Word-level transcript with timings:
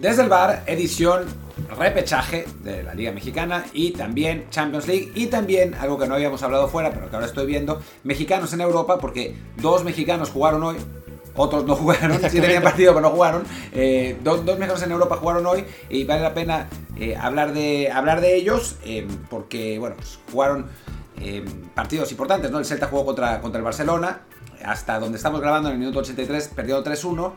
Desde 0.00 0.22
el 0.22 0.28
bar, 0.28 0.62
edición 0.66 1.26
repechaje 1.76 2.46
de 2.62 2.84
la 2.84 2.94
Liga 2.94 3.10
Mexicana 3.10 3.64
y 3.72 3.90
también 3.90 4.46
Champions 4.48 4.86
League 4.86 5.10
y 5.16 5.26
también 5.26 5.74
algo 5.74 5.98
que 5.98 6.06
no 6.06 6.14
habíamos 6.14 6.40
hablado 6.44 6.68
fuera, 6.68 6.92
pero 6.92 7.10
que 7.10 7.16
ahora 7.16 7.26
estoy 7.26 7.46
viendo, 7.46 7.82
mexicanos 8.04 8.52
en 8.52 8.60
Europa 8.60 8.98
porque 9.00 9.34
dos 9.56 9.82
mexicanos 9.82 10.30
jugaron 10.30 10.62
hoy, 10.62 10.76
otros 11.34 11.64
no 11.64 11.74
jugaron, 11.76 12.16
sí 12.30 12.40
tenían 12.40 12.62
partido 12.62 12.94
pero 12.94 13.08
no 13.08 13.10
jugaron, 13.10 13.42
eh, 13.72 14.16
dos, 14.22 14.44
dos, 14.44 14.56
mexicanos 14.56 14.84
en 14.84 14.92
Europa 14.92 15.16
jugaron 15.16 15.44
hoy 15.46 15.64
y 15.90 16.04
vale 16.04 16.22
la 16.22 16.32
pena 16.32 16.68
eh, 16.96 17.16
hablar, 17.16 17.52
de, 17.52 17.90
hablar 17.90 18.20
de 18.20 18.36
ellos 18.36 18.76
eh, 18.84 19.04
porque, 19.28 19.80
bueno, 19.80 19.96
pues 19.96 20.20
jugaron 20.30 20.66
partidos 21.74 22.12
importantes, 22.12 22.52
¿no? 22.52 22.60
El 22.60 22.64
Celta 22.64 22.86
jugó 22.86 23.04
contra, 23.04 23.40
contra 23.40 23.58
el 23.58 23.64
Barcelona, 23.64 24.20
hasta 24.64 25.00
donde 25.00 25.16
estamos 25.16 25.40
grabando 25.40 25.68
en 25.68 25.72
el 25.72 25.80
minuto 25.80 25.98
83 25.98 26.52
perdió 26.54 26.84
3-1. 26.84 27.32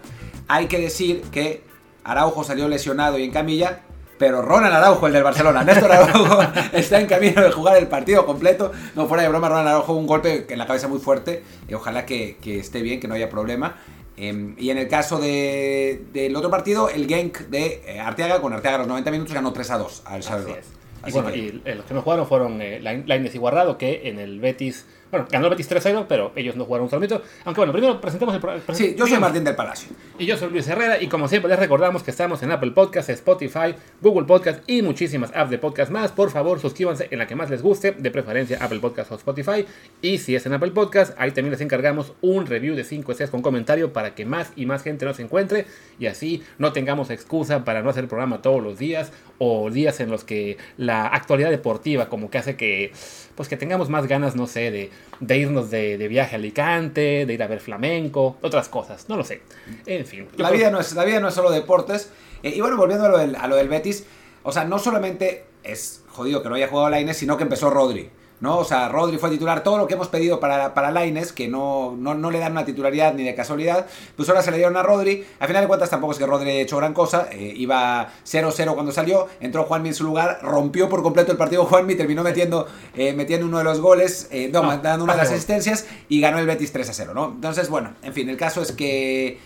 Hay 0.47 0.67
que 0.67 0.77
decir 0.77 1.23
que 1.31 1.70
Araujo 2.03 2.43
salió 2.43 2.67
lesionado 2.67 3.17
y 3.17 3.23
en 3.23 3.31
camilla, 3.31 3.81
pero 4.21 4.43
Ronald 4.43 4.75
Araujo, 4.75 5.07
el 5.07 5.13
del 5.13 5.23
Barcelona, 5.23 5.63
Néstor 5.63 5.91
Araujo, 5.91 6.41
está 6.73 6.99
en 6.99 7.07
camino 7.07 7.41
de 7.41 7.51
jugar 7.51 7.77
el 7.77 7.87
partido 7.87 8.23
completo. 8.25 8.71
No, 8.95 9.07
fuera 9.07 9.23
de 9.23 9.29
broma, 9.29 9.49
Ronald 9.49 9.69
Araujo 9.69 9.93
un 9.93 10.05
golpe 10.05 10.45
en 10.47 10.59
la 10.59 10.67
cabeza 10.67 10.87
muy 10.87 10.99
fuerte. 10.99 11.43
Y 11.67 11.73
ojalá 11.73 12.05
que, 12.05 12.37
esté 12.43 12.83
bien, 12.83 12.99
que 12.99 13.07
no 13.07 13.15
haya 13.15 13.29
problema. 13.29 13.77
Em, 14.17 14.55
y 14.59 14.69
en 14.69 14.77
el 14.77 14.87
caso 14.87 15.19
del 15.19 16.35
otro 16.35 16.51
partido, 16.51 16.89
el 16.89 17.07
Genk 17.07 17.39
de 17.49 17.81
eh, 17.87 17.99
Arteaga, 17.99 18.41
con 18.41 18.53
Arteaga 18.53 18.75
a 18.75 18.79
los 18.79 18.87
90 18.87 19.09
minutos 19.09 19.33
ganó 19.33 19.53
3 19.53 19.71
a 19.71 19.77
2 19.79 20.03
al 20.05 20.21
Salvador. 20.21 20.59
y 21.07 21.11
bueno, 21.11 21.33
y 21.33 21.61
los 21.65 21.85
que 21.85 21.93
no 21.95 22.03
jugaron 22.03 22.27
fueron 22.27 22.61
eh, 22.61 22.79
Lainez 22.79 23.33
y 23.33 23.39
Guardado, 23.39 23.79
que 23.79 24.07
en 24.07 24.19
el 24.19 24.39
Betis 24.39 24.85
bueno, 25.11 25.27
ganó 25.29 25.47
el 25.47 25.51
Betis 25.51 25.69
3-0, 25.69 26.05
pero 26.07 26.31
ellos 26.35 26.55
no 26.55 26.63
jugaron 26.63 26.85
un 26.85 26.89
solito. 26.89 27.21
Aunque 27.43 27.59
bueno, 27.59 27.73
primero 27.73 27.99
presentemos 27.99 28.33
el 28.33 28.39
programa. 28.39 28.63
Sí, 28.73 28.95
yo 28.97 29.05
soy 29.05 29.19
Martín 29.19 29.43
del 29.43 29.55
Palacio. 29.55 29.89
Y 30.17 30.25
yo 30.25 30.37
soy 30.37 30.49
Luis 30.49 30.67
Herrera. 30.67 31.01
Y 31.01 31.07
como 31.07 31.27
siempre, 31.27 31.49
les 31.49 31.59
recordamos 31.59 32.01
que 32.01 32.11
estamos 32.11 32.41
en 32.43 32.51
Apple 32.51 32.71
Podcasts, 32.71 33.09
Spotify, 33.09 33.75
Google 34.01 34.25
Podcasts 34.25 34.63
y 34.67 34.81
muchísimas 34.81 35.31
apps 35.35 35.51
de 35.51 35.57
podcast 35.57 35.91
más. 35.91 36.11
Por 36.13 36.31
favor, 36.31 36.59
suscríbanse 36.59 37.09
en 37.11 37.19
la 37.19 37.27
que 37.27 37.35
más 37.35 37.49
les 37.49 37.61
guste, 37.61 37.91
de 37.91 38.11
preferencia 38.11 38.57
Apple 38.61 38.79
Podcasts 38.79 39.11
o 39.11 39.15
Spotify. 39.15 39.65
Y 40.01 40.19
si 40.19 40.35
es 40.35 40.45
en 40.45 40.53
Apple 40.53 40.71
Podcasts, 40.71 41.13
ahí 41.17 41.31
también 41.31 41.51
les 41.51 41.61
encargamos 41.61 42.13
un 42.21 42.45
review 42.45 42.75
de 42.75 42.85
5 42.85 43.11
estrellas 43.11 43.31
con 43.31 43.41
comentario 43.41 43.91
para 43.91 44.15
que 44.15 44.25
más 44.25 44.53
y 44.55 44.65
más 44.65 44.81
gente 44.81 45.05
nos 45.05 45.19
encuentre. 45.19 45.65
Y 45.99 46.05
así 46.05 46.41
no 46.57 46.71
tengamos 46.71 47.09
excusa 47.09 47.65
para 47.65 47.81
no 47.81 47.89
hacer 47.89 48.03
el 48.03 48.09
programa 48.09 48.41
todos 48.41 48.63
los 48.63 48.79
días 48.79 49.11
o 49.39 49.69
días 49.69 49.99
en 49.99 50.09
los 50.09 50.23
que 50.23 50.57
la 50.77 51.07
actualidad 51.07 51.49
deportiva 51.49 52.07
como 52.09 52.29
que 52.29 52.37
hace 52.37 52.55
que 52.55 52.91
pues 53.35 53.49
que 53.49 53.57
tengamos 53.57 53.89
más 53.89 54.07
ganas, 54.07 54.35
no 54.35 54.45
sé, 54.45 54.71
de, 54.71 54.91
de 55.19 55.37
irnos 55.37 55.69
de, 55.69 55.97
de, 55.97 56.07
viaje 56.07 56.35
a 56.35 56.39
Alicante, 56.39 57.25
de 57.25 57.33
ir 57.33 57.43
a 57.43 57.47
ver 57.47 57.59
flamenco, 57.59 58.37
otras 58.41 58.69
cosas, 58.69 59.07
no 59.07 59.17
lo 59.17 59.23
sé. 59.23 59.41
En 59.85 60.05
fin. 60.05 60.27
La, 60.37 60.49
vida, 60.49 60.71
no 60.71 60.79
es, 60.79 60.93
la 60.93 61.05
vida 61.05 61.19
no 61.19 61.27
es 61.27 61.33
solo 61.33 61.51
deportes. 61.51 62.11
Eh, 62.43 62.53
y 62.55 62.61
bueno, 62.61 62.77
volviendo 62.77 63.05
a 63.05 63.09
lo, 63.09 63.17
del, 63.17 63.35
a 63.35 63.47
lo 63.47 63.55
del 63.55 63.69
Betis, 63.69 64.05
o 64.43 64.51
sea, 64.51 64.65
no 64.65 64.79
solamente 64.79 65.45
es 65.63 66.03
jodido 66.07 66.41
que 66.41 66.49
no 66.49 66.55
haya 66.55 66.67
jugado 66.67 66.89
Lainez, 66.89 67.17
sino 67.17 67.37
que 67.37 67.43
empezó 67.43 67.69
Rodri. 67.69 68.09
¿No? 68.41 68.57
O 68.57 68.65
sea, 68.65 68.89
Rodri 68.89 69.17
fue 69.17 69.29
titular, 69.29 69.63
todo 69.63 69.77
lo 69.77 69.87
que 69.87 69.93
hemos 69.93 70.09
pedido 70.09 70.39
para, 70.39 70.73
para 70.73 70.91
Laines, 70.91 71.31
que 71.31 71.47
no, 71.47 71.95
no, 71.97 72.31
le 72.31 72.39
dan 72.39 72.51
una 72.51 72.65
titularidad 72.65 73.13
ni 73.13 73.23
de 73.23 73.35
casualidad, 73.35 73.85
pues 74.17 74.27
ahora 74.27 74.41
se 74.41 74.51
le 74.51 74.57
dieron 74.57 74.75
a 74.75 74.83
Rodri. 74.83 75.25
Al 75.39 75.47
final 75.47 75.63
de 75.63 75.67
cuentas 75.67 75.89
tampoco 75.89 76.13
es 76.13 76.19
que 76.19 76.25
Rodri 76.25 76.49
haya 76.49 76.61
hecho 76.61 76.77
gran 76.77 76.93
cosa, 76.93 77.27
eh, 77.31 77.53
iba 77.55 78.09
0-0 78.25 78.73
cuando 78.73 78.91
salió, 78.91 79.27
entró 79.39 79.63
Juanmi 79.63 79.89
en 79.89 79.95
su 79.95 80.03
lugar, 80.03 80.39
rompió 80.41 80.89
por 80.89 81.03
completo 81.03 81.31
el 81.31 81.37
partido 81.37 81.65
Juanmi, 81.65 81.95
terminó 81.95 82.23
metiendo, 82.23 82.67
eh, 82.95 83.13
metiendo 83.13 83.45
uno 83.45 83.59
de 83.59 83.63
los 83.63 83.79
goles, 83.79 84.27
eh, 84.31 84.49
no, 84.51 84.61
dando 84.77 85.03
una 85.03 85.13
de 85.13 85.19
las 85.19 85.31
asistencias 85.31 85.85
y 86.09 86.19
ganó 86.19 86.39
el 86.39 86.47
Betis 86.47 86.73
3-0, 86.73 87.13
¿no? 87.13 87.25
Entonces, 87.35 87.69
bueno, 87.69 87.93
en 88.01 88.13
fin, 88.13 88.27
el 88.29 88.37
caso 88.37 88.61
es 88.61 88.71
que 88.71 89.39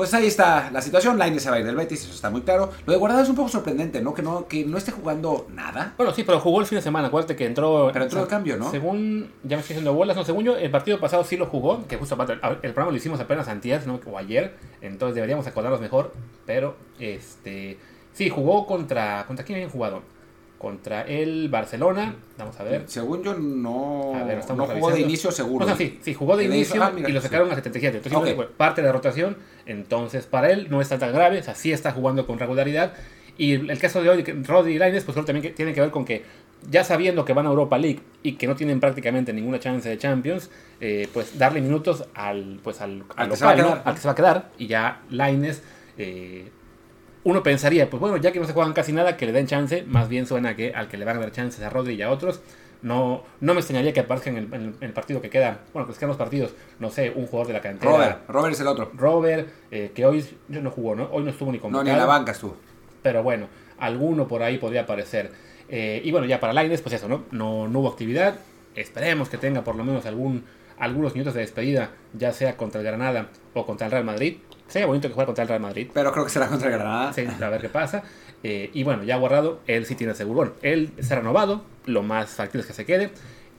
pues 0.00 0.14
ahí 0.14 0.28
está 0.28 0.70
la 0.70 0.80
situación. 0.80 1.18
Lainez 1.18 1.42
se 1.42 1.50
va 1.50 1.56
a 1.56 1.58
ir 1.58 1.66
del 1.66 1.76
Betis, 1.76 2.04
eso 2.04 2.14
está 2.14 2.30
muy 2.30 2.40
claro. 2.40 2.70
Lo 2.86 2.92
de 2.94 2.98
Guardado 2.98 3.22
es 3.22 3.28
un 3.28 3.36
poco 3.36 3.50
sorprendente, 3.50 4.00
¿no? 4.00 4.14
Que 4.14 4.22
no, 4.22 4.48
que 4.48 4.64
no 4.64 4.78
esté 4.78 4.92
jugando 4.92 5.46
nada. 5.52 5.92
Bueno, 5.98 6.14
sí, 6.14 6.24
pero 6.24 6.40
jugó 6.40 6.62
el 6.62 6.66
fin 6.66 6.76
de 6.76 6.82
semana. 6.82 7.08
Acuérdate 7.08 7.36
que 7.36 7.44
entró. 7.44 7.90
Pero 7.92 8.06
entró 8.06 8.22
de 8.22 8.26
cambio, 8.26 8.56
¿no? 8.56 8.70
Según. 8.70 9.30
Ya 9.42 9.58
me 9.58 9.60
estoy 9.60 9.74
haciendo 9.74 9.92
bolas. 9.92 10.16
No, 10.16 10.24
según 10.24 10.44
yo, 10.44 10.56
el 10.56 10.70
partido 10.70 10.98
pasado 10.98 11.22
sí 11.22 11.36
lo 11.36 11.44
jugó. 11.44 11.86
Que 11.86 11.98
justo 11.98 12.14
el, 12.14 12.30
el 12.30 12.72
programa 12.72 12.92
lo 12.92 12.96
hicimos 12.96 13.20
apenas 13.20 13.46
antes, 13.48 13.86
¿no? 13.86 14.00
O 14.10 14.16
ayer. 14.16 14.56
Entonces 14.80 15.16
deberíamos 15.16 15.46
acordarnos 15.46 15.82
mejor. 15.82 16.14
Pero, 16.46 16.76
este. 16.98 17.76
Sí, 18.14 18.30
jugó 18.30 18.66
contra. 18.66 19.26
¿Contra 19.26 19.44
quién 19.44 19.56
habían 19.56 19.70
jugado? 19.70 20.00
Contra 20.60 21.02
el 21.02 21.48
Barcelona. 21.48 22.16
Vamos 22.36 22.60
a 22.60 22.64
ver. 22.64 22.84
Según 22.86 23.22
yo, 23.22 23.32
no, 23.32 24.12
no 24.54 24.66
jugó 24.66 24.90
de 24.90 25.00
inicio 25.00 25.32
seguro. 25.32 25.64
O 25.64 25.74
sí, 25.74 25.98
sí, 26.02 26.12
jugó 26.12 26.36
de, 26.36 26.44
inicio 26.44 26.82
ah, 26.82 26.92
y 26.94 27.12
lo 27.12 27.22
sacaron 27.22 27.50
a 27.50 27.54
77. 27.54 28.02
Entonces, 28.04 28.36
parte 28.58 28.82
de 28.82 28.86
la 28.88 28.92
rotación. 28.92 29.38
Entonces, 29.64 30.26
para 30.26 30.50
él 30.50 30.66
no 30.68 30.82
está 30.82 30.98
tan 30.98 31.14
grave. 31.14 31.38
O 31.38 31.42
sea, 31.42 31.54
sí 31.54 31.72
está 31.72 31.92
jugando 31.92 32.26
con 32.26 32.38
regularidad. 32.38 32.92
Y 33.38 33.54
el 33.54 33.78
caso 33.78 34.02
de 34.02 34.10
hoy, 34.10 34.22
Rodri 34.22 34.74
y 34.74 34.78
Lainez, 34.78 35.04
pues 35.04 35.16
también 35.24 35.54
tiene 35.54 35.72
que 35.72 35.80
ver 35.80 35.90
con 35.90 36.04
que 36.04 36.24
ya 36.68 36.84
sabiendo 36.84 37.24
que 37.24 37.32
van 37.32 37.46
a 37.46 37.48
Europa 37.48 37.78
League 37.78 38.00
y 38.22 38.32
que 38.32 38.46
no 38.46 38.54
tienen 38.54 38.80
prácticamente 38.80 39.32
ninguna 39.32 39.58
chance 39.60 39.88
de 39.88 39.96
Champions, 39.96 40.50
eh, 40.78 41.08
pues 41.14 41.38
darle 41.38 41.62
minutos 41.62 42.04
al, 42.12 42.60
pues 42.62 42.82
al, 42.82 43.04
al, 43.16 43.30
local, 43.30 43.80
al 43.82 43.94
que 43.94 44.00
se 44.00 44.08
va 44.08 44.12
a 44.12 44.14
quedar. 44.14 44.50
Y 44.58 44.66
ya 44.66 45.00
Lainez 45.08 45.62
eh, 45.96 46.50
uno 47.24 47.42
pensaría, 47.42 47.90
pues 47.90 48.00
bueno, 48.00 48.16
ya 48.16 48.32
que 48.32 48.40
no 48.40 48.46
se 48.46 48.52
juegan 48.52 48.72
casi 48.72 48.92
nada, 48.92 49.16
que 49.16 49.26
le 49.26 49.32
den 49.32 49.46
chance. 49.46 49.84
Más 49.86 50.08
bien 50.08 50.26
suena 50.26 50.56
que 50.56 50.72
al 50.74 50.88
que 50.88 50.96
le 50.96 51.04
van 51.04 51.18
a 51.18 51.20
dar 51.20 51.32
chances 51.32 51.62
a 51.62 51.70
Rodri 51.70 51.94
y 51.94 52.02
a 52.02 52.10
otros. 52.10 52.40
No, 52.82 53.24
no 53.40 53.52
me 53.52 53.60
extrañaría 53.60 53.92
que 53.92 54.00
aparezca 54.00 54.30
en 54.30 54.76
el, 54.80 54.92
partido 54.92 55.20
que 55.20 55.28
queda. 55.28 55.60
Bueno, 55.74 55.86
que 55.86 55.94
quedan 55.94 56.08
los 56.08 56.16
partidos. 56.16 56.54
No 56.78 56.90
sé, 56.90 57.12
un 57.14 57.26
jugador 57.26 57.48
de 57.48 57.52
la 57.52 57.60
cantera. 57.60 57.92
Robert, 57.92 58.28
Robert 58.28 58.54
es 58.54 58.60
el 58.60 58.66
otro. 58.68 58.90
Robert, 58.94 59.48
eh, 59.70 59.92
que 59.94 60.06
hoy 60.06 60.24
no 60.48 60.70
jugó, 60.70 60.94
¿no? 60.94 61.08
Hoy 61.12 61.24
no 61.24 61.30
estuvo 61.30 61.52
ni 61.52 61.58
convocado. 61.58 61.84
No, 61.84 61.90
ni 61.90 61.92
en 61.92 61.98
la 61.98 62.06
banca 62.06 62.32
estuvo. 62.32 62.56
Pero 63.02 63.22
bueno, 63.22 63.48
alguno 63.78 64.26
por 64.26 64.42
ahí 64.42 64.56
podría 64.56 64.82
aparecer. 64.82 65.30
Eh, 65.68 66.00
y 66.02 66.10
bueno, 66.10 66.26
ya 66.26 66.40
para 66.40 66.54
Laines, 66.54 66.80
pues 66.80 66.94
eso, 66.94 67.06
¿no? 67.06 67.24
¿no? 67.30 67.68
No 67.68 67.80
hubo 67.80 67.88
actividad. 67.88 68.36
Esperemos 68.74 69.28
que 69.28 69.36
tenga 69.36 69.62
por 69.62 69.76
lo 69.76 69.84
menos 69.84 70.06
algún, 70.06 70.44
algunos 70.78 71.12
minutos 71.12 71.34
de 71.34 71.40
despedida, 71.40 71.90
ya 72.14 72.32
sea 72.32 72.56
contra 72.56 72.80
el 72.80 72.86
Granada 72.86 73.28
o 73.52 73.66
contra 73.66 73.86
el 73.86 73.92
Real 73.92 74.04
Madrid. 74.04 74.38
Sería 74.70 74.86
bonito 74.86 75.08
que 75.08 75.14
juegue 75.14 75.26
contra 75.26 75.42
el 75.42 75.48
Real 75.48 75.60
Madrid. 75.60 75.88
Pero 75.92 76.12
creo 76.12 76.24
que 76.24 76.30
será 76.30 76.46
contra 76.46 76.68
el 76.68 76.74
Granada. 76.74 77.12
Sí, 77.12 77.26
a 77.26 77.48
ver 77.48 77.60
qué 77.60 77.68
pasa. 77.68 78.04
Eh, 78.42 78.70
y 78.72 78.84
bueno, 78.84 79.02
ya 79.02 79.16
guardado, 79.16 79.60
él 79.66 79.84
sí 79.84 79.96
tiene 79.96 80.14
seguro. 80.14 80.36
Bueno, 80.36 80.52
él 80.62 80.92
ha 80.98 81.14
renovado, 81.14 81.62
lo 81.86 82.02
más 82.02 82.30
factible 82.30 82.60
es 82.60 82.66
que 82.66 82.72
se 82.72 82.86
quede. 82.86 83.10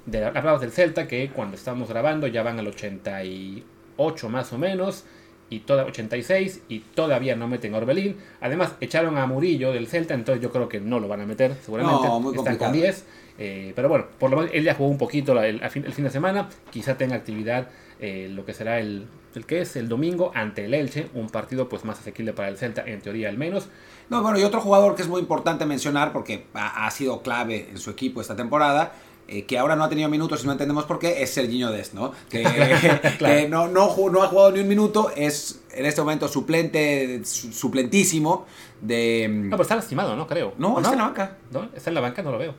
De, 0.05 0.23
hablamos 0.23 0.61
del 0.61 0.71
Celta, 0.71 1.07
que 1.07 1.29
cuando 1.29 1.57
estamos 1.57 1.89
grabando 1.89 2.27
ya 2.27 2.43
van 2.43 2.57
al 2.59 2.67
88 2.67 4.29
más 4.29 4.53
o 4.53 4.57
menos, 4.57 5.03
y 5.49 5.59
toda 5.59 5.83
86, 5.83 6.61
y 6.69 6.79
todavía 6.79 7.35
no 7.35 7.47
meten 7.49 7.75
a 7.75 7.77
Orbelín. 7.77 8.15
Además, 8.39 8.75
echaron 8.79 9.17
a 9.17 9.25
Murillo 9.27 9.73
del 9.73 9.87
Celta, 9.87 10.13
entonces 10.13 10.41
yo 10.41 10.49
creo 10.49 10.69
que 10.69 10.79
no 10.79 11.01
lo 11.01 11.09
van 11.09 11.19
a 11.19 11.25
meter, 11.25 11.55
seguramente. 11.61 12.07
No, 12.07 12.21
muy 12.21 12.37
Están 12.37 12.57
con 12.57 12.71
10. 12.71 13.05
Eh, 13.37 13.73
pero 13.75 13.89
bueno, 13.89 14.05
por 14.17 14.29
lo 14.29 14.37
menos 14.37 14.51
él 14.53 14.63
ya 14.63 14.75
jugó 14.75 14.89
un 14.89 14.97
poquito 14.97 15.41
el, 15.41 15.59
fin, 15.69 15.83
de 15.83 16.09
semana, 16.09 16.47
quizá 16.69 16.97
tenga 16.97 17.15
actividad 17.15 17.67
eh, 18.01 18.29
lo 18.29 18.45
que 18.45 18.53
será 18.53 18.79
el 18.79 19.07
el 19.35 19.45
que 19.45 19.61
es 19.61 19.75
el 19.75 19.87
domingo 19.87 20.31
ante 20.35 20.65
el 20.65 20.73
Elche, 20.73 21.09
un 21.13 21.29
partido 21.29 21.69
pues 21.69 21.85
más 21.85 21.99
asequible 21.99 22.33
para 22.33 22.49
el 22.49 22.57
Celta, 22.57 22.83
en 22.85 23.01
teoría 23.01 23.29
al 23.29 23.37
menos. 23.37 23.67
No, 24.09 24.21
bueno, 24.21 24.39
y 24.39 24.43
otro 24.43 24.59
jugador 24.61 24.95
que 24.95 25.01
es 25.01 25.07
muy 25.07 25.21
importante 25.21 25.65
mencionar 25.65 26.11
porque 26.11 26.45
ha, 26.53 26.89
sido 26.91 27.21
clave 27.21 27.69
en 27.69 27.77
su 27.77 27.89
equipo 27.89 28.19
esta 28.19 28.35
temporada, 28.35 28.93
eh, 29.27 29.45
que 29.45 29.57
ahora 29.57 29.77
no 29.77 29.85
ha 29.85 29.89
tenido 29.89 30.09
minutos 30.09 30.43
y 30.43 30.47
no 30.47 30.51
entendemos 30.51 30.83
por 30.83 30.99
qué, 30.99 31.23
es 31.23 31.33
Serginho 31.33 31.71
Dest, 31.71 31.93
¿no? 31.93 32.11
Que, 32.29 33.47
no, 33.49 33.69
no, 33.69 33.83
ha 33.83 34.27
jugado 34.27 34.51
ni 34.51 34.59
un 34.59 34.67
minuto, 34.67 35.11
es 35.15 35.63
en 35.71 35.85
este 35.85 36.01
momento 36.01 36.27
suplente, 36.27 37.21
suplentísimo 37.23 38.45
de... 38.81 39.29
No, 39.29 39.51
pero 39.51 39.63
está 39.63 39.75
lastimado, 39.75 40.17
¿no? 40.17 40.27
Creo. 40.27 40.53
No, 40.57 40.77
está 40.77 40.91
en 40.91 40.97
la 40.97 41.05
banca. 41.05 41.37
¿No? 41.51 41.69
Está 41.73 41.89
en 41.89 41.93
la 41.93 42.01
banca, 42.01 42.21
no 42.21 42.31
lo 42.31 42.37
veo. 42.37 42.53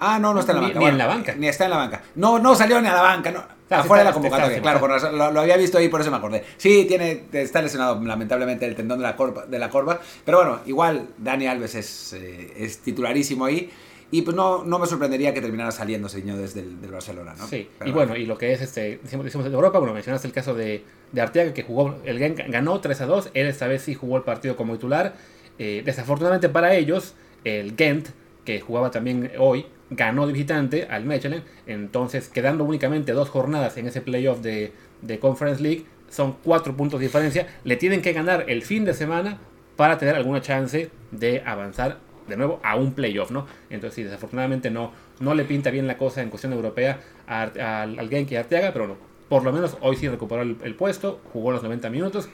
Ah, 0.00 0.18
no, 0.18 0.34
no 0.34 0.40
está 0.40 0.50
en 0.50 0.56
la 0.56 0.62
banca. 0.62 0.78
Ni, 0.80 0.86
en 0.86 0.98
la 0.98 1.06
banca. 1.06 1.34
Ni 1.36 1.46
está 1.46 1.64
en 1.64 1.70
la 1.70 1.76
banca. 1.76 2.02
No, 2.16 2.40
no 2.40 2.56
salió 2.56 2.80
ni 2.80 2.88
a 2.88 2.94
la 2.94 3.02
banca. 3.02 3.30
No. 3.30 3.44
Afuera 3.80 4.02
de 4.02 4.10
la 4.10 4.14
convocatoria, 4.14 4.60
claro, 4.60 5.10
lo, 5.12 5.40
había 5.40 5.56
visto 5.56 5.78
ahí, 5.78 5.88
por 5.88 6.00
eso 6.00 6.10
me 6.10 6.16
acordé. 6.16 6.44
Sí, 6.56 6.84
tiene, 6.86 7.24
está 7.32 7.62
lesionado 7.62 8.00
lamentablemente 8.02 8.66
el 8.66 8.74
tendón 8.74 8.98
de 8.98 9.04
la, 9.04 9.16
corva, 9.16 9.46
de 9.46 9.58
la 9.58 9.70
corva. 9.70 10.00
Pero 10.24 10.38
bueno, 10.38 10.60
igual 10.66 11.08
Dani 11.18 11.46
Alves 11.46 11.74
es, 11.74 12.12
eh, 12.12 12.52
es 12.56 12.78
titularísimo 12.78 13.44
ahí. 13.44 13.70
Y 14.12 14.20
pues 14.20 14.36
no, 14.36 14.62
no 14.62 14.78
me 14.78 14.86
sorprendería 14.86 15.32
que 15.32 15.40
terminara 15.40 15.70
saliendo 15.70 16.06
señor 16.06 16.36
desde 16.36 16.60
el 16.60 16.82
del 16.82 16.90
Barcelona, 16.90 17.34
¿no? 17.38 17.46
Sí, 17.46 17.66
y 17.82 17.90
bueno, 17.92 18.14
y 18.14 18.26
lo 18.26 18.36
que 18.36 18.52
es, 18.52 18.60
este, 18.60 19.00
decimos, 19.02 19.24
decimos 19.24 19.46
de 19.46 19.54
Europa, 19.54 19.78
bueno, 19.78 19.94
mencionaste 19.94 20.26
el 20.28 20.34
caso 20.34 20.52
de, 20.54 20.84
de 21.12 21.20
Arteaga, 21.22 21.54
que 21.54 21.62
jugó, 21.62 21.96
el 22.04 22.18
ganó 22.34 22.78
3 22.78 23.00
a 23.00 23.06
2, 23.06 23.30
él 23.32 23.46
esta 23.46 23.68
vez 23.68 23.80
sí 23.80 23.94
jugó 23.94 24.18
el 24.18 24.22
partido 24.22 24.54
como 24.54 24.74
titular. 24.74 25.14
Eh, 25.58 25.80
desafortunadamente 25.82 26.50
para 26.50 26.74
ellos, 26.74 27.14
el 27.44 27.74
Gent, 27.74 28.08
que 28.44 28.60
jugaba 28.60 28.90
también 28.90 29.32
hoy, 29.38 29.64
ganó 29.96 30.26
de 30.26 30.32
visitante 30.32 30.86
al 30.90 31.04
Mechelen, 31.04 31.42
entonces 31.66 32.28
quedando 32.28 32.64
únicamente 32.64 33.12
dos 33.12 33.28
jornadas 33.30 33.76
en 33.76 33.86
ese 33.86 34.00
playoff 34.00 34.40
de, 34.40 34.72
de 35.00 35.18
Conference 35.18 35.62
League, 35.62 35.84
son 36.08 36.36
cuatro 36.42 36.76
puntos 36.76 37.00
de 37.00 37.06
diferencia, 37.06 37.46
le 37.64 37.76
tienen 37.76 38.02
que 38.02 38.12
ganar 38.12 38.44
el 38.48 38.62
fin 38.62 38.84
de 38.84 38.94
semana 38.94 39.38
para 39.76 39.98
tener 39.98 40.14
alguna 40.14 40.40
chance 40.42 40.90
de 41.10 41.42
avanzar 41.44 41.98
de 42.28 42.36
nuevo 42.36 42.60
a 42.62 42.76
un 42.76 42.92
playoff, 42.92 43.30
¿no? 43.30 43.46
Entonces, 43.70 43.94
sí, 43.94 44.02
desafortunadamente 44.02 44.70
no, 44.70 44.92
no 45.20 45.34
le 45.34 45.44
pinta 45.44 45.70
bien 45.70 45.86
la 45.86 45.96
cosa 45.96 46.22
en 46.22 46.30
cuestión 46.30 46.52
europea 46.52 47.00
al, 47.26 48.08
Genki 48.08 48.36
Arteaga, 48.36 48.72
pero 48.72 48.86
no, 48.86 48.96
por 49.28 49.44
lo 49.44 49.52
menos 49.52 49.76
hoy 49.80 49.96
sí 49.96 50.08
recuperó 50.08 50.42
el, 50.42 50.74
puesto, 50.74 51.20
jugó 51.32 51.50
los 51.52 51.62
90 51.62 51.90
minutos, 51.90 52.28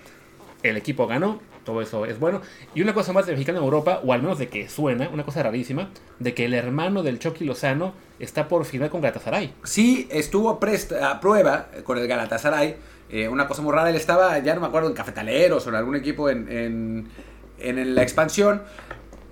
el 0.62 0.76
equipo 0.76 1.06
ganó, 1.06 1.40
todo 1.64 1.82
eso 1.82 2.06
es 2.06 2.19
bueno. 2.19 2.40
Y 2.75 2.82
una 2.82 2.94
cosa 2.94 3.12
más 3.12 3.26
de 3.26 3.32
mexicano 3.32 3.58
en 3.58 3.64
Europa, 3.64 4.00
o 4.05 4.12
al 4.12 4.22
menos 4.22 4.38
de 4.38 4.49
que 4.49 4.69
suena, 4.69 5.08
una 5.08 5.25
cosa 5.25 5.43
rarísima, 5.43 5.90
de 6.19 6.34
que 6.34 6.46
el 6.46 6.55
hermano 6.55 7.02
del 7.02 7.19
Chucky 7.19 7.44
Lozano 7.44 7.93
está 8.19 8.49
por 8.49 8.64
firmar 8.64 8.90
con 8.90 9.00
Galatasaray. 9.00 9.55
Sí, 9.64 10.08
estuvo 10.10 10.50
a 10.50 11.20
prueba 11.20 11.69
con 11.84 11.99
el 11.99 12.08
Galatasaray. 12.08 12.76
Eh, 13.10 13.28
una 13.28 13.46
cosa 13.46 13.62
muy 13.62 13.72
rara, 13.72 13.90
él 13.90 13.96
estaba, 13.96 14.38
ya 14.38 14.55
no 14.55 14.60
me 14.60 14.66
acuerdo, 14.66 14.88
en 14.88 14.94
Cafetaleros 14.94 15.66
o 15.66 15.70
en 15.70 15.76
algún 15.76 15.96
equipo 15.96 16.28
en, 16.28 17.08
en 17.58 17.94
la 17.94 18.02
expansión. 18.02 18.62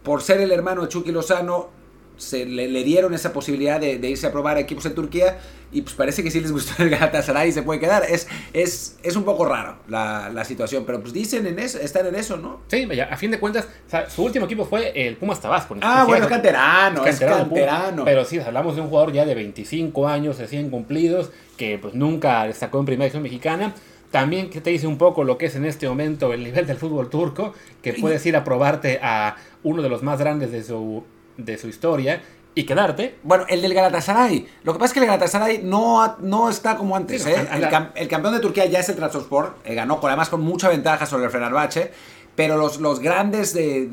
Por 0.02 0.23
ser 0.23 0.40
el 0.40 0.52
hermano 0.52 0.82
de 0.82 0.88
Chucky 0.88 1.11
Lozano, 1.11 1.70
se 2.16 2.46
le, 2.46 2.68
dieron 2.84 3.14
esa 3.14 3.32
posibilidad 3.32 3.80
de, 3.80 3.94
irse 4.08 4.26
a 4.26 4.32
probar 4.32 4.58
equipos 4.58 4.86
en 4.86 4.94
Turquía 4.94 5.38
y 5.72 5.82
pues 5.82 5.94
parece 5.94 6.22
que 6.22 6.30
sí 6.30 6.40
les 6.40 6.52
gustó 6.52 6.82
el 6.82 6.90
Galatasaray 6.90 7.48
y 7.48 7.52
se 7.52 7.62
puede 7.62 7.80
quedar. 7.80 8.04
Es, 8.08 8.28
es, 8.52 8.96
es 9.02 9.16
un 9.16 9.24
poco 9.24 9.44
raro 9.44 9.76
la, 9.88 10.44
situación, 10.44 10.84
pero 10.86 11.00
pues 11.00 11.12
dicen 11.12 11.46
en 11.46 11.58
eso, 11.58 11.78
están 11.78 12.06
en 12.06 12.14
eso, 12.14 12.36
¿no? 12.36 12.60
Sí, 12.68 12.88
a 13.00 13.16
fin 13.16 13.30
de 13.30 13.40
cuentas, 13.40 13.68
su 14.08 14.24
último 14.24 14.46
equipo 14.46 14.64
fue 14.64 14.92
el 15.06 15.16
Pumas 15.16 15.40
Tabasco. 15.40 15.76
Ah, 15.82 16.04
bueno, 16.06 16.24
es 16.24 16.30
canterano, 16.30 17.04
es 17.04 17.18
canterano. 17.18 18.04
pero 18.04 18.24
sí, 18.24 18.38
hablamos 18.38 18.76
de 18.76 18.82
un 18.82 18.88
jugador 18.88 19.12
ya 19.12 19.24
de 19.24 19.34
25 19.34 20.06
años 20.06 20.38
recién 20.38 20.70
cumplidos, 20.70 21.30
que 21.56 21.78
pues 21.78 21.94
nunca 21.94 22.44
destacó 22.44 22.78
en 22.78 22.86
primera 22.86 23.04
división 23.04 23.22
mexicana. 23.22 23.74
También 24.10 24.50
que 24.50 24.60
te 24.60 24.70
dice 24.70 24.86
un 24.86 24.98
poco 24.98 25.24
lo 25.24 25.36
que 25.36 25.46
es 25.46 25.56
en 25.56 25.64
este 25.64 25.88
momento 25.88 26.32
el 26.32 26.44
nivel 26.44 26.66
del 26.66 26.76
fútbol 26.76 27.10
turco, 27.10 27.54
que 27.82 27.92
puedes 27.92 28.24
ir 28.24 28.36
a 28.36 28.44
probarte 28.44 29.00
a 29.02 29.36
uno 29.64 29.82
de 29.82 29.88
los 29.88 30.02
más 30.02 30.20
grandes 30.20 30.52
de 30.52 30.62
su 30.62 31.04
de 31.37 31.59
su 31.59 31.69
historia 31.69 32.23
y 32.56 32.65
quedarte. 32.65 33.17
Bueno, 33.23 33.44
el 33.49 33.61
del 33.61 33.75
Galatasaray. 33.75 34.49
Lo 34.65 34.73
que 34.73 34.79
pasa 34.79 34.87
es 34.87 34.93
que 34.94 35.00
el 35.00 35.06
Galatasaray 35.06 35.61
no, 35.62 36.17
no 36.21 36.49
está 36.49 36.79
como 36.79 36.97
antes. 36.97 37.27
¿eh? 37.27 37.47
el, 37.94 38.09
campeón 38.09 38.33
de 38.35 38.41
Turquía 38.41 38.65
ya 38.65 38.81
es 38.81 38.88
el 38.88 38.97
Trabzonspor. 38.97 39.56
Eh, 39.67 39.75
ganó 39.75 40.00
con, 40.00 40.09
además 40.09 40.31
con 40.31 40.41
mucha 40.41 40.71
ventaja 40.71 41.05
sobre 41.05 41.27
el 41.27 41.31
Fenerbahce. 41.31 41.93
Pero 42.35 42.56
los, 42.56 42.81
los 42.81 43.00
grandes 43.00 43.53
de, 43.53 43.87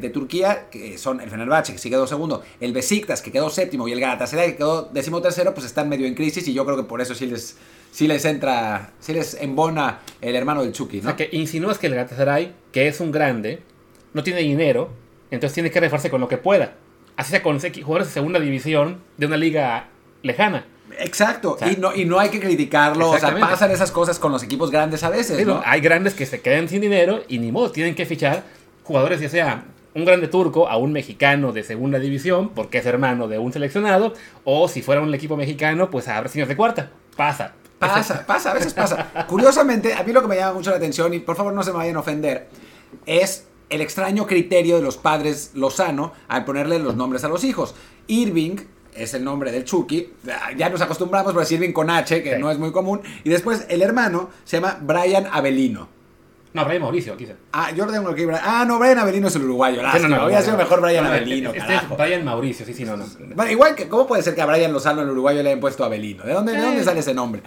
de, 0.00 0.10
Turquía, 0.10 0.68
que 0.70 0.96
son 0.96 1.20
el 1.20 1.30
Fenerbahce, 1.30 1.72
que 1.72 1.78
sí 1.78 1.88
quedó 1.88 2.06
segundo, 2.06 2.42
el 2.60 2.72
Besiktas, 2.72 3.22
que 3.22 3.32
quedó 3.32 3.48
séptimo, 3.48 3.86
y 3.88 3.92
el 3.92 4.00
Galatasaray, 4.00 4.52
que 4.52 4.56
quedó 4.56 4.82
décimo 4.82 5.20
tercero, 5.20 5.52
pues 5.52 5.66
están 5.66 5.88
medio 5.88 6.06
en 6.06 6.14
crisis. 6.14 6.48
Y 6.48 6.54
yo 6.54 6.64
creo 6.64 6.78
que 6.78 6.84
por 6.84 7.02
eso 7.02 7.14
sí 7.14 7.26
les, 7.26 7.58
sí 7.90 8.06
les 8.06 8.24
entra, 8.24 8.92
sí 8.98 9.12
les 9.12 9.34
embona 9.34 10.00
el 10.22 10.34
hermano 10.36 10.62
del 10.62 10.72
Chucky. 10.72 11.02
¿no? 11.02 11.02
O 11.02 11.04
sea, 11.04 11.16
que 11.16 11.28
insinúas 11.36 11.78
que 11.78 11.88
el 11.88 11.94
Galatasaray, 11.94 12.54
que 12.72 12.88
es 12.88 12.98
un 13.00 13.12
grande, 13.12 13.62
no 14.14 14.22
tiene 14.22 14.40
dinero, 14.40 14.88
entonces 15.30 15.52
tiene 15.52 15.70
que 15.70 15.80
reforzarse 15.80 16.08
con 16.08 16.22
lo 16.22 16.28
que 16.28 16.38
pueda 16.38 16.76
así 17.16 17.30
sea 17.30 17.42
con 17.42 17.58
jugadores 17.58 18.08
de 18.08 18.12
segunda 18.12 18.40
división 18.40 18.98
de 19.16 19.26
una 19.26 19.36
liga 19.36 19.88
lejana. 20.22 20.66
Exacto, 20.98 21.58
y, 21.70 21.76
no, 21.76 21.94
y 21.94 22.04
no 22.04 22.18
hay 22.18 22.30
que 22.30 22.40
criticarlo, 22.40 23.10
o 23.10 23.18
sea, 23.18 23.38
pasan 23.38 23.70
esas 23.70 23.90
cosas 23.90 24.18
con 24.18 24.32
los 24.32 24.42
equipos 24.42 24.70
grandes 24.70 25.02
a 25.02 25.10
veces. 25.10 25.44
¿no? 25.46 25.60
Hay 25.64 25.80
grandes 25.80 26.14
que 26.14 26.24
se 26.24 26.40
quedan 26.40 26.68
sin 26.68 26.80
dinero 26.80 27.22
y 27.28 27.38
ni 27.38 27.52
modo, 27.52 27.70
tienen 27.70 27.94
que 27.94 28.06
fichar 28.06 28.44
jugadores, 28.84 29.20
ya 29.20 29.28
sea 29.28 29.64
un 29.94 30.04
grande 30.04 30.28
turco 30.28 30.68
a 30.68 30.76
un 30.76 30.92
mexicano 30.92 31.52
de 31.52 31.64
segunda 31.64 31.98
división, 31.98 32.50
porque 32.50 32.78
es 32.78 32.86
hermano 32.86 33.28
de 33.28 33.38
un 33.38 33.52
seleccionado, 33.52 34.12
o 34.44 34.68
si 34.68 34.82
fuera 34.82 35.00
un 35.00 35.14
equipo 35.14 35.36
mexicano, 35.36 35.90
pues 35.90 36.06
a 36.08 36.20
brasileños 36.20 36.48
de 36.48 36.56
cuarta. 36.56 36.90
Pasa. 37.16 37.52
Pasa, 37.78 38.24
pasa, 38.26 38.50
a 38.50 38.54
veces 38.54 38.74
pasa. 38.74 39.26
Curiosamente, 39.26 39.94
a 39.94 40.02
mí 40.02 40.12
lo 40.12 40.22
que 40.22 40.28
me 40.28 40.36
llama 40.36 40.54
mucho 40.54 40.70
la 40.70 40.76
atención, 40.76 41.12
y 41.14 41.18
por 41.18 41.34
favor 41.34 41.52
no 41.52 41.62
se 41.62 41.72
me 41.72 41.78
vayan 41.78 41.96
a 41.96 42.00
ofender, 42.00 42.46
es 43.06 43.46
el 43.68 43.80
extraño 43.80 44.26
criterio 44.26 44.76
de 44.76 44.82
los 44.82 44.96
padres 44.96 45.52
Lozano 45.54 46.12
al 46.28 46.44
ponerle 46.44 46.78
los 46.78 46.96
nombres 46.96 47.24
a 47.24 47.28
los 47.28 47.44
hijos. 47.44 47.74
Irving 48.06 48.56
es 48.94 49.14
el 49.14 49.24
nombre 49.24 49.52
del 49.52 49.64
Chucky, 49.64 50.12
ya 50.56 50.70
nos 50.70 50.80
acostumbramos, 50.80 51.32
pero 51.32 51.42
es 51.42 51.52
Irving 51.52 51.72
con 51.72 51.90
H, 51.90 52.22
que 52.22 52.38
no 52.38 52.50
es 52.50 52.58
muy 52.58 52.72
común. 52.72 53.02
Y 53.24 53.30
después 53.30 53.66
el 53.68 53.82
hermano 53.82 54.30
se 54.44 54.56
llama 54.56 54.78
Brian 54.80 55.26
Avelino. 55.30 55.96
No, 56.54 56.64
Brian 56.64 56.80
Mauricio, 56.80 57.14
quizá. 57.18 57.34
Ah, 57.52 57.70
yo 57.70 57.86
tengo 57.86 58.08
aquí. 58.08 58.24
Ah, 58.32 58.64
no, 58.66 58.78
Brian 58.78 58.98
Avelino 58.98 59.28
es 59.28 59.36
el 59.36 59.42
uruguayo. 59.42 59.82
no, 59.82 60.08
no, 60.08 60.22
Había 60.22 60.40
sido 60.40 60.56
mejor 60.56 60.80
Brian 60.80 61.04
Avelino. 61.04 61.52
Este 61.52 61.74
es 61.74 61.82
Brian 61.98 62.24
Mauricio, 62.24 62.64
sí, 62.64 62.72
sí, 62.72 62.82
no, 62.86 62.96
no. 62.96 63.04
Bueno, 63.34 63.50
igual 63.50 63.74
que, 63.74 63.88
¿cómo 63.88 64.06
puede 64.06 64.22
ser 64.22 64.34
que 64.34 64.40
a 64.40 64.46
Brian 64.46 64.72
Lozano, 64.72 65.02
el 65.02 65.10
uruguayo, 65.10 65.42
le 65.42 65.50
hayan 65.50 65.60
puesto 65.60 65.84
Avelino? 65.84 66.24
¿De 66.24 66.32
dónde, 66.32 66.52
¿de 66.52 66.62
dónde 66.62 66.80
eh, 66.80 66.84
sale 66.84 67.00
ese 67.00 67.12
nombre? 67.12 67.42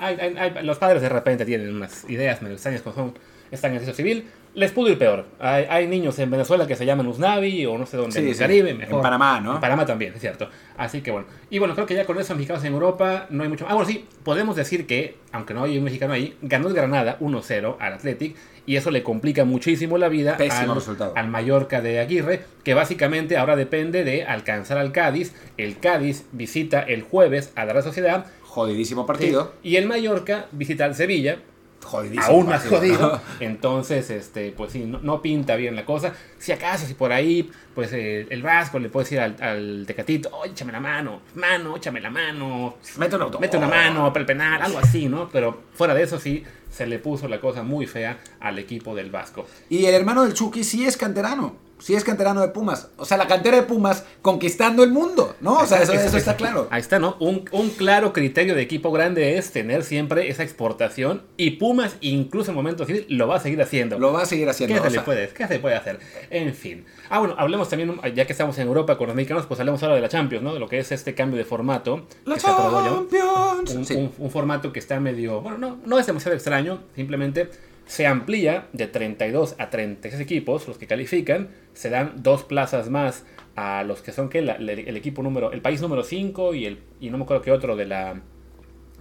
los 0.61 0.77
padres 0.77 1.01
de 1.01 1.09
repente 1.09 1.43
tienen 1.43 1.75
unas 1.75 2.07
ideas 2.07 2.43
medio 2.43 2.53
extrañas 2.53 2.83
con 2.83 2.93
son 2.93 3.13
están 3.51 3.71
en 3.71 3.77
el 3.77 3.85
servicio 3.85 4.03
civil. 4.03 4.25
Les 4.55 4.71
pudo 4.71 4.89
ir 4.89 4.97
peor. 4.97 5.25
Hay, 5.39 5.87
niños 5.87 6.17
en 6.19 6.31
Venezuela 6.31 6.65
que 6.65 6.75
se 6.75 6.85
llaman 6.85 7.07
Usnavi 7.07 7.65
o 7.67 7.77
no 7.77 7.85
sé 7.85 7.97
dónde, 7.97 8.19
en 8.19 8.27
el 8.27 8.37
Caribe. 8.37 8.69
En 8.71 9.01
Panamá, 9.01 9.39
¿no? 9.39 9.53
En 9.53 9.61
Panamá 9.61 9.85
también, 9.85 10.13
es 10.15 10.21
cierto. 10.21 10.49
Así 10.75 11.01
que 11.01 11.11
bueno. 11.11 11.27
Y 11.51 11.59
bueno, 11.59 11.75
creo 11.75 11.85
que 11.85 11.93
ya 11.93 12.05
con 12.05 12.19
eso 12.19 12.33
mexicanos 12.33 12.63
en 12.63 12.73
Europa 12.73 13.27
no 13.29 13.43
hay 13.43 13.49
mucho 13.49 13.65
Ah, 13.69 13.75
bueno, 13.75 13.87
sí, 13.87 14.05
podemos 14.23 14.55
decir 14.55 14.87
que, 14.87 15.17
aunque 15.31 15.53
no 15.53 15.63
hay 15.63 15.77
un 15.77 15.83
mexicano 15.83 16.13
ahí, 16.13 16.35
ganó 16.41 16.67
el 16.67 16.73
Granada 16.73 17.19
1-0 17.19 17.77
al 17.79 17.93
Athletic 17.93 18.35
y 18.65 18.75
eso 18.75 18.91
le 18.91 19.03
complica 19.03 19.45
muchísimo 19.45 19.97
la 19.97 20.09
vida 20.09 20.35
al, 20.35 20.81
al, 21.15 21.27
Mallorca 21.27 21.81
de 21.81 21.99
Aguirre, 21.99 22.41
que 22.63 22.73
básicamente 22.73 23.37
ahora 23.37 23.55
depende 23.55 24.03
de 24.03 24.25
alcanzar 24.25 24.77
al 24.77 24.91
Cádiz. 24.91 25.33
El 25.57 25.79
Cádiz 25.79 26.25
visita 26.31 26.81
el 26.81 27.03
jueves 27.03 27.51
a 27.55 27.65
la 27.65 27.73
Real 27.73 27.83
Sociedad. 27.83 28.25
Jodidísimo 28.41 29.05
partido. 29.05 29.53
y 29.61 29.75
el 29.75 29.85
Mallorca 29.85 30.47
visita 30.51 30.85
al 30.85 30.95
Sevilla 30.95 31.37
Jodidísimo. 31.83 32.25
Aún 32.25 32.47
más 32.47 32.65
jodido. 32.67 33.21
Entonces, 33.39 34.09
este, 34.09 34.51
pues 34.51 34.71
sí, 34.71 34.85
no, 34.85 35.21
pinta 35.21 35.55
bien 35.55 35.75
la 35.75 35.85
cosa. 35.85 36.13
Si 36.37 36.51
acaso, 36.51 36.85
si 36.85 36.93
por 36.93 37.11
ahí, 37.11 37.49
pues 37.73 37.91
eh, 37.93 38.27
el 38.29 38.41
Vasco 38.43 38.79
le 38.79 38.89
puede 38.89 39.05
decir 39.05 39.19
al, 39.19 39.85
Tecatito, 39.87 40.29
oye, 40.33 40.51
échame 40.51 40.71
la 40.71 40.79
mano, 40.79 41.21
mano, 41.35 41.77
échame 41.77 42.01
la 42.01 42.09
mano. 42.09 42.77
Mete 42.97 43.15
una, 43.15 43.27
mete 43.39 43.57
una 43.57 43.67
mano 43.67 44.07
para 44.13 44.21
el 44.21 44.25
penal, 44.25 44.61
algo 44.61 44.79
así, 44.79 45.07
¿no? 45.07 45.29
Pero 45.29 45.63
fuera 45.73 45.93
de 45.93 46.03
eso 46.03 46.19
sí, 46.19 46.43
se 46.69 46.85
le 46.85 46.99
puso 46.99 47.27
la 47.27 47.39
cosa 47.39 47.63
muy 47.63 47.85
fea 47.85 48.19
al 48.39 48.59
equipo 48.59 48.95
del 48.95 49.09
Vasco. 49.09 49.47
Y 49.69 49.85
el 49.85 49.95
hermano 49.95 50.23
del 50.23 50.33
Chucky 50.33 50.63
sí 50.63 50.85
es 50.85 50.97
canterano 50.97 51.68
sí 51.79 51.95
es 51.95 52.03
canterano 52.03 52.41
de 52.41 52.49
Pumas. 52.49 52.89
O 52.97 53.05
sea, 53.05 53.17
la 53.17 53.27
cantera 53.27 53.57
de 53.57 53.63
Pumas 53.63 54.05
conquistando 54.21 54.83
el 54.83 54.91
mundo, 54.91 55.35
¿no? 55.41 55.55
O 55.55 55.65
sea, 55.65 55.81
eso, 55.81 55.93
está 55.93 56.35
claro. 56.35 56.67
Ahí 56.71 56.81
está, 56.81 56.99
¿no? 56.99 57.17
Un, 57.19 57.39
claro 57.77 58.13
criterio 58.13 58.55
de 58.55 58.61
equipo 58.61 58.91
grande 58.91 59.37
es 59.37 59.51
tener 59.51 59.83
siempre 59.83 60.29
esa 60.29 60.43
exportación 60.43 61.23
y 61.37 61.51
Pumas, 61.51 61.95
incluso 62.01 62.51
en 62.51 62.55
momentos 62.55 62.89
así, 62.89 63.05
lo 63.09 63.27
va 63.27 63.37
a 63.37 63.39
seguir 63.39 63.61
haciendo. 63.61 63.97
Lo 63.97 64.13
va 64.13 64.23
a 64.23 64.25
seguir 64.25 64.49
haciendo. 64.49 64.81
¿Qué 64.81 64.89
se, 64.89 64.95
le 64.97 65.01
puede, 65.01 65.29
¿Qué 65.29 65.47
se 65.47 65.59
puede 65.59 65.75
hacer? 65.75 65.99
En 66.29 66.53
fin. 66.53 66.85
Ah, 67.09 67.19
bueno, 67.19 67.35
hablemos 67.37 67.69
también, 67.69 67.99
ya 68.13 68.25
que 68.25 68.33
estamos 68.33 68.57
en 68.59 68.67
Europa 68.67 68.97
con 68.97 69.07
los 69.07 69.15
mexicanos, 69.15 69.45
pues 69.45 69.59
hablemos 69.59 69.81
ahora 69.83 69.95
de 69.95 70.01
la 70.01 70.09
Champions, 70.09 70.43
¿no? 70.43 70.53
De 70.53 70.59
lo 70.59 70.67
que 70.67 70.79
es 70.79 70.91
este 70.91 71.15
cambio 71.15 71.37
de 71.37 71.45
formato. 71.45 72.05
La 72.25 72.37
Champions. 72.37 73.71
Un, 73.71 74.11
un, 74.17 74.31
formato 74.31 74.71
que 74.71 74.79
está 74.79 74.99
medio, 74.99 75.41
bueno, 75.41 75.57
no, 75.57 75.77
no 75.85 75.99
es 75.99 76.05
demasiado 76.05 76.35
extraño, 76.35 76.81
simplemente 76.95 77.49
se 77.89 78.05
amplía 78.05 78.67
de 78.71 78.85
32 78.85 79.55
a 79.57 79.71
36 79.71 80.21
equipos, 80.21 80.67
los 80.67 80.77
que 80.77 80.85
califican, 80.85 81.49
se 81.73 81.89
dan 81.89 82.21
dos 82.21 82.43
plazas 82.43 82.87
más 82.91 83.25
a 83.55 83.83
los 83.83 84.03
que 84.03 84.11
son 84.11 84.29
que 84.29 84.37
el 84.37 84.95
equipo 84.95 85.23
número, 85.23 85.51
el 85.51 85.61
país 85.61 85.81
número 85.81 86.03
5 86.03 86.53
y, 86.53 86.67
el, 86.67 86.83
y 86.99 87.09
no 87.09 87.17
me 87.17 87.23
acuerdo 87.23 87.41
qué 87.41 87.51
otro 87.51 87.75
de 87.75 87.87
la, 87.87 88.21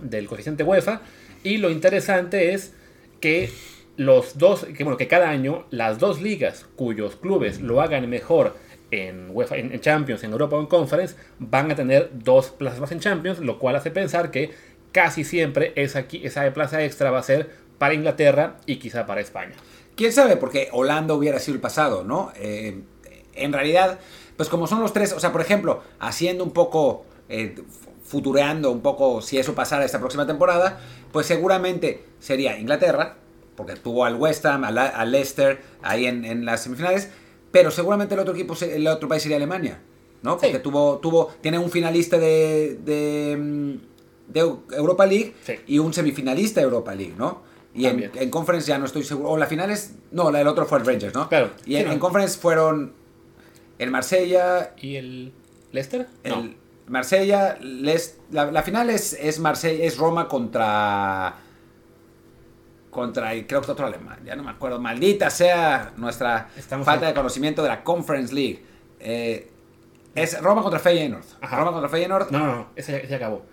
del 0.00 0.26
coeficiente 0.26 0.64
UEFA. 0.64 1.02
Y 1.44 1.58
lo 1.58 1.68
interesante 1.68 2.54
es 2.54 2.74
que 3.20 3.50
los 3.98 4.38
dos, 4.38 4.64
que 4.64 4.84
bueno, 4.84 4.96
que 4.96 5.06
cada 5.06 5.28
año 5.28 5.66
las 5.70 5.98
dos 5.98 6.22
ligas 6.22 6.66
cuyos 6.74 7.14
clubes 7.16 7.60
lo 7.60 7.82
hagan 7.82 8.08
mejor 8.08 8.56
en 8.90 9.28
UEFA, 9.32 9.58
en 9.58 9.78
Champions, 9.80 10.24
en 10.24 10.32
Europa 10.32 10.56
o 10.56 10.60
en 10.60 10.66
Conference, 10.66 11.14
van 11.38 11.70
a 11.70 11.74
tener 11.74 12.08
dos 12.14 12.48
plazas 12.48 12.80
más 12.80 12.90
en 12.92 13.00
Champions, 13.00 13.38
lo 13.40 13.58
cual 13.58 13.76
hace 13.76 13.90
pensar 13.90 14.30
que 14.30 14.52
casi 14.92 15.24
siempre 15.24 15.74
esa, 15.76 16.06
esa 16.10 16.50
plaza 16.54 16.82
extra 16.82 17.10
va 17.10 17.18
a 17.18 17.22
ser 17.22 17.67
para 17.78 17.94
Inglaterra 17.94 18.56
y 18.66 18.76
quizá 18.76 19.06
para 19.06 19.20
España. 19.20 19.54
¿Quién 19.96 20.12
sabe? 20.12 20.36
Porque 20.36 20.68
Holanda 20.72 21.14
hubiera 21.14 21.38
sido 21.40 21.54
el 21.56 21.60
pasado, 21.60 22.04
¿no? 22.04 22.32
Eh, 22.36 22.82
en 23.34 23.52
realidad, 23.52 23.98
pues 24.36 24.48
como 24.48 24.66
son 24.66 24.80
los 24.80 24.92
tres, 24.92 25.12
o 25.12 25.20
sea, 25.20 25.32
por 25.32 25.40
ejemplo, 25.40 25.82
haciendo 25.98 26.44
un 26.44 26.52
poco, 26.52 27.04
eh, 27.28 27.56
futureando 28.04 28.70
un 28.70 28.80
poco 28.80 29.22
si 29.22 29.38
eso 29.38 29.54
pasara 29.54 29.84
esta 29.84 29.98
próxima 29.98 30.26
temporada, 30.26 30.78
pues 31.12 31.26
seguramente 31.26 32.04
sería 32.20 32.58
Inglaterra, 32.58 33.16
porque 33.56 33.74
tuvo 33.74 34.04
al 34.04 34.14
West 34.14 34.46
Ham, 34.46 34.62
al, 34.64 35.10
Leicester 35.10 35.60
ahí 35.82 36.06
en, 36.06 36.44
las 36.44 36.62
semifinales, 36.62 37.08
pero 37.50 37.72
seguramente 37.72 38.14
el 38.14 38.20
otro 38.20 38.34
equipo, 38.34 38.54
el 38.60 38.86
otro 38.86 39.08
país 39.08 39.22
sería 39.22 39.36
Alemania, 39.36 39.80
¿no? 40.22 40.38
Porque 40.38 40.60
tuvo, 40.60 40.98
tuvo, 40.98 41.32
tiene 41.40 41.58
un 41.58 41.70
finalista 41.70 42.18
de, 42.18 42.78
de, 42.84 43.36
mm, 43.36 44.34
Europa 44.74 45.06
League 45.06 45.34
y 45.66 45.80
un 45.80 45.92
semifinalista 45.92 46.60
de 46.60 46.64
Europa 46.64 46.94
League, 46.94 47.14
¿no? 47.18 47.47
Y 47.74 47.86
en, 47.86 48.30
Conference 48.30 48.66
ya 48.66 48.78
no 48.78 48.86
estoy 48.86 49.04
seguro. 49.04 49.30
O 49.30 49.36
la 49.36 49.46
final 49.46 49.70
es. 49.70 49.94
No, 50.10 50.30
la 50.30 50.38
del 50.38 50.48
otro 50.48 50.66
fue 50.66 50.78
el 50.78 50.86
Rangers, 50.86 51.14
¿no? 51.14 51.28
Claro. 51.28 51.50
Y 51.64 51.76
en, 51.76 51.98
Conference 51.98 52.38
fueron 52.38 52.92
el 53.78 53.90
Marsella. 53.90 54.72
¿Y 54.78 54.96
el 54.96 55.32
Leicester? 55.72 56.06
El 56.24 56.56
Marsella. 56.86 57.58
la, 58.30 58.62
final 58.62 58.90
es, 58.90 59.12
es 59.12 59.38
Marsella, 59.38 59.84
es 59.84 59.96
Roma 59.96 60.28
contra. 60.28 61.36
Contra, 62.90 63.30
creo 63.46 63.60
que 63.60 63.70
otro 63.70 63.86
alemán, 63.86 64.18
ya 64.24 64.34
no 64.34 64.42
me 64.42 64.50
acuerdo. 64.50 64.80
Maldita 64.80 65.30
sea 65.30 65.92
nuestra 65.98 66.48
falta 66.82 67.06
de 67.06 67.14
conocimiento 67.14 67.62
de 67.62 67.68
la 67.68 67.84
Conference 67.84 68.34
League. 68.34 68.64
Eh, 68.98 69.50
es 70.14 70.40
Roma 70.40 70.62
contra 70.62 70.80
Feyenoord. 70.80 71.24
Roma 71.42 71.70
contra 71.70 71.88
Feyenoord. 71.88 72.30
No, 72.30 72.38
no, 72.38 72.46
no, 72.46 72.68
ese, 72.74 73.04
ese 73.04 73.14
acabó. 73.14 73.44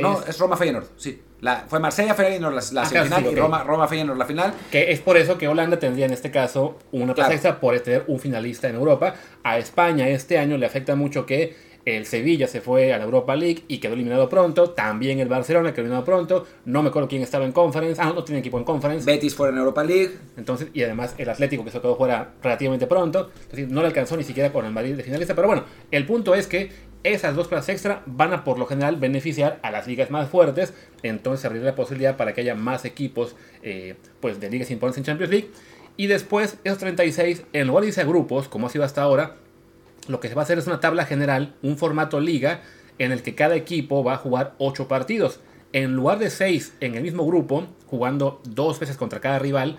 No, 0.00 0.20
es 0.26 0.38
Roma 0.38 0.56
Feyenoord, 0.56 0.86
sí. 0.96 1.20
La, 1.40 1.64
fue 1.66 1.80
Marsella 1.80 2.14
Feyenoord 2.14 2.54
la, 2.54 2.62
la 2.72 2.84
semifinal 2.84 3.26
y 3.26 3.34
Roma, 3.34 3.64
Roma 3.64 3.88
Feyenoord 3.88 4.18
la 4.18 4.26
final. 4.26 4.54
Que 4.70 4.92
es 4.92 5.00
por 5.00 5.16
eso 5.16 5.38
que 5.38 5.48
Holanda 5.48 5.78
tendría 5.78 6.06
en 6.06 6.12
este 6.12 6.30
caso 6.30 6.78
una 6.92 7.14
plaza 7.14 7.32
extra 7.32 7.60
por 7.60 7.78
tener 7.80 8.04
un 8.06 8.20
finalista 8.20 8.68
en 8.68 8.76
Europa. 8.76 9.14
A 9.42 9.58
España 9.58 10.08
este 10.08 10.38
año 10.38 10.58
le 10.58 10.66
afecta 10.66 10.94
mucho 10.96 11.24
que 11.24 11.70
el 11.84 12.06
Sevilla 12.06 12.46
se 12.46 12.60
fue 12.60 12.92
a 12.92 12.98
la 12.98 13.04
Europa 13.04 13.34
League 13.34 13.64
y 13.68 13.78
quedó 13.78 13.94
eliminado 13.94 14.28
pronto. 14.28 14.70
También 14.70 15.18
el 15.18 15.28
Barcelona 15.28 15.72
quedó 15.72 15.82
eliminado 15.82 16.04
pronto. 16.04 16.46
No 16.66 16.82
me 16.82 16.90
acuerdo 16.90 17.08
quién 17.08 17.22
estaba 17.22 17.44
en 17.44 17.52
Conference. 17.52 18.00
Ah, 18.00 18.12
no, 18.14 18.22
tiene 18.22 18.40
equipo 18.40 18.58
en 18.58 18.64
Conference. 18.64 19.06
Betis 19.06 19.34
fuera 19.34 19.52
en 19.52 19.58
Europa 19.58 19.82
League. 19.82 20.10
Entonces, 20.36 20.68
y 20.74 20.82
además 20.82 21.14
el 21.16 21.28
Atlético 21.30 21.64
que 21.64 21.70
se 21.70 21.80
quedó 21.80 21.96
fuera 21.96 22.34
relativamente 22.42 22.86
pronto. 22.86 23.30
Entonces, 23.42 23.68
no 23.68 23.80
le 23.80 23.86
alcanzó 23.86 24.16
ni 24.16 24.24
siquiera 24.24 24.52
con 24.52 24.66
el 24.66 24.72
Madrid 24.72 24.94
de 24.94 25.02
finalista. 25.02 25.34
Pero 25.34 25.48
bueno, 25.48 25.64
el 25.90 26.06
punto 26.06 26.34
es 26.34 26.46
que 26.46 26.70
esas 27.02 27.34
dos 27.34 27.48
plazas 27.48 27.70
extra 27.70 28.02
van 28.06 28.32
a 28.32 28.44
por 28.44 28.58
lo 28.58 28.66
general 28.66 28.96
beneficiar 28.96 29.58
a 29.62 29.70
las 29.70 29.86
ligas 29.86 30.10
más 30.10 30.28
fuertes. 30.28 30.74
Entonces, 31.02 31.44
abrir 31.46 31.62
la 31.62 31.74
posibilidad 31.74 32.16
para 32.16 32.34
que 32.34 32.42
haya 32.42 32.54
más 32.54 32.84
equipos 32.84 33.36
eh, 33.62 33.96
pues, 34.20 34.40
de 34.40 34.50
ligas 34.50 34.70
importantes 34.70 34.98
en 34.98 35.04
Champions 35.04 35.30
League. 35.30 35.50
Y 35.96 36.06
después, 36.06 36.56
esos 36.64 36.78
36, 36.78 37.44
en 37.52 37.66
lugar 37.66 37.82
de 37.82 37.88
irse 37.88 38.00
a 38.00 38.04
grupos, 38.04 38.48
como 38.48 38.66
ha 38.66 38.70
sido 38.70 38.84
hasta 38.84 39.02
ahora, 39.02 39.36
lo 40.08 40.20
que 40.20 40.28
se 40.28 40.34
va 40.34 40.42
a 40.42 40.44
hacer 40.44 40.58
es 40.58 40.66
una 40.66 40.80
tabla 40.80 41.04
general, 41.04 41.54
un 41.62 41.76
formato 41.76 42.20
liga, 42.20 42.62
en 42.98 43.12
el 43.12 43.22
que 43.22 43.34
cada 43.34 43.56
equipo 43.56 44.04
va 44.04 44.14
a 44.14 44.18
jugar 44.18 44.54
8 44.58 44.88
partidos. 44.88 45.40
En 45.72 45.94
lugar 45.94 46.18
de 46.18 46.30
6 46.30 46.74
en 46.80 46.96
el 46.96 47.02
mismo 47.02 47.24
grupo, 47.26 47.66
jugando 47.86 48.40
dos 48.44 48.78
veces 48.78 48.96
contra 48.96 49.20
cada 49.20 49.38
rival, 49.38 49.78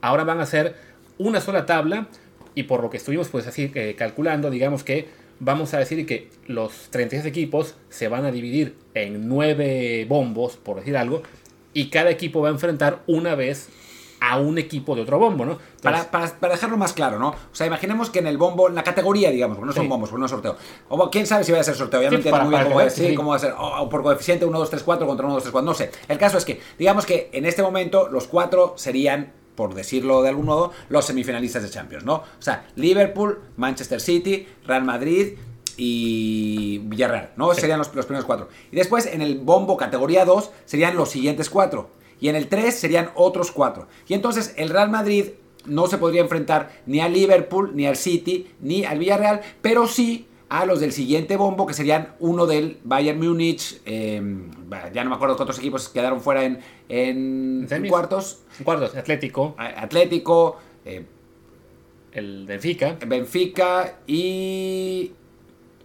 ahora 0.00 0.24
van 0.24 0.40
a 0.40 0.46
ser 0.46 0.76
una 1.18 1.40
sola 1.40 1.66
tabla. 1.66 2.08
Y 2.54 2.64
por 2.64 2.82
lo 2.82 2.90
que 2.90 2.98
estuvimos 2.98 3.28
pues 3.28 3.46
así 3.46 3.70
eh, 3.74 3.94
calculando, 3.96 4.50
digamos 4.50 4.84
que 4.84 5.08
vamos 5.44 5.74
a 5.74 5.78
decir 5.78 6.06
que 6.06 6.30
los 6.46 6.88
36 6.90 7.26
equipos 7.26 7.74
se 7.88 8.06
van 8.06 8.24
a 8.24 8.30
dividir 8.30 8.76
en 8.94 9.28
9 9.28 10.06
bombos, 10.08 10.56
por 10.56 10.76
decir 10.76 10.96
algo, 10.96 11.22
y 11.74 11.90
cada 11.90 12.10
equipo 12.10 12.40
va 12.40 12.48
a 12.48 12.52
enfrentar 12.52 13.02
una 13.08 13.34
vez 13.34 13.68
a 14.20 14.38
un 14.38 14.56
equipo 14.56 14.94
de 14.94 15.02
otro 15.02 15.18
bombo, 15.18 15.44
¿no? 15.44 15.58
para, 15.82 16.08
para, 16.12 16.30
dejarlo 16.48 16.76
más 16.76 16.92
claro, 16.92 17.18
¿no? 17.18 17.30
O 17.30 17.54
sea, 17.54 17.66
imaginemos 17.66 18.08
que 18.08 18.20
en 18.20 18.28
el 18.28 18.38
bombo, 18.38 18.68
en 18.68 18.76
la 18.76 18.84
categoría, 18.84 19.32
digamos, 19.32 19.56
porque 19.56 19.66
no 19.66 19.72
son 19.72 19.88
bombos, 19.88 20.10
porque 20.10 20.20
no 20.20 20.26
es 20.26 20.30
sorteo. 20.30 20.56
O 20.88 21.10
quién 21.10 21.26
sabe 21.26 21.42
si 21.42 21.50
va 21.50 21.58
a 21.58 21.64
ser 21.64 21.74
sorteo, 21.74 22.00
ya 22.00 22.08
no 22.08 22.18
entiendo 22.18 22.40
muy 22.42 22.54
bien 22.54 22.68
cómo, 22.68 22.80
es, 22.80 22.92
sí, 22.92 23.14
cómo 23.16 23.30
va 23.30 23.36
a 23.36 23.40
ser. 23.40 23.52
O, 23.58 23.88
por 23.88 24.04
coeficiente 24.04 24.44
1, 24.44 24.56
2, 24.56 24.70
3, 24.70 24.82
4 24.84 25.06
contra 25.08 25.26
1, 25.26 25.34
2, 25.34 25.42
3, 25.42 25.52
4, 25.52 25.66
no 25.66 25.74
sé. 25.74 25.90
El 26.06 26.18
caso 26.18 26.38
es 26.38 26.44
que, 26.44 26.60
digamos 26.78 27.04
que 27.04 27.30
en 27.32 27.46
este 27.46 27.64
momento 27.64 28.08
los 28.08 28.28
cuatro 28.28 28.74
serían 28.76 29.32
por 29.54 29.74
decirlo 29.74 30.22
de 30.22 30.30
algún 30.30 30.46
modo, 30.46 30.72
los 30.88 31.04
semifinalistas 31.04 31.62
de 31.62 31.70
Champions, 31.70 32.04
¿no? 32.04 32.14
O 32.14 32.24
sea, 32.40 32.66
Liverpool, 32.76 33.40
Manchester 33.56 34.00
City, 34.00 34.46
Real 34.66 34.84
Madrid 34.84 35.34
y 35.76 36.78
Villarreal, 36.84 37.32
¿no? 37.36 37.54
Serían 37.54 37.78
los, 37.78 37.94
los, 37.94 38.06
primeros 38.06 38.24
cuatro. 38.24 38.48
Y 38.70 38.76
después 38.76 39.06
en 39.06 39.22
el 39.22 39.38
bombo 39.38 39.76
categoría 39.76 40.24
2 40.24 40.50
serían 40.64 40.96
los 40.96 41.10
siguientes 41.10 41.50
cuatro. 41.50 41.90
Y 42.20 42.28
en 42.28 42.36
el 42.36 42.48
3 42.48 42.72
serían 42.72 43.10
otros 43.16 43.50
4. 43.50 43.88
Y 44.06 44.14
entonces 44.14 44.54
el 44.56 44.68
Real 44.68 44.90
Madrid 44.90 45.30
no 45.66 45.86
se 45.86 45.98
podría 45.98 46.20
enfrentar 46.20 46.70
ni 46.86 47.00
al 47.00 47.12
Liverpool, 47.12 47.72
ni 47.74 47.86
al 47.86 47.96
City, 47.96 48.54
ni 48.60 48.84
al 48.84 48.98
Villarreal, 48.98 49.40
pero 49.60 49.86
sí 49.86 50.28
a 50.52 50.66
los 50.66 50.80
del 50.80 50.92
siguiente 50.92 51.38
bombo, 51.38 51.66
que 51.66 51.72
serían 51.72 52.14
uno 52.20 52.44
del 52.44 52.76
Bayern 52.84 53.18
Múnich, 53.18 53.80
em, 53.86 54.50
ya 54.92 55.02
no 55.02 55.08
me 55.08 55.16
acuerdo 55.16 55.34
cuántos 55.34 55.58
equipos 55.58 55.88
quedaron 55.88 56.20
fuera 56.20 56.44
en, 56.44 56.60
en, 56.90 57.66
cuartos. 57.88 58.42
En 58.58 58.64
cuartos, 58.64 58.94
Atlético. 58.94 59.54
Atlético. 59.56 60.58
Eh, 60.84 61.06
el 62.12 62.44
Benfica. 62.44 62.98
Benfica 63.06 64.00
y... 64.06 65.12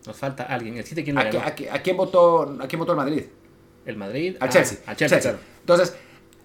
Nos 0.05 0.17
falta 0.17 0.43
alguien. 0.43 0.75
¿El 0.75 0.83
quién 0.83 1.17
¿A, 1.17 1.21
a, 1.21 1.81
quién 1.81 1.95
votó, 1.95 2.57
¿A 2.59 2.67
quién 2.67 2.79
votó 2.79 2.91
el 2.91 2.97
Madrid? 2.97 3.23
El 3.85 3.95
Madrid. 3.95 4.35
Al 4.41 4.49
Chelsea. 4.49 4.79
Ah, 4.85 4.97
Chelsea. 4.97 5.37
Entonces, 5.61 5.95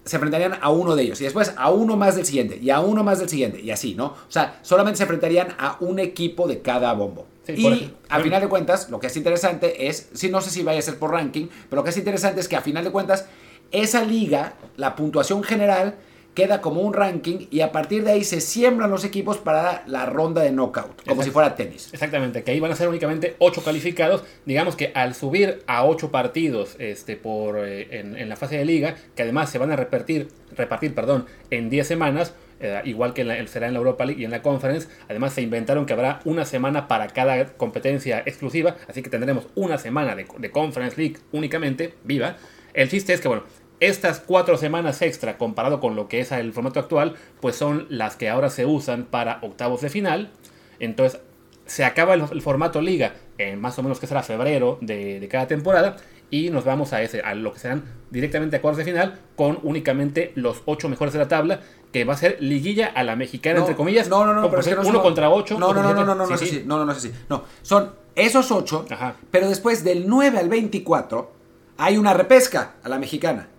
se 0.05 0.15
enfrentarían 0.15 0.59
a 0.61 0.69
uno 0.69 0.95
de 0.95 1.03
ellos 1.03 1.19
y 1.19 1.25
después 1.25 1.53
a 1.57 1.71
uno 1.71 1.97
más 1.97 2.15
del 2.15 2.25
siguiente 2.25 2.57
y 2.57 2.69
a 2.69 2.79
uno 2.79 3.03
más 3.03 3.19
del 3.19 3.27
siguiente 3.27 3.59
y 3.59 3.69
así, 3.71 3.95
¿no? 3.95 4.05
O 4.05 4.31
sea, 4.31 4.59
solamente 4.61 4.95
se 4.95 5.03
enfrentarían 5.03 5.55
a 5.57 5.75
un 5.81 5.99
equipo 5.99 6.47
de 6.47 6.61
cada 6.61 6.93
bombo. 6.93 7.27
Y 7.47 7.93
a 8.09 8.19
final 8.19 8.41
de 8.41 8.47
cuentas, 8.47 8.89
lo 8.89 8.99
que 8.99 9.07
es 9.07 9.17
interesante 9.17 9.87
es, 9.87 10.09
sí, 10.13 10.29
no 10.29 10.41
sé 10.41 10.49
si 10.49 10.63
vaya 10.63 10.79
a 10.79 10.81
ser 10.81 10.97
por 10.97 11.11
ranking, 11.11 11.47
pero 11.69 11.81
lo 11.81 11.83
que 11.83 11.89
es 11.89 11.97
interesante 11.97 12.39
es 12.39 12.47
que 12.47 12.55
a 12.55 12.61
final 12.61 12.83
de 12.83 12.91
cuentas, 12.91 13.25
esa 13.71 14.03
liga, 14.03 14.53
la 14.77 14.95
puntuación 14.95 15.43
general, 15.43 15.95
queda 16.33 16.61
como 16.61 16.81
un 16.81 16.93
ranking 16.93 17.47
y 17.51 17.61
a 17.61 17.71
partir 17.71 18.03
de 18.03 18.11
ahí 18.11 18.23
se 18.23 18.41
siembran 18.41 18.89
los 18.89 19.03
equipos 19.03 19.37
para 19.37 19.83
la 19.87 20.05
ronda 20.05 20.41
de 20.41 20.51
knockout, 20.51 21.03
como 21.07 21.23
si 21.23 21.31
fuera 21.31 21.55
tenis. 21.55 21.89
Exactamente, 21.93 22.43
que 22.43 22.51
ahí 22.51 22.59
van 22.59 22.71
a 22.71 22.75
ser 22.75 22.87
únicamente 22.87 23.35
8 23.39 23.63
calificados. 23.63 24.23
Digamos 24.45 24.75
que 24.75 24.91
al 24.95 25.13
subir 25.13 25.63
a 25.67 25.85
8 25.85 26.11
partidos 26.11 26.75
este, 26.79 27.15
por, 27.17 27.59
eh, 27.59 27.99
en, 27.99 28.29
la 28.29 28.35
fase 28.35 28.57
de 28.57 28.65
liga, 28.65 28.95
que 29.15 29.23
además 29.23 29.51
se 29.51 29.59
van 29.59 29.71
a 29.71 29.75
repartir, 29.75 30.29
repartir 30.55 30.95
perdón, 30.95 31.25
en 31.51 31.69
10 31.69 31.87
semanas, 31.87 32.33
eh, 32.59 32.81
igual 32.85 33.13
que 33.13 33.47
será 33.47 33.67
en 33.67 33.73
la 33.73 33.79
Europa 33.79 34.05
League 34.05 34.21
y 34.21 34.25
en 34.25 34.31
la 34.31 34.41
Conference. 34.41 34.87
Además 35.09 35.33
se 35.33 35.41
inventaron 35.41 35.85
que 35.85 35.93
habrá 35.93 36.19
una 36.25 36.45
semana 36.45 36.87
para 36.87 37.07
cada 37.07 37.45
competencia 37.53 38.19
exclusiva, 38.25 38.75
así 38.87 39.01
que 39.01 39.09
tendremos 39.09 39.47
una 39.55 39.77
semana 39.77 40.15
de, 40.15 40.25
de 40.37 40.51
Conference 40.51 40.97
League 40.97 41.17
únicamente, 41.31 41.93
viva. 42.03 42.37
El 42.73 42.89
chiste 42.89 43.13
es 43.13 43.21
que, 43.21 43.27
bueno, 43.27 43.43
estas 43.79 44.19
cuatro 44.19 44.57
semanas 44.57 45.01
extra 45.01 45.37
comparado 45.37 45.79
con 45.79 45.95
lo 45.95 46.07
que 46.07 46.21
es 46.21 46.31
el 46.31 46.53
formato 46.53 46.79
actual, 46.79 47.15
pues 47.41 47.55
son 47.55 47.85
las 47.89 48.15
que 48.15 48.29
ahora 48.29 48.49
se 48.49 48.65
usan 48.65 49.03
para 49.03 49.39
octavos 49.41 49.81
de 49.81 49.89
final. 49.89 50.31
Entonces 50.79 51.19
se 51.65 51.85
acaba 51.85 52.13
el, 52.13 52.41
formato 52.41 52.81
liga 52.81 53.13
en 53.37 53.59
más 53.59 53.77
o 53.79 53.83
menos 53.83 53.99
que 53.99 54.07
será 54.07 54.23
febrero 54.23 54.77
de, 54.81 55.27
cada 55.29 55.47
temporada 55.47 55.97
y 56.33 56.49
nos 56.49 56.65
vamos 56.65 56.93
a 56.93 57.03
ese, 57.03 57.21
a 57.21 57.35
lo 57.35 57.53
que 57.53 57.59
serán 57.59 57.83
directamente 58.09 58.55
a 58.55 58.61
cuartos 58.61 58.79
de 58.79 58.85
final 58.85 59.19
con 59.35 59.59
únicamente 59.61 60.31
los 60.33 60.63
ocho 60.65 60.89
mejores 60.89 61.13
de 61.13 61.19
la 61.19 61.27
tabla, 61.27 61.61
que 61.91 62.05
va 62.05 62.15
a 62.15 62.17
ser 62.17 62.37
liguilla 62.39 62.87
a 62.87 63.03
la 63.03 63.15
mexicana, 63.15 63.59
entre 63.59 63.75
comillas. 63.75 64.09
No, 64.09 64.25
no, 64.25 64.33
no, 64.33 64.49
pero 64.49 64.61
es 64.61 64.67
que 64.67 64.73
no 64.73 64.81
uno 64.81 65.03
contra 65.03 65.29
ocho. 65.29 65.59
No, 65.59 65.75
no, 65.75 65.83
no, 65.83 65.93
no, 65.93 66.03
no, 66.03 66.15
no, 66.15 66.25
no, 66.25 66.33
así. 66.33 66.63
No, 66.65 66.79
no, 66.79 66.85
no 66.85 66.91
es 66.91 66.97
así. 66.97 67.11
No, 67.29 67.43
son 67.61 67.93
esos 68.15 68.49
ocho, 68.49 68.83
pero 69.29 69.47
después 69.47 69.83
del 69.83 70.09
9 70.09 70.39
al 70.39 70.49
24 70.49 71.31
hay 71.77 71.97
una 71.97 72.15
repesca 72.15 72.77
a 72.81 72.89
la 72.89 72.97
mexicana. 72.97 73.49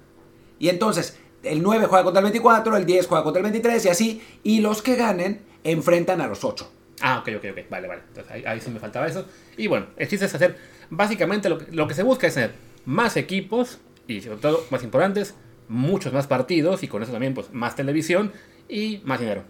Y 0.59 0.69
entonces, 0.69 1.17
el 1.45 1.63
9 1.63 1.87
juega 1.87 2.03
contra 2.03 2.19
el 2.19 2.25
24, 2.25 2.77
el 2.77 2.87
10 2.87 3.07
juega 3.07 3.23
contra 3.23 3.39
el 3.39 3.45
23 3.45 3.85
y 3.85 3.89
así. 3.89 4.23
Y 4.43 4.61
los 4.63 4.83
que 4.83 4.97
ganen 4.97 5.43
enfrentan 5.63 6.21
a 6.21 6.27
los 6.27 6.43
8. 6.43 6.69
Ah, 7.03 7.21
ok, 7.21 7.29
ok, 7.37 7.45
ok. 7.53 7.71
Vale, 7.71 7.87
vale. 7.87 8.03
Entonces 8.09 8.45
ahí, 8.47 8.61
sí 8.61 8.71
me 8.71 8.81
faltaba 8.81 9.07
eso. 9.07 9.27
Y 9.57 9.69
bueno, 9.69 9.87
el 9.97 10.09
chiste 10.09 10.27
es 10.27 10.35
hacer. 10.35 10.74
Básicamente 10.97 11.49
lo, 11.49 11.59
lo 11.71 11.87
que 11.89 11.95
se 11.95 12.03
busca 12.03 12.27
es 12.27 12.35
tener 12.35 12.53
más 12.85 13.17
equipos 13.17 13.79
y 14.07 14.21
sobre 14.21 14.39
todo 14.39 14.65
más 14.71 14.83
importantes, 14.83 15.35
muchos 15.69 16.13
más 16.13 16.27
partidos 16.27 16.83
y 16.83 16.89
con 16.89 17.03
eso 17.03 17.13
también 17.13 17.35
pues 17.35 17.53
más 17.53 17.75
televisión 17.75 18.33
y 18.69 19.01
más 19.05 19.21
dinero. 19.21 19.45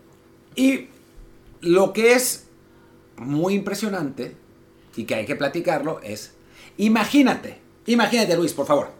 Y 0.54 0.88
lo 1.60 1.92
que 1.92 2.12
es 2.12 2.46
muy 3.16 3.54
impresionante 3.54 4.36
y 4.96 5.04
que 5.04 5.14
hay 5.14 5.26
que 5.26 5.36
platicarlo 5.36 6.00
es, 6.02 6.34
imagínate, 6.76 7.58
imagínate 7.86 8.36
Luis, 8.36 8.52
por 8.52 8.66
favor, 8.66 8.90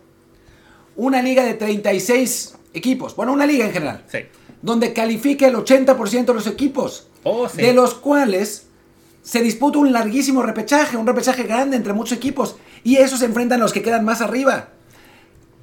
una 0.96 1.22
liga 1.22 1.44
de 1.44 1.54
36 1.54 2.56
equipos, 2.72 3.14
bueno, 3.16 3.32
una 3.32 3.46
liga 3.46 3.66
en 3.66 3.72
general, 3.72 4.04
sí. 4.08 4.18
donde 4.62 4.92
califica 4.92 5.46
el 5.46 5.54
80% 5.54 6.24
de 6.24 6.34
los 6.34 6.46
equipos, 6.46 7.08
oh, 7.22 7.48
de 7.48 7.72
los 7.72 7.94
cuales 7.94 8.68
se 9.24 9.42
disputa 9.42 9.78
un 9.78 9.92
larguísimo 9.92 10.42
repechaje, 10.42 10.96
un 10.96 11.06
repechaje 11.06 11.42
grande 11.42 11.76
entre 11.76 11.92
muchos 11.92 12.16
equipos, 12.16 12.56
y 12.84 12.96
esos 12.96 13.18
se 13.18 13.24
enfrentan 13.24 13.60
a 13.60 13.64
los 13.64 13.72
que 13.72 13.82
quedan 13.82 14.04
más 14.04 14.20
arriba. 14.20 14.68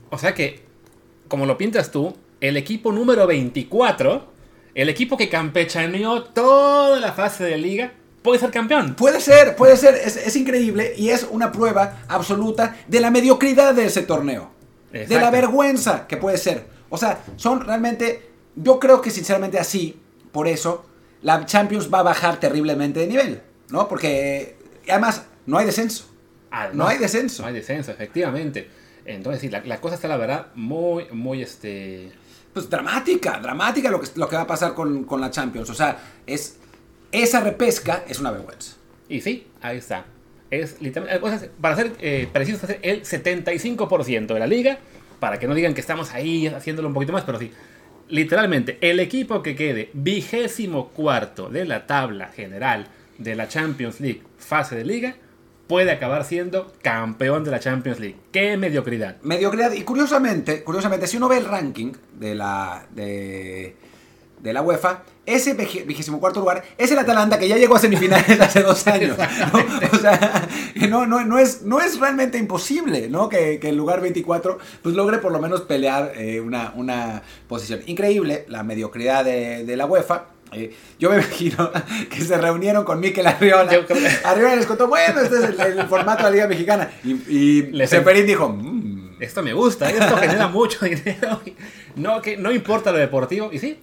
O 0.09 0.17
sea 0.17 0.33
que, 0.33 0.65
como 1.29 1.45
lo 1.45 1.57
pintas 1.57 1.91
tú, 1.91 2.13
el 2.41 2.57
equipo 2.57 2.91
número 2.91 3.25
24, 3.25 4.25
el 4.75 4.89
equipo 4.89 5.15
que 5.15 5.29
campechaneó 5.29 6.23
toda 6.23 6.99
la 6.99 7.13
fase 7.13 7.45
de 7.45 7.57
liga, 7.57 7.93
puede 8.21 8.39
ser 8.39 8.51
campeón. 8.51 8.95
Puede 8.95 9.21
ser, 9.21 9.55
puede 9.55 9.77
ser, 9.77 9.95
es, 9.95 10.17
es 10.17 10.35
increíble 10.35 10.93
y 10.97 11.09
es 11.09 11.25
una 11.29 11.53
prueba 11.53 11.99
absoluta 12.09 12.75
de 12.87 12.99
la 12.99 13.11
mediocridad 13.11 13.73
de 13.73 13.85
ese 13.85 14.01
torneo 14.01 14.51
de 14.91 15.19
la 15.19 15.31
vergüenza 15.31 16.07
que 16.07 16.17
puede 16.17 16.37
ser. 16.37 16.65
O 16.89 16.97
sea, 16.97 17.23
son 17.37 17.61
realmente, 17.61 18.29
yo 18.55 18.79
creo 18.79 19.01
que 19.01 19.09
sinceramente 19.09 19.57
así, 19.59 19.99
por 20.31 20.47
eso, 20.47 20.85
la 21.21 21.45
Champions 21.45 21.89
va 21.93 21.99
a 21.99 22.03
bajar 22.03 22.39
terriblemente 22.39 22.99
de 22.99 23.07
nivel, 23.07 23.41
¿no? 23.71 23.87
Porque 23.87 24.55
además 24.87 25.25
no 25.45 25.57
hay 25.57 25.65
descenso. 25.65 26.07
Ah, 26.51 26.69
no, 26.73 26.87
hay 26.87 26.97
descenso. 26.97 27.43
No 27.43 27.47
hay 27.47 27.53
descenso, 27.53 27.91
efectivamente. 27.91 28.67
Entonces, 29.05 29.41
sí, 29.41 29.49
la, 29.49 29.81
cosa 29.81 29.95
está, 29.95 30.07
la 30.07 30.17
verdad, 30.17 30.47
muy, 30.55 31.05
muy, 31.11 31.41
este... 31.41 32.11
Pues 32.53 32.69
dramática, 32.69 33.39
dramática 33.39 33.89
lo 33.89 34.01
que, 34.01 34.07
lo 34.15 34.27
que 34.27 34.35
va 34.35 34.41
a 34.41 34.47
pasar 34.47 34.73
con, 34.73 35.07
la 35.19 35.31
Champions. 35.31 35.69
O 35.69 35.73
sea, 35.73 35.97
es, 36.27 36.57
esa 37.11 37.39
repesca 37.39 38.03
es 38.07 38.19
una 38.19 38.31
vergüenza. 38.31 38.75
Y 39.07 39.21
sí, 39.21 39.47
ahí 39.61 39.77
está 39.77 40.05
es 40.51 40.81
literalmente, 40.81 41.49
para 41.61 41.75
ser 41.77 41.93
eh, 42.01 42.27
precisos, 42.31 42.69
el 42.81 43.03
75% 43.03 44.27
de 44.27 44.39
la 44.39 44.47
liga, 44.47 44.77
para 45.19 45.39
que 45.39 45.47
no 45.47 45.55
digan 45.55 45.73
que 45.73 45.81
estamos 45.81 46.11
ahí 46.11 46.47
haciéndolo 46.47 46.89
un 46.89 46.93
poquito 46.93 47.13
más, 47.13 47.23
pero 47.23 47.39
sí, 47.39 47.51
literalmente, 48.09 48.77
el 48.81 48.99
equipo 48.99 49.41
que 49.41 49.55
quede 49.55 49.89
vigésimo 49.93 50.89
cuarto 50.89 51.49
de 51.49 51.65
la 51.65 51.87
tabla 51.87 52.27
general 52.27 52.87
de 53.23 53.35
la 53.35 53.47
Champions 53.47 53.99
League 53.99 54.23
fase 54.37 54.75
de 54.75 54.85
liga 54.85 55.15
puede 55.71 55.91
acabar 55.91 56.25
siendo 56.25 56.73
campeón 56.81 57.45
de 57.45 57.51
la 57.51 57.61
Champions 57.61 57.99
League. 57.99 58.17
¡Qué 58.33 58.57
mediocridad! 58.57 59.15
Mediocridad. 59.21 59.71
Y 59.71 59.83
curiosamente, 59.83 60.63
curiosamente, 60.63 61.07
si 61.07 61.15
uno 61.15 61.29
ve 61.29 61.37
el 61.37 61.45
ranking 61.45 61.93
de 62.19 62.35
la, 62.35 62.85
de, 62.93 63.77
de 64.41 64.53
la 64.53 64.61
UEFA, 64.63 65.03
ese 65.25 65.53
vigésimo 65.53 66.19
cuarto 66.19 66.41
lugar 66.41 66.63
es 66.77 66.91
el 66.91 66.99
Atalanta 66.99 67.39
que 67.39 67.47
ya 67.47 67.57
llegó 67.57 67.75
a 67.75 67.79
semifinales 67.79 68.41
hace 68.41 68.63
dos 68.63 68.85
años. 68.87 69.17
O 69.93 69.97
sea, 69.97 70.49
no, 70.89 71.05
no, 71.05 71.23
no, 71.23 71.39
es, 71.39 71.61
no 71.61 71.79
es 71.79 71.99
realmente 71.99 72.37
imposible 72.37 73.07
¿no? 73.07 73.29
que, 73.29 73.59
que 73.59 73.69
el 73.69 73.77
lugar 73.77 74.01
24 74.01 74.57
pues, 74.81 74.93
logre 74.93 75.19
por 75.19 75.31
lo 75.31 75.39
menos 75.39 75.61
pelear 75.61 76.11
eh, 76.17 76.41
una, 76.41 76.73
una 76.75 77.21
posición. 77.47 77.79
Increíble 77.85 78.45
la 78.49 78.63
mediocridad 78.63 79.23
de, 79.23 79.63
de 79.63 79.77
la 79.77 79.85
UEFA. 79.85 80.25
Eh, 80.53 80.73
yo 80.99 81.09
me 81.09 81.15
imagino 81.17 81.71
que 82.09 82.21
se 82.21 82.37
reunieron 82.37 82.83
con 82.83 82.99
Mikel 82.99 83.25
Arriola. 83.27 83.71
Arriola 84.23 84.55
les 84.55 84.65
contó, 84.65 84.87
bueno, 84.87 85.21
este 85.21 85.37
es 85.37 85.43
el, 85.43 85.87
formato 85.87 86.23
de 86.23 86.29
la 86.29 86.31
Liga 86.31 86.47
Mexicana. 86.47 86.91
Y, 87.03 87.11
y 87.11 87.87
Seferín 87.87 88.25
dijo, 88.25 88.49
mmm. 88.49 89.21
esto 89.21 89.41
me 89.43 89.53
gusta, 89.53 89.89
esto 89.89 90.15
genera 90.17 90.47
mucho 90.47 90.85
dinero. 90.85 91.41
No, 91.95 92.21
que, 92.21 92.37
no 92.37 92.51
importa 92.51 92.91
lo 92.91 92.97
deportivo. 92.97 93.49
Y 93.51 93.59
sí, 93.59 93.79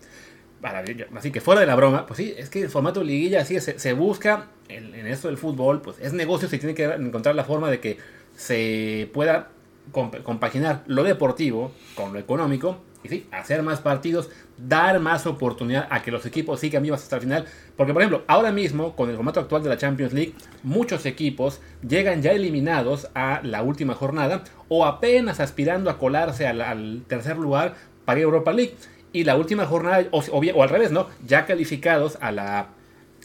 Así 1.16 1.30
que 1.30 1.40
fuera 1.40 1.60
de 1.60 1.68
la 1.68 1.76
broma, 1.76 2.04
pues 2.04 2.16
sí, 2.16 2.34
es 2.36 2.50
que 2.50 2.62
el 2.62 2.68
formato 2.68 3.04
liguilla 3.04 3.42
así 3.42 3.60
se, 3.60 3.78
se 3.78 3.92
busca 3.92 4.48
en, 4.68 4.92
en, 4.92 5.06
esto 5.06 5.28
del 5.28 5.38
fútbol, 5.38 5.80
pues 5.80 5.98
es 6.00 6.12
negocio, 6.12 6.48
se 6.48 6.58
tiene 6.58 6.74
que 6.74 6.82
encontrar 6.82 7.36
la 7.36 7.44
forma 7.44 7.70
de 7.70 7.78
que 7.78 7.96
se 8.34 9.08
pueda 9.14 9.50
compaginar 9.92 10.82
lo 10.86 11.04
deportivo 11.04 11.72
con 11.94 12.12
lo 12.12 12.18
económico 12.18 12.82
y 13.02 13.08
sí, 13.08 13.26
hacer 13.30 13.62
más 13.62 13.80
partidos, 13.80 14.28
dar 14.56 14.98
más 14.98 15.26
oportunidad 15.26 15.86
a 15.90 16.02
que 16.02 16.10
los 16.10 16.26
equipos 16.26 16.60
sigan 16.60 16.82
vivos 16.82 17.02
hasta 17.02 17.16
el 17.16 17.22
final. 17.22 17.44
Porque, 17.76 17.92
por 17.92 18.02
ejemplo, 18.02 18.24
ahora 18.26 18.50
mismo, 18.50 18.96
con 18.96 19.08
el 19.08 19.16
formato 19.16 19.40
actual 19.40 19.62
de 19.62 19.68
la 19.68 19.76
Champions 19.76 20.12
League, 20.12 20.34
muchos 20.62 21.06
equipos 21.06 21.60
llegan 21.86 22.22
ya 22.22 22.32
eliminados 22.32 23.08
a 23.14 23.40
la 23.44 23.62
última 23.62 23.94
jornada 23.94 24.42
o 24.68 24.84
apenas 24.84 25.38
aspirando 25.38 25.90
a 25.90 25.98
colarse 25.98 26.46
al, 26.46 27.04
tercer 27.06 27.36
lugar 27.36 27.74
para 28.04 28.20
Europa 28.20 28.52
League 28.52 28.74
y 29.12 29.24
la 29.24 29.36
última 29.36 29.64
jornada, 29.64 30.04
o, 30.10 30.18
o, 30.18 30.62
al 30.62 30.68
revés, 30.68 30.90
¿no? 30.90 31.06
Ya 31.24 31.46
calificados 31.46 32.18
a 32.20 32.32
la, 32.32 32.68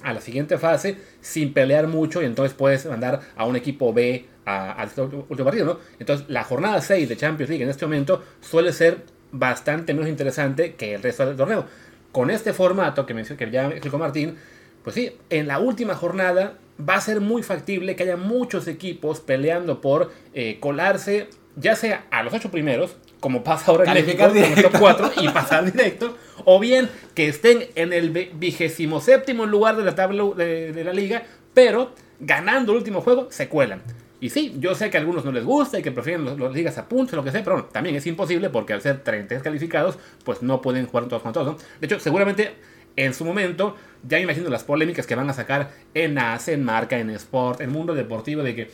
a 0.04 0.14
la 0.14 0.22
siguiente 0.22 0.58
fase 0.58 0.98
sin 1.22 1.52
pelear 1.52 1.88
mucho 1.88 2.22
y 2.22 2.26
entonces 2.26 2.54
puedes 2.54 2.86
mandar 2.86 3.22
a 3.36 3.46
un 3.46 3.56
equipo 3.56 3.92
B 3.92 4.28
al 4.46 4.90
último 4.98 5.46
partido, 5.46 5.66
¿no? 5.66 5.80
Entonces 6.00 6.30
la 6.30 6.44
jornada 6.44 6.80
6 6.82 7.10
de 7.10 7.18
Champions 7.18 7.50
League 7.50 7.64
en 7.64 7.70
este 7.70 7.86
momento 7.86 8.24
suele 8.42 8.74
ser 8.74 9.04
bastante 9.34 9.94
menos 9.94 10.08
interesante 10.08 10.76
que 10.76 10.96
el 10.96 11.04
resto 11.04 11.26
del 11.26 11.36
torneo. 11.36 11.66
Con 12.14 12.30
este 12.30 12.54
formato 12.54 13.06
que, 13.06 13.14
mencionó, 13.14 13.38
que 13.38 13.52
ya 13.52 13.68
explicó 13.68 13.98
Martín, 13.98 14.38
pues 14.84 14.94
sí, 14.96 15.18
en 15.30 15.48
la 15.48 15.60
última 15.60 15.96
jornada 15.96 16.58
va 16.80 16.96
a 16.96 17.02
ser 17.02 17.20
muy 17.20 17.44
factible 17.44 17.96
que 17.96 18.04
haya 18.04 18.18
muchos 18.18 18.68
equipos 18.68 19.20
peleando 19.20 19.82
por 19.82 20.12
eh, 20.34 20.58
colarse, 20.60 21.28
ya 21.56 21.76
sea 21.76 22.06
a 22.12 22.24
los 22.24 22.34
ocho 22.34 22.50
primeros 22.50 22.96
como 23.20 23.42
pasa 23.42 23.72
ahora 23.72 23.86
en 23.86 24.06
México, 24.06 24.26
top 24.62 24.80
4 24.80 25.12
y 25.22 25.30
pasar 25.30 25.72
directo, 25.72 26.18
o 26.44 26.60
bien 26.60 26.90
que 27.16 27.30
estén 27.30 27.70
en 27.76 27.94
el 27.94 28.10
vigésimo 28.10 29.00
séptimo 29.00 29.46
lugar 29.46 29.78
de 29.78 29.86
la 29.86 29.96
tabla 29.96 30.26
de, 30.36 30.84
la 30.84 30.92
liga, 30.92 31.24
pero 31.54 31.94
ganando 32.20 32.74
el 32.74 32.80
último 32.80 33.00
juego 33.00 33.28
se 33.32 33.48
cuelan. 33.48 33.82
Y 34.24 34.30
sí, 34.30 34.56
yo 34.58 34.74
sé 34.74 34.90
que 34.90 34.96
a 34.96 35.02
algunos 35.02 35.26
no 35.26 35.34
les 35.34 35.44
gusta 35.44 35.78
y 35.78 35.84
que 35.84 35.92
prefieren 35.92 36.24
los, 36.24 36.54
ligas 36.54 36.78
a 36.78 36.88
puntos, 36.88 37.14
lo 37.14 37.26
que 37.26 37.32
sea, 37.32 37.44
pero 37.44 37.66
también 37.66 37.98
es 37.98 38.08
imposible 38.08 38.50
porque 38.50 38.72
al 38.72 38.80
ser 38.80 39.04
30 39.04 39.42
calificados, 39.42 40.00
pues 40.24 40.42
no 40.42 40.62
pueden 40.62 40.86
jugar 40.86 41.10
todos 41.10 41.22
con 41.22 41.34
todos. 41.34 41.62
De 41.82 41.88
hecho, 41.88 42.00
seguramente 42.00 42.54
en 42.96 43.14
su 43.14 43.26
momento, 43.26 43.76
ya 44.02 44.22
imagino 44.22 44.50
las 44.50 44.64
polémicas 44.64 45.08
que 45.08 45.16
van 45.16 45.30
a 45.30 45.34
sacar 45.34 45.72
en 45.94 46.18
ACE, 46.18 46.54
en 46.54 46.64
Marca, 46.64 46.98
en 47.00 47.10
Sport, 47.10 47.60
en 47.60 47.72
Mundo 47.72 47.96
Deportivo, 47.96 48.44
de 48.44 48.56
que 48.56 48.72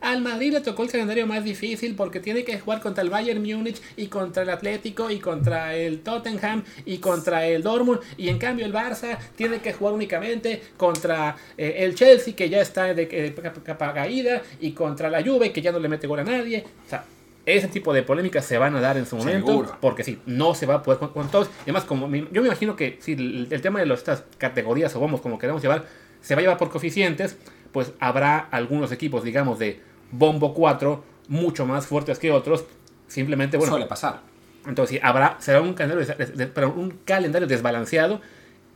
al 0.00 0.22
Madrid 0.22 0.52
le 0.52 0.60
tocó 0.60 0.82
el 0.82 0.90
calendario 0.90 1.26
más 1.26 1.44
difícil 1.44 1.94
porque 1.94 2.20
tiene 2.20 2.44
que 2.44 2.58
jugar 2.58 2.80
contra 2.80 3.02
el 3.02 3.10
Bayern 3.10 3.42
Múnich 3.42 3.80
y 3.96 4.06
contra 4.06 4.42
el 4.42 4.50
Atlético 4.50 5.10
y 5.10 5.18
contra 5.18 5.74
el 5.74 6.00
Tottenham 6.00 6.64
y 6.84 6.98
contra 6.98 7.46
el 7.46 7.62
Dortmund. 7.62 8.00
Y 8.16 8.28
en 8.28 8.38
cambio 8.38 8.66
el 8.66 8.72
Barça 8.72 9.18
tiene 9.36 9.60
que 9.60 9.72
jugar 9.72 9.94
únicamente 9.94 10.62
contra 10.76 11.36
eh, 11.56 11.76
el 11.78 11.94
Chelsea 11.94 12.34
que 12.34 12.48
ya 12.48 12.60
está 12.60 12.94
de 12.94 13.08
eh, 13.10 13.34
capa 13.64 13.92
caída 13.92 14.42
y 14.60 14.72
contra 14.72 15.10
la 15.10 15.22
Juve 15.22 15.52
que 15.52 15.62
ya 15.62 15.72
no 15.72 15.78
le 15.78 15.88
mete 15.88 16.06
gol 16.06 16.20
a 16.20 16.24
nadie. 16.24 16.64
O 16.86 16.88
sea, 16.88 17.04
ese 17.46 17.68
tipo 17.68 17.92
de 17.92 18.02
polémicas 18.02 18.44
se 18.44 18.58
van 18.58 18.74
a 18.76 18.80
dar 18.80 18.96
en 18.96 19.06
su 19.06 19.16
momento. 19.16 19.76
Porque 19.80 20.04
sí, 20.04 20.18
no 20.26 20.54
se 20.54 20.66
va 20.66 20.76
a 20.76 20.82
poder 20.82 20.98
con, 20.98 21.30
todos. 21.30 21.48
Y 21.60 21.62
además, 21.62 21.84
como 21.84 22.06
yo 22.08 22.42
me 22.42 22.46
imagino 22.46 22.76
que 22.76 22.98
si 23.00 23.12
el, 23.12 23.48
el 23.50 23.60
tema 23.60 23.82
de 23.82 23.92
estas 23.92 24.24
categorías 24.38 24.94
o 24.94 25.00
vamos 25.00 25.20
como 25.20 25.38
queremos 25.38 25.62
llevar, 25.62 25.84
se 26.20 26.34
va 26.34 26.40
a 26.40 26.42
llevar 26.42 26.58
por 26.58 26.70
coeficientes, 26.70 27.36
pues 27.72 27.92
habrá 28.00 28.38
algunos 28.38 28.92
equipos, 28.92 29.24
digamos, 29.24 29.58
de 29.58 29.80
Bombo 30.12 30.54
4 30.54 31.04
mucho 31.28 31.66
más 31.66 31.86
fuertes 31.86 32.18
que 32.18 32.30
otros. 32.30 32.64
Simplemente, 33.06 33.56
bueno. 33.56 33.72
Suele 33.72 33.86
pasar. 33.86 34.20
Entonces, 34.66 34.96
sí, 34.96 35.00
habrá, 35.02 35.36
será 35.40 35.60
un 35.62 35.74
calendario, 35.74 36.72
un 36.74 36.90
calendario 37.04 37.48
desbalanceado 37.48 38.20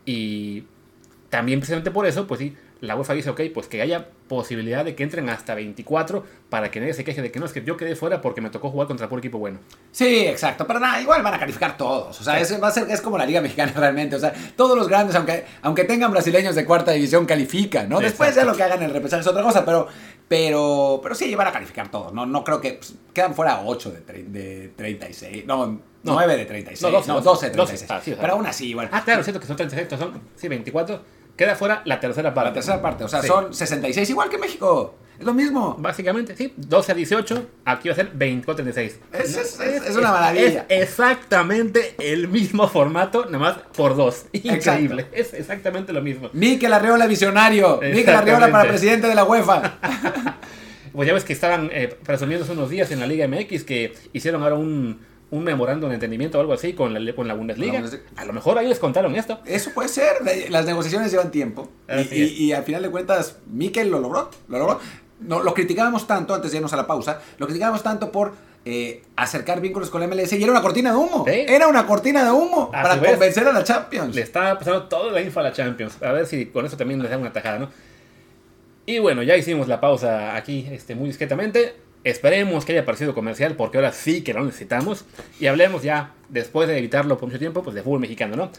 y 0.07 0.65
también 1.29 1.61
precisamente 1.61 1.91
por 1.91 2.07
eso, 2.07 2.27
pues 2.27 2.41
sí, 2.41 2.57
la 2.81 2.97
UEFA 2.97 3.15
dice, 3.15 3.31
ok, 3.31 3.41
pues 3.53 3.67
que 3.67 3.81
haya 3.83 4.09
posibilidad 4.29 4.85
de 4.85 4.95
que 4.95 5.03
entren 5.03 5.29
hasta 5.29 5.55
24 5.55 6.25
para 6.49 6.71
que 6.71 6.81
nadie 6.81 6.95
se 6.95 7.05
queje 7.05 7.23
de 7.23 7.31
que 7.31 7.39
no, 7.39 7.47
es 7.47 7.53
que 7.53 7.63
yo 7.63 7.77
quedé 7.77 7.97
fuera 7.97 8.21
porque 8.21 8.41
me 8.41 8.51
tocó 8.51 8.71
jugar 8.71 8.87
contra 8.87 9.09
puro 9.09 9.19
equipo 9.21 9.39
bueno. 9.39 9.59
Sí, 9.91 10.27
exacto, 10.27 10.67
pero 10.67 10.81
nada, 10.81 11.01
igual 11.01 11.23
van 11.23 11.35
a 11.35 11.39
calificar 11.39 11.77
todos, 11.77 12.21
o 12.21 12.25
sea, 12.25 12.39
es, 12.39 12.63
va 12.63 12.69
a 12.69 12.71
ser, 12.71 12.91
es 12.91 13.01
como 13.01 13.19
la 13.19 13.27
Liga 13.27 13.41
Mexicana 13.41 13.73
realmente, 13.77 14.17
o 14.17 14.19
sea, 14.19 14.33
todos 14.57 14.77
los 14.77 14.89
grandes, 14.89 15.17
aunque, 15.17 15.45
aunque 15.63 15.85
tengan 15.85 16.11
brasileños 16.11 16.55
de 16.55 16.65
cuarta 16.65 16.93
división, 16.93 17.27
califican, 17.27 17.89
¿no? 17.89 18.01
Después 18.01 18.35
ya 18.35 18.45
lo 18.45 18.55
que 18.55 18.63
hagan 18.63 18.79
en 18.79 18.87
el 18.87 18.93
repechaje 18.93 19.21
es 19.21 19.27
otra 19.27 19.43
cosa, 19.43 19.65
pero, 19.65 19.89
pero, 20.29 21.01
pero 21.03 21.15
sí, 21.15 21.35
van 21.35 21.49
a 21.49 21.53
calificar 21.53 21.91
todos, 21.91 22.13
no, 22.13 22.27
no 22.27 22.45
creo 22.45 22.61
que, 22.61 22.75
pues, 22.75 22.95
quedan 23.13 23.35
fuera 23.35 23.63
8 23.65 23.91
de, 23.91 24.23
de 24.25 24.69
36, 24.77 25.45
no, 25.47 25.81
9 26.03 26.37
de 26.37 26.45
36, 26.47 26.83
no, 26.83 26.91
12, 26.99 27.09
no, 27.09 27.21
12 27.21 27.47
de 27.47 27.53
36, 27.53 27.89
12, 27.89 28.13
ah, 28.13 28.19
pero 28.21 28.33
aún 28.35 28.47
así, 28.47 28.69
igual. 28.69 28.89
Ah, 28.93 29.03
claro, 29.05 29.23
cierto 29.23 29.41
que 29.41 29.47
son 29.47 29.57
36, 29.57 29.99
son, 29.99 30.21
sí, 30.37 30.49
24 30.49 31.15
Queda 31.37 31.57
fuera 31.57 31.83
la 31.85 31.99
tercera 31.99 32.33
parte. 32.33 32.51
La 32.51 32.55
tercera 32.55 32.81
parte, 32.81 33.05
o 33.05 33.09
sea, 33.09 33.23
son 33.23 33.53
66 33.53 34.11
igual 34.11 34.29
que 34.29 34.39
México. 34.39 34.95
Es 35.19 35.25
lo 35.25 35.35
mismo. 35.35 35.77
Básicamente, 35.79 36.37
sí. 36.37 36.53
12 36.57 36.93
a 36.93 36.95
18, 36.95 37.47
aquí 37.65 37.89
va 37.89 37.93
a 37.93 37.97
ser 37.97 38.11
24 38.13 38.63
a 38.63 38.73
36. 38.73 39.01
Es, 39.13 39.37
es, 39.37 39.61
es, 39.61 39.97
una 39.97 40.11
maravilla. 40.11 40.67
Es 40.69 40.83
exactamente 40.89 41.95
el 41.99 42.29
mismo 42.29 42.69
formato, 42.69 43.27
nada 43.27 43.39
más 43.39 43.57
por 43.77 43.97
dos. 43.97 44.27
Increíble. 44.33 45.07
Es 45.13 45.35
exactamente 45.35 45.93
lo 45.93 46.03
mismo. 46.03 46.31
Mikel 46.33 46.73
Arriola 46.73 47.07
visionario. 47.07 47.81
Mikel 47.81 48.15
Arriola 48.15 48.51
para 48.51 48.69
presidente 48.69 49.07
de 49.07 49.15
la 49.15 49.25
UEFA. 49.25 49.79
pues 50.93 51.07
ya 51.07 51.15
ves 51.15 51.25
que 51.25 51.33
estaban 51.33 51.71
eh, 51.73 51.97
presumiendo 52.05 52.45
hace 52.45 52.53
unos 52.53 52.71
días 52.71 52.91
en 52.91 53.01
la 53.01 53.07
Liga 53.07 53.29
MX 53.29 53.65
que 53.65 53.95
hicieron 54.13 54.43
ahora 54.43 54.57
un 54.57 54.99
un 55.35 55.43
memorándum 55.43 55.89
de 55.89 55.95
entendimiento 55.95 56.39
o 56.39 56.41
algo 56.41 56.53
así 56.53 56.75
con 56.75 56.95
la, 56.95 57.15
con 57.15 57.27
la 57.27 57.35
Bundesliga. 57.35 57.83
A 58.17 58.25
lo 58.25 58.33
mejor 58.33 58.57
ahí 58.57 58.69
les 58.69 58.79
contaron 58.79 59.17
esto. 59.17 59.41
Eso 59.45 59.73
puede 59.73 59.89
ser. 59.89 60.19
Las 60.49 60.65
negociaciones 60.65 61.11
llevan 61.11 61.33
tiempo. 61.33 61.69
Y, 62.13 62.23
y, 62.45 62.53
al 62.53 62.63
final 62.63 62.83
de 62.83 62.91
cuentas, 62.91 63.39
Mikel 63.47 63.91
lo 63.91 63.99
logró. 63.99 64.31
Lo 64.49 64.59
logró. 64.59 64.81
No, 65.21 65.43
lo 65.43 65.55
criticábamos 65.55 66.07
tanto, 66.07 66.35
antes 66.35 66.51
de 66.51 66.59
irnos 66.59 66.73
a 66.73 66.77
la 66.77 66.87
pausa, 66.87 67.21
lo 67.39 67.47
criticábamos 67.47 67.83
tanto 67.83 68.11
por 68.11 68.33
eh, 68.67 69.03
acercar 69.17 69.61
vínculos 69.61 69.91
con 69.91 70.01
la 70.01 70.07
MLS 70.07 70.33
y 70.33 70.43
era 70.43 70.51
una 70.51 70.63
cortina 70.63 70.91
de 70.91 70.97
humo. 70.97 71.25
Era 71.29 71.69
una 71.69 71.87
cortina 71.87 72.25
de 72.25 72.31
humo 72.31 72.71
para 72.71 72.99
convencer 72.99 73.47
a 73.47 73.53
la 73.53 73.63
Champions. 73.63 74.15
Le 74.15 74.23
estaba 74.23 74.59
pasando 74.59 74.85
toda 74.85 75.13
la 75.13 75.21
info 75.21 75.41
a 75.41 75.43
la 75.43 75.53
Champions. 75.53 76.03
A 76.03 76.13
ver 76.13 76.27
si 76.27 76.47
con 76.47 76.65
eso 76.65 76.77
también 76.77 77.01
les 77.03 77.11
da 77.11 77.19
una 77.19 77.33
tajada, 77.33 77.59
¿no? 77.59 77.69
Y 78.87 78.99
bueno, 78.99 79.23
ya 79.23 79.37
hicimos 79.37 79.69
la 79.69 79.81
pausa 79.81 80.35
aquí 80.37 80.67
este, 80.71 80.95
muy 80.95 81.09
discretamente. 81.09 81.77
Esperemos 82.05 82.65
que 82.65 82.73
haya 82.73 82.85
parecido 82.85 83.15
comercial 83.15 83.55
porque 83.55 83.79
ahora 83.79 83.93
sí 83.93 84.23
que 84.23 84.33
lo 84.33 84.45
necesitamos. 84.45 85.05
Y 85.41 85.47
hablemos 85.47 85.83
ya, 85.83 86.13
después 86.29 86.69
de 86.69 86.79
evitarlo 86.79 87.19
por 87.19 87.29
mucho 87.29 87.39
tiempo, 87.39 87.63
pues 87.63 87.75
de 87.75 87.83
fútbol 87.83 88.01
mexicano, 88.01 88.37
¿no? 88.37 88.51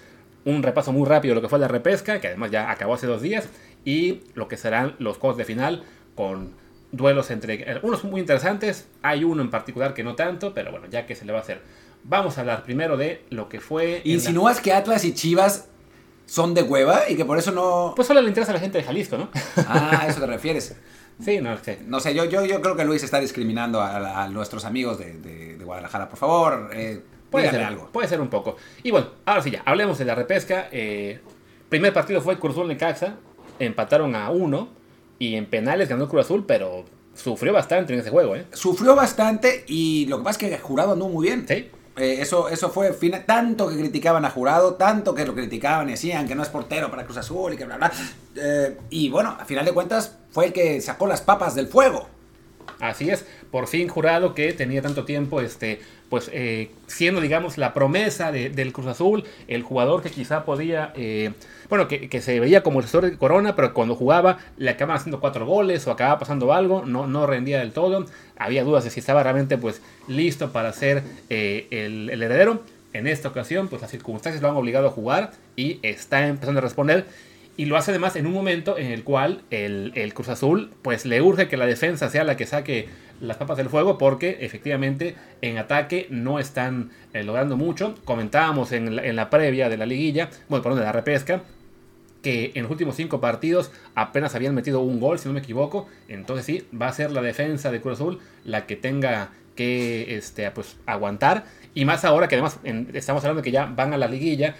Un 0.45 0.61
repaso 0.61 0.91
muy 0.91 1.07
rápido 1.07 1.33
de 1.33 1.35
lo 1.35 1.41
que 1.41 1.49
fue 1.49 1.57
la 1.57 1.67
repesca, 1.67 2.19
que 2.19 2.27
además 2.27 2.51
ya 2.51 2.69
acabó 2.69 2.93
hace 2.93 3.07
dos 3.07 3.21
días, 3.23 3.49
y 3.83 4.21
lo 4.35 4.47
que 4.47 4.57
serán 4.57 4.95
los 4.99 5.17
juegos 5.17 5.37
de 5.37 5.45
final 5.45 5.83
con 6.15 6.53
duelos 6.91 7.29
entre 7.31 7.79
unos 7.83 8.03
muy 8.03 8.21
interesantes, 8.21 8.87
hay 9.01 9.23
uno 9.23 9.41
en 9.41 9.49
particular 9.49 9.93
que 9.93 10.03
no 10.03 10.15
tanto, 10.15 10.53
pero 10.53 10.71
bueno, 10.71 10.87
ya 10.89 11.05
que 11.05 11.15
se 11.15 11.25
le 11.25 11.33
va 11.33 11.39
a 11.39 11.41
hacer. 11.41 11.61
Vamos 12.03 12.37
a 12.37 12.41
hablar 12.41 12.63
primero 12.63 12.97
de 12.97 13.23
lo 13.29 13.49
que 13.49 13.59
fue... 13.59 14.01
¿Insinúas 14.05 14.61
que 14.61 14.71
Atlas 14.71 15.03
y 15.05 15.13
Chivas 15.13 15.67
son 16.25 16.53
de 16.53 16.63
hueva 16.63 17.09
y 17.09 17.15
que 17.15 17.25
por 17.25 17.37
eso 17.37 17.51
no... 17.51 17.93
Pues 17.95 18.07
solo 18.07 18.21
le 18.21 18.27
interesa 18.27 18.51
a 18.51 18.55
la 18.55 18.59
gente 18.59 18.77
de 18.77 18.83
Jalisco, 18.83 19.17
¿no? 19.17 19.29
Ah, 19.67 20.01
a 20.03 20.07
eso 20.07 20.19
te 20.19 20.27
refieres. 20.27 20.75
Sí, 21.23 21.39
no 21.39 21.57
sé. 21.57 21.79
No 21.85 21.99
sé, 22.01 22.13
yo, 22.13 22.25
yo, 22.25 22.45
yo 22.45 22.61
creo 22.61 22.75
que 22.75 22.83
Luis 22.83 23.01
está 23.01 23.21
discriminando 23.21 23.81
a, 23.81 24.27
nuestros 24.27 24.65
amigos 24.65 24.99
de, 24.99 25.13
de, 25.13 25.63
Guadalajara. 25.63 26.09
Por 26.09 26.19
favor, 26.19 26.69
eh, 26.73 27.01
puede 27.29 27.49
ser 27.49 27.63
algo. 27.63 27.89
Puede 27.91 28.07
ser 28.07 28.19
un 28.19 28.27
poco. 28.27 28.57
Y 28.83 28.91
bueno, 28.91 29.07
ahora 29.25 29.41
sí 29.41 29.49
ya, 29.49 29.63
hablemos 29.65 29.97
de 29.97 30.05
la 30.05 30.13
repesca. 30.13 30.67
Eh, 30.71 31.21
primer 31.69 31.93
partido 31.93 32.19
fue 32.21 32.37
Cruz 32.37 32.55
Azul 32.55 32.67
Necaxa. 32.67 33.15
Empataron 33.59 34.13
a 34.15 34.29
uno. 34.29 34.69
Y 35.19 35.35
en 35.35 35.45
penales 35.45 35.89
ganó 35.89 36.09
Cruz 36.09 36.25
Azul, 36.25 36.45
pero 36.45 36.85
sufrió 37.13 37.53
bastante 37.53 37.93
en 37.93 37.99
ese 37.99 38.09
juego, 38.09 38.35
¿eh? 38.35 38.45
Sufrió 38.51 38.95
bastante 38.95 39.63
y 39.67 40.05
lo 40.07 40.17
que 40.17 40.23
pasa 40.23 40.45
es 40.45 40.49
que 40.49 40.57
jurado 40.59 40.93
anduvo 40.93 41.09
muy 41.09 41.27
bien. 41.27 41.45
Sí. 41.47 41.69
Eh, 41.97 42.17
eso, 42.19 42.49
eso 42.49 42.69
fue 42.69 42.91
tanto 43.25 43.69
que 43.69 43.77
criticaban 43.77 44.25
a 44.25 44.29
Jurado, 44.29 44.75
tanto 44.75 45.15
que 45.15 45.25
lo 45.25 45.33
criticaban 45.33 45.87
y 45.87 45.91
decían 45.91 46.27
que 46.27 46.35
no 46.35 46.43
es 46.43 46.49
portero 46.49 46.91
para 46.91 47.05
Cruz 47.05 47.17
Azul 47.17 47.53
y 47.53 47.57
que 47.57 47.63
bla, 47.63 47.77
bla. 47.77 47.91
Eh, 48.35 48.77
y 48.89 49.09
bueno, 49.09 49.37
a 49.39 49.45
final 49.45 49.63
de 49.63 49.71
cuentas 49.71 50.17
fue 50.31 50.47
el 50.47 50.53
que 50.53 50.81
sacó 50.81 51.07
las 51.07 51.21
papas 51.21 51.55
del 51.55 51.67
fuego. 51.67 52.09
Así 52.79 53.09
es, 53.09 53.25
por 53.51 53.67
fin 53.67 53.87
Jurado 53.87 54.33
que 54.33 54.51
tenía 54.53 54.81
tanto 54.81 55.05
tiempo 55.05 55.39
este, 55.39 55.79
pues 56.09 56.29
eh, 56.33 56.71
siendo, 56.87 57.21
digamos, 57.21 57.57
la 57.57 57.73
promesa 57.73 58.31
del 58.31 58.73
Cruz 58.73 58.87
Azul, 58.87 59.23
el 59.47 59.63
jugador 59.63 60.01
que 60.01 60.09
quizá 60.09 60.45
podía, 60.45 60.93
eh, 60.95 61.31
bueno, 61.69 61.87
que, 61.87 62.21
se 62.21 62.39
veía 62.39 62.63
como 62.63 62.79
el 62.79 62.85
sucesor 62.85 63.09
de 63.09 63.17
Corona, 63.17 63.55
pero 63.55 63.73
cuando 63.73 63.95
jugaba 63.95 64.37
le 64.57 64.71
acababan 64.71 64.97
haciendo 64.97 65.19
cuatro 65.19 65.45
goles 65.45 65.87
o 65.87 65.91
acababa 65.91 66.19
pasando 66.19 66.53
algo, 66.53 66.85
no, 66.85 67.07
no 67.07 67.25
rendía 67.25 67.59
del 67.59 67.71
todo, 67.71 68.05
había 68.37 68.63
dudas 68.63 68.83
de 68.83 68.89
si 68.89 68.99
estaba 68.99 69.23
realmente 69.23 69.57
pues 69.57 69.81
listo 70.07 70.51
para 70.51 70.71
ser 70.73 71.03
eh, 71.29 71.67
el, 71.71 72.09
heredero. 72.09 72.61
En 72.93 73.07
esta 73.07 73.27
ocasión, 73.27 73.67
pues 73.67 73.81
las 73.81 73.91
circunstancias 73.91 74.41
lo 74.41 74.49
han 74.49 74.55
obligado 74.55 74.87
a 74.87 74.89
jugar 74.89 75.31
y 75.57 75.79
está 75.81 76.27
empezando 76.27 76.59
a 76.59 76.61
responder. 76.61 77.05
Y 77.57 77.65
lo 77.65 77.77
hace 77.77 77.91
además 77.91 78.15
en 78.15 78.27
un 78.27 78.33
momento 78.33 78.77
en 78.77 78.91
el 78.91 79.03
cual 79.03 79.43
el, 79.49 79.93
el 79.95 80.13
Cruz 80.13 80.29
Azul 80.29 80.71
pues 80.81 81.05
le 81.05 81.21
urge 81.21 81.47
que 81.47 81.55
la 81.55 81.65
defensa 81.65 82.09
sea 82.09 82.23
la 82.25 82.35
que 82.35 82.45
saque 82.45 82.89
las 83.21 83.37
papas 83.37 83.57
del 83.57 83.69
fuego 83.69 83.97
porque 83.97 84.39
efectivamente 84.41 85.15
en 85.41 85.57
ataque 85.57 86.07
no 86.09 86.39
están 86.39 86.91
eh, 87.13 87.23
logrando 87.23 87.55
mucho. 87.55 87.95
Comentábamos 88.03 88.71
en 88.71 88.97
la, 88.97 89.05
en 89.05 89.15
la, 89.15 89.29
previa 89.29 89.69
de 89.69 89.77
la 89.77 89.85
liguilla, 89.85 90.29
bueno, 90.49 90.63
perdón, 90.63 90.79
de 90.79 90.85
la 90.85 90.91
repesca, 90.91 91.43
que 92.21 92.51
en 92.55 92.63
los 92.63 92.71
últimos 92.71 92.95
cinco 92.95 93.21
partidos 93.21 93.71
apenas 93.93 94.35
habían 94.35 94.55
metido 94.55 94.81
un 94.81 94.99
gol, 94.99 95.19
si 95.19 95.27
no 95.27 95.33
me 95.33 95.39
equivoco. 95.39 95.87
Entonces 96.07 96.45
sí, 96.45 96.67
va 96.75 96.87
a 96.87 96.93
ser 96.93 97.11
la 97.11 97.21
defensa 97.21 97.71
de 97.71 97.81
Cruz 97.81 97.95
Azul 97.95 98.19
la 98.43 98.65
que 98.65 98.75
tenga 98.75 99.29
que 99.55 100.17
este, 100.17 100.49
pues, 100.51 100.77
aguantar. 100.85 101.45
Y 101.73 101.85
más 101.85 102.03
ahora 102.03 102.27
que 102.27 102.35
además 102.35 102.59
estamos 102.93 103.23
hablando 103.23 103.41
que 103.41 103.51
ya 103.51 103.65
van 103.65 103.93
a 103.93 103.97
la 103.97 104.07
liguilla 104.07 104.55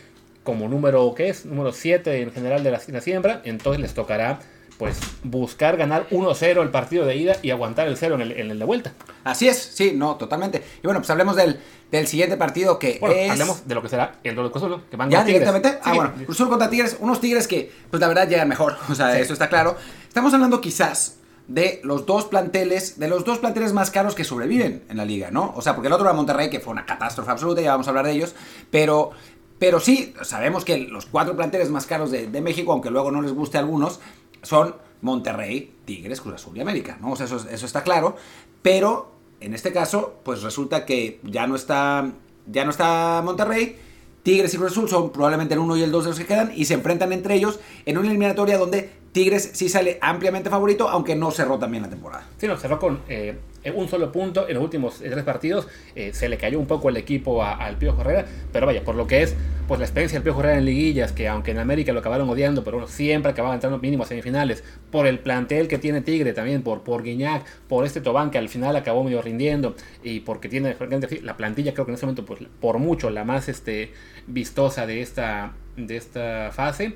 como 0.45 0.69
número, 0.69 1.13
¿qué 1.13 1.27
es? 1.27 1.45
Número 1.45 1.73
7 1.73 2.21
en 2.21 2.31
general 2.31 2.63
de 2.63 2.71
la, 2.71 2.79
la 2.87 3.01
siembra. 3.01 3.41
Entonces 3.43 3.81
les 3.81 3.93
tocará 3.93 4.39
pues 4.77 4.97
buscar 5.23 5.77
ganar 5.77 6.07
1-0 6.09 6.61
el 6.61 6.69
partido 6.69 7.05
de 7.05 7.15
ida 7.15 7.37
y 7.41 7.51
aguantar 7.51 7.87
el 7.87 7.97
0 7.97 8.15
en 8.15 8.51
el, 8.51 8.59
de 8.59 8.65
vuelta. 8.65 8.93
Así 9.23 9.47
es, 9.47 9.57
sí, 9.57 9.93
no, 9.95 10.15
totalmente. 10.15 10.63
Y 10.79 10.85
bueno, 10.85 10.99
pues 10.99 11.09
hablemos 11.09 11.35
del, 11.35 11.59
del 11.91 12.07
siguiente 12.07 12.37
partido 12.37 12.77
que 12.77 12.97
bueno, 12.99 13.15
es... 13.15 13.31
hablemos 13.31 13.67
de 13.67 13.75
lo 13.75 13.81
que 13.81 13.89
será 13.89 14.19
el 14.23 14.35
duelo 14.35 14.51
Cruz 14.51 14.81
que 14.89 14.97
van 14.97 15.09
¿Ya 15.09 15.23
directamente? 15.23 15.79
Ah, 15.83 15.93
bueno, 15.93 16.13
Cruz 16.25 16.37
contra 16.37 16.69
Tigres, 16.69 16.97
unos 16.99 17.21
Tigres 17.21 17.47
que, 17.47 17.71
pues 17.89 18.01
la 18.01 18.07
verdad, 18.07 18.27
llegan 18.27 18.49
mejor, 18.49 18.75
o 18.89 18.95
sea, 18.95 19.17
eso 19.19 19.33
está 19.33 19.49
claro. 19.49 19.75
Estamos 20.07 20.33
hablando 20.33 20.61
quizás 20.61 21.17
de 21.47 21.79
los 21.83 22.05
dos 22.05 22.25
planteles, 22.25 22.99
de 22.99 23.07
los 23.07 23.23
dos 23.23 23.37
planteles 23.37 23.71
más 23.71 23.91
caros 23.91 24.15
que 24.15 24.23
sobreviven 24.23 24.83
en 24.89 24.97
la 24.97 25.05
liga, 25.05 25.29
¿no? 25.31 25.53
O 25.55 25.61
sea, 25.61 25.75
porque 25.75 25.87
el 25.87 25.93
otro 25.93 26.05
era 26.05 26.13
Monterrey, 26.13 26.49
que 26.49 26.59
fue 26.59 26.73
una 26.73 26.85
catástrofe 26.85 27.31
absoluta, 27.31 27.61
ya 27.61 27.71
vamos 27.71 27.87
a 27.87 27.91
hablar 27.91 28.05
de 28.05 28.11
ellos, 28.11 28.35
pero... 28.69 29.11
Pero 29.59 29.79
sí, 29.79 30.13
sabemos 30.21 30.65
que 30.65 30.77
los 30.77 31.05
cuatro 31.05 31.35
planteles 31.35 31.69
más 31.69 31.85
caros 31.85 32.11
de, 32.11 32.27
de 32.27 32.41
México, 32.41 32.71
aunque 32.71 32.91
luego 32.91 33.11
no 33.11 33.21
les 33.21 33.31
guste 33.31 33.57
a 33.57 33.61
algunos, 33.61 33.99
son 34.41 34.75
Monterrey, 35.01 35.73
Tigres, 35.85 36.21
Cruz 36.21 36.35
Azul 36.35 36.57
y 36.57 36.61
América, 36.61 36.97
¿no? 37.01 37.11
O 37.11 37.15
sea, 37.15 37.25
eso, 37.25 37.37
eso 37.49 37.65
está 37.65 37.83
claro, 37.83 38.15
pero 38.61 39.11
en 39.39 39.53
este 39.53 39.71
caso, 39.71 40.19
pues 40.23 40.41
resulta 40.41 40.85
que 40.85 41.19
ya 41.23 41.47
no 41.47 41.55
está, 41.55 42.11
ya 42.47 42.65
no 42.65 42.71
está 42.71 43.21
Monterrey, 43.23 43.77
Tigres 44.23 44.53
y 44.55 44.57
Cruz 44.57 44.71
Azul 44.71 44.89
son 44.89 45.11
probablemente 45.11 45.53
el 45.53 45.59
1 45.59 45.77
y 45.77 45.83
el 45.83 45.91
2 45.91 46.03
de 46.03 46.09
los 46.09 46.19
que 46.19 46.25
quedan 46.25 46.51
y 46.55 46.65
se 46.65 46.73
enfrentan 46.73 47.13
entre 47.13 47.35
ellos 47.35 47.59
en 47.85 47.99
una 47.99 48.07
eliminatoria 48.07 48.57
donde 48.57 48.89
Tigres 49.11 49.51
sí 49.53 49.69
sale 49.69 49.99
ampliamente 50.01 50.49
favorito, 50.49 50.89
aunque 50.89 51.15
no 51.15 51.29
cerró 51.29 51.59
también 51.59 51.83
la 51.83 51.89
temporada. 51.89 52.27
Sí, 52.37 52.47
no, 52.47 52.57
cerró 52.57 52.79
con 52.79 53.01
eh, 53.07 53.37
un 53.73 53.87
solo 53.87 54.11
punto 54.11 54.47
en 54.47 54.55
los 54.55 54.63
últimos 54.63 54.99
tres 54.99 55.23
partidos. 55.23 55.67
Eh, 55.95 56.11
se 56.13 56.29
le 56.29 56.37
cayó 56.37 56.59
un 56.59 56.67
poco 56.67 56.89
el 56.89 56.97
equipo 56.97 57.43
al 57.43 57.77
Pío 57.77 57.95
Herrera, 57.99 58.25
pero 58.51 58.65
vaya, 58.65 58.83
por 58.83 58.95
lo 58.95 59.07
que 59.07 59.23
es 59.23 59.35
pues 59.67 59.79
la 59.79 59.85
experiencia 59.85 60.19
del 60.19 60.23
Pío 60.23 60.39
Herrera 60.39 60.59
en 60.59 60.65
liguillas, 60.65 61.11
que 61.11 61.27
aunque 61.27 61.51
en 61.51 61.57
América 61.57 61.91
lo 61.91 61.99
acabaron 61.99 62.29
odiando, 62.29 62.63
pero 62.63 62.77
bueno, 62.77 62.87
siempre 62.87 63.31
acababa 63.31 63.55
entrando 63.55 63.79
mínimo 63.79 64.03
a 64.03 64.05
semifinales, 64.05 64.63
por 64.91 65.07
el 65.07 65.19
plantel 65.19 65.67
que 65.67 65.77
tiene 65.77 66.01
Tigre 66.01 66.33
también, 66.33 66.61
por, 66.61 66.83
por 66.83 67.01
Guiñac, 67.01 67.43
por 67.67 67.85
este 67.85 68.01
Tobán 68.01 68.29
que 68.29 68.37
al 68.37 68.49
final 68.49 68.75
acabó 68.75 69.03
medio 69.03 69.21
rindiendo, 69.21 69.75
y 70.03 70.19
porque 70.19 70.49
tiene 70.49 70.75
la 71.23 71.37
plantilla, 71.37 71.73
creo 71.73 71.85
que 71.85 71.91
en 71.91 71.95
ese 71.95 72.05
momento, 72.05 72.25
pues 72.25 72.41
por 72.59 72.77
mucho 72.77 73.09
la 73.09 73.23
más 73.23 73.49
este, 73.49 73.91
vistosa 74.27 74.85
de 74.85 75.01
esta, 75.01 75.53
de 75.77 75.97
esta 75.97 76.51
fase 76.51 76.93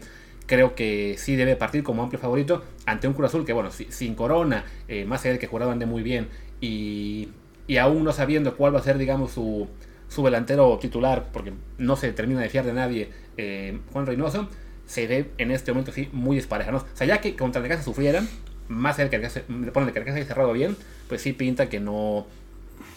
creo 0.50 0.74
que 0.74 1.16
sí 1.20 1.36
debe 1.36 1.56
partir 1.56 1.84
como 1.84 2.02
amplio 2.02 2.20
favorito 2.20 2.64
ante 2.88 3.08
un 3.08 3.14
Cruz 3.14 3.30
Azul 3.30 3.46
que, 3.46 3.54
bueno, 3.54 3.70
sin 3.72 4.16
Corona, 4.16 4.66
eh, 4.88 5.06
más 5.06 5.22
allá 5.22 5.34
de 5.34 5.40
que 5.40 5.46
juraban 5.46 5.78
de 5.78 5.86
muy 5.86 6.02
bien 6.02 6.28
y, 6.62 7.30
y, 7.68 7.78
aún 7.78 8.04
no 8.04 8.12
sabiendo 8.12 8.56
cuál 8.56 8.76
va 8.76 8.80
a 8.80 8.84
ser, 8.84 8.98
digamos, 8.98 9.32
su, 9.32 9.68
su 10.08 10.24
delantero 10.24 10.78
titular, 10.80 11.28
porque 11.32 11.54
no 11.78 11.96
se 11.96 12.12
termina 12.14 12.42
de 12.42 12.50
fiar 12.50 12.66
de 12.66 12.74
nadie, 12.74 13.10
eh, 13.38 13.80
Juan 13.94 14.06
Reynoso, 14.06 14.50
se 14.86 15.08
ve 15.08 15.30
en 15.38 15.52
este 15.52 15.72
momento 15.72 15.92
sí 15.92 16.10
muy 16.12 16.36
despareja. 16.36 16.76
O 16.76 16.84
sea, 16.94 17.06
ya 17.06 17.22
que 17.22 17.36
contra 17.36 17.62
el 17.62 17.68
casa 17.68 17.84
sufrieran, 17.84 18.28
más 18.68 19.00
allá 19.00 19.10
de 19.10 19.42
ponen 19.72 19.94
que 19.94 20.00
el 20.00 20.10
haya 20.10 20.26
cerrado 20.26 20.52
bien, 20.54 20.76
pues 21.08 21.22
sí 21.22 21.34
pinta 21.34 21.70
que 21.70 21.80
no. 21.80 22.26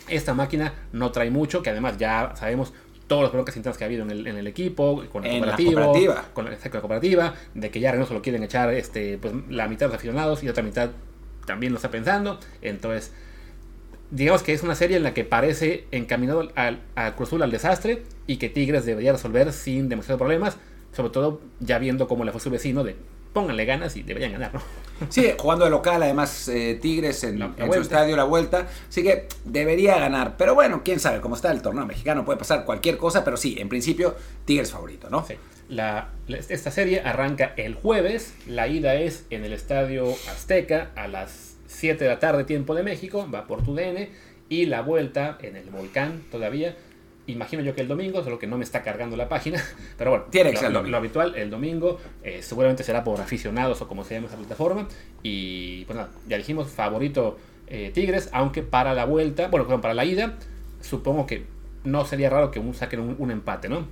Esta 0.09 0.35
máquina 0.35 0.75
no 0.92 1.12
trae 1.12 1.31
mucho, 1.31 1.62
que 1.62 1.70
además 1.70 1.98
ya 1.98 2.33
sabemos 2.35 2.72
todos 3.07 3.22
los 3.22 3.33
bloques 3.33 3.57
internos 3.57 3.77
que 3.77 3.85
ha 3.85 3.87
habido 3.87 4.05
en 4.05 4.11
el, 4.11 4.27
en 4.27 4.37
el 4.37 4.46
equipo, 4.46 5.05
con 5.12 5.25
el 5.25 5.42
la 5.42 5.55
cooperativa. 5.57 6.25
Con, 6.33 6.44
la, 6.46 6.81
cooperativa, 6.81 7.35
de 7.55 7.70
que 7.70 7.79
ya 7.79 7.92
Reynoso 7.92 8.14
lo 8.14 8.22
quieren 8.22 8.42
echar 8.42 8.72
este, 8.72 9.18
pues, 9.18 9.35
la 9.48 9.68
mitad 9.68 9.81
de 9.81 9.88
los 9.88 9.96
aficionados 9.96 10.42
y 10.42 10.48
otra 10.48 10.62
mitad 10.62 10.90
también 11.46 11.72
lo 11.72 11.77
está 11.77 11.90
pensando. 11.90 12.40
Entonces, 12.62 13.12
digamos 14.12 14.42
que 14.42 14.53
es 14.53 14.62
una 14.62 14.75
serie 14.75 14.98
en 14.98 15.03
la 15.03 15.14
que 15.14 15.25
parece 15.25 15.87
encaminado 15.90 16.51
al, 16.55 16.81
a 16.94 17.16
Cruz 17.16 17.31
Azul 17.31 17.42
al 17.42 17.51
desastre 17.51 18.03
y 18.27 18.37
que 18.37 18.51
Tigres 18.51 18.85
debería 18.85 19.12
resolver 19.12 19.53
sin 19.53 19.88
demasiados 19.88 20.18
problemas, 20.18 20.59
sobre 20.92 21.11
todo 21.11 21.40
ya 21.61 21.79
viendo 21.79 22.07
cómo 22.07 22.25
le 22.25 22.31
fue 22.31 22.40
su 22.40 22.51
vecino 22.51 22.85
de 22.85 22.94
pónganle 23.33 23.64
ganas 23.64 23.96
y 23.96 24.03
deberían 24.03 24.33
ganar, 24.33 24.55
¿no? 24.55 24.61
Sí, 25.09 25.33
jugando 25.37 25.64
de 25.64 25.70
local, 25.70 26.01
además 26.03 26.46
eh, 26.48 26.79
Tigres 26.81 27.25
en, 27.25 27.38
su 27.57 27.81
estadio 27.81 28.14
la 28.14 28.22
vuelta, 28.22 28.68
así 28.88 29.03
que 29.03 29.27
debería 29.44 29.98
ganar. 29.98 30.37
Pero 30.37 30.55
bueno, 30.55 30.83
quién 30.85 31.01
sabe 31.01 31.20
cómo 31.20 31.35
está 31.35 31.51
el 31.51 31.61
torneo 31.61 31.87
mexicano, 31.87 32.25
puede 32.25 32.38
pasar 32.38 32.64
cualquier 32.64 32.98
cosa, 32.98 33.25
pero 33.25 33.37
sí, 33.37 33.57
en 33.59 33.68
principio 33.68 34.14
Tigres 34.44 34.70
favorito, 34.70 35.11
¿no? 35.11 35.27
Sí. 35.27 35.35
La, 35.68 36.11
esta 36.29 36.70
serie 36.70 37.01
arranca 37.01 37.55
el 37.57 37.75
jueves, 37.75 38.35
la 38.46 38.68
ida 38.68 38.94
es 38.94 39.25
en 39.31 39.44
el 39.44 39.55
estadio 39.55 40.05
Azteca 40.31 40.90
a 40.94 41.09
las 41.09 41.52
7 41.72 42.04
de 42.04 42.11
la 42.11 42.18
tarde, 42.18 42.44
tiempo 42.44 42.74
de 42.74 42.82
México, 42.82 43.28
va 43.32 43.46
por 43.46 43.62
tu 43.62 43.74
DN, 43.74 44.11
y 44.48 44.66
la 44.66 44.82
vuelta 44.82 45.38
en 45.40 45.56
el 45.56 45.70
volcán 45.70 46.22
todavía. 46.30 46.76
Imagino 47.26 47.62
yo 47.62 47.74
que 47.74 47.80
el 47.80 47.88
domingo, 47.88 48.22
solo 48.22 48.38
que 48.38 48.46
no 48.46 48.58
me 48.58 48.64
está 48.64 48.82
cargando 48.82 49.16
la 49.16 49.28
página, 49.28 49.62
pero 49.98 50.11
bueno, 50.11 50.24
Tiene 50.30 50.52
que 50.52 50.68
lo, 50.68 50.82
lo, 50.82 50.96
habitual, 50.96 51.35
el 51.37 51.50
domingo, 51.50 51.98
eh, 52.22 52.42
seguramente 52.42 52.82
será 52.82 53.04
por 53.04 53.20
aficionados 53.20 53.80
o 53.80 53.88
como 53.88 54.04
se 54.04 54.14
llama 54.14 54.26
esa 54.26 54.37
plataforma, 54.37 54.88
y 55.22 55.85
pues 55.85 55.96
nada, 55.96 56.11
ya 56.28 56.37
dijimos, 56.37 56.68
favorito 56.70 57.38
eh, 57.68 57.90
Tigres, 57.94 58.28
aunque 58.32 58.62
para 58.62 58.92
la 58.92 59.06
vuelta, 59.06 59.48
bueno, 59.48 59.80
para 59.80 59.94
la 59.94 60.04
ida, 60.04 60.37
supongo 60.82 61.26
que 61.26 61.44
no 61.85 62.04
sería 62.04 62.28
raro 62.28 62.50
que 62.50 62.58
un, 62.58 62.74
saquen 62.74 63.16
un, 63.18 63.30
empate, 63.30 63.68
¿no? 63.68 63.87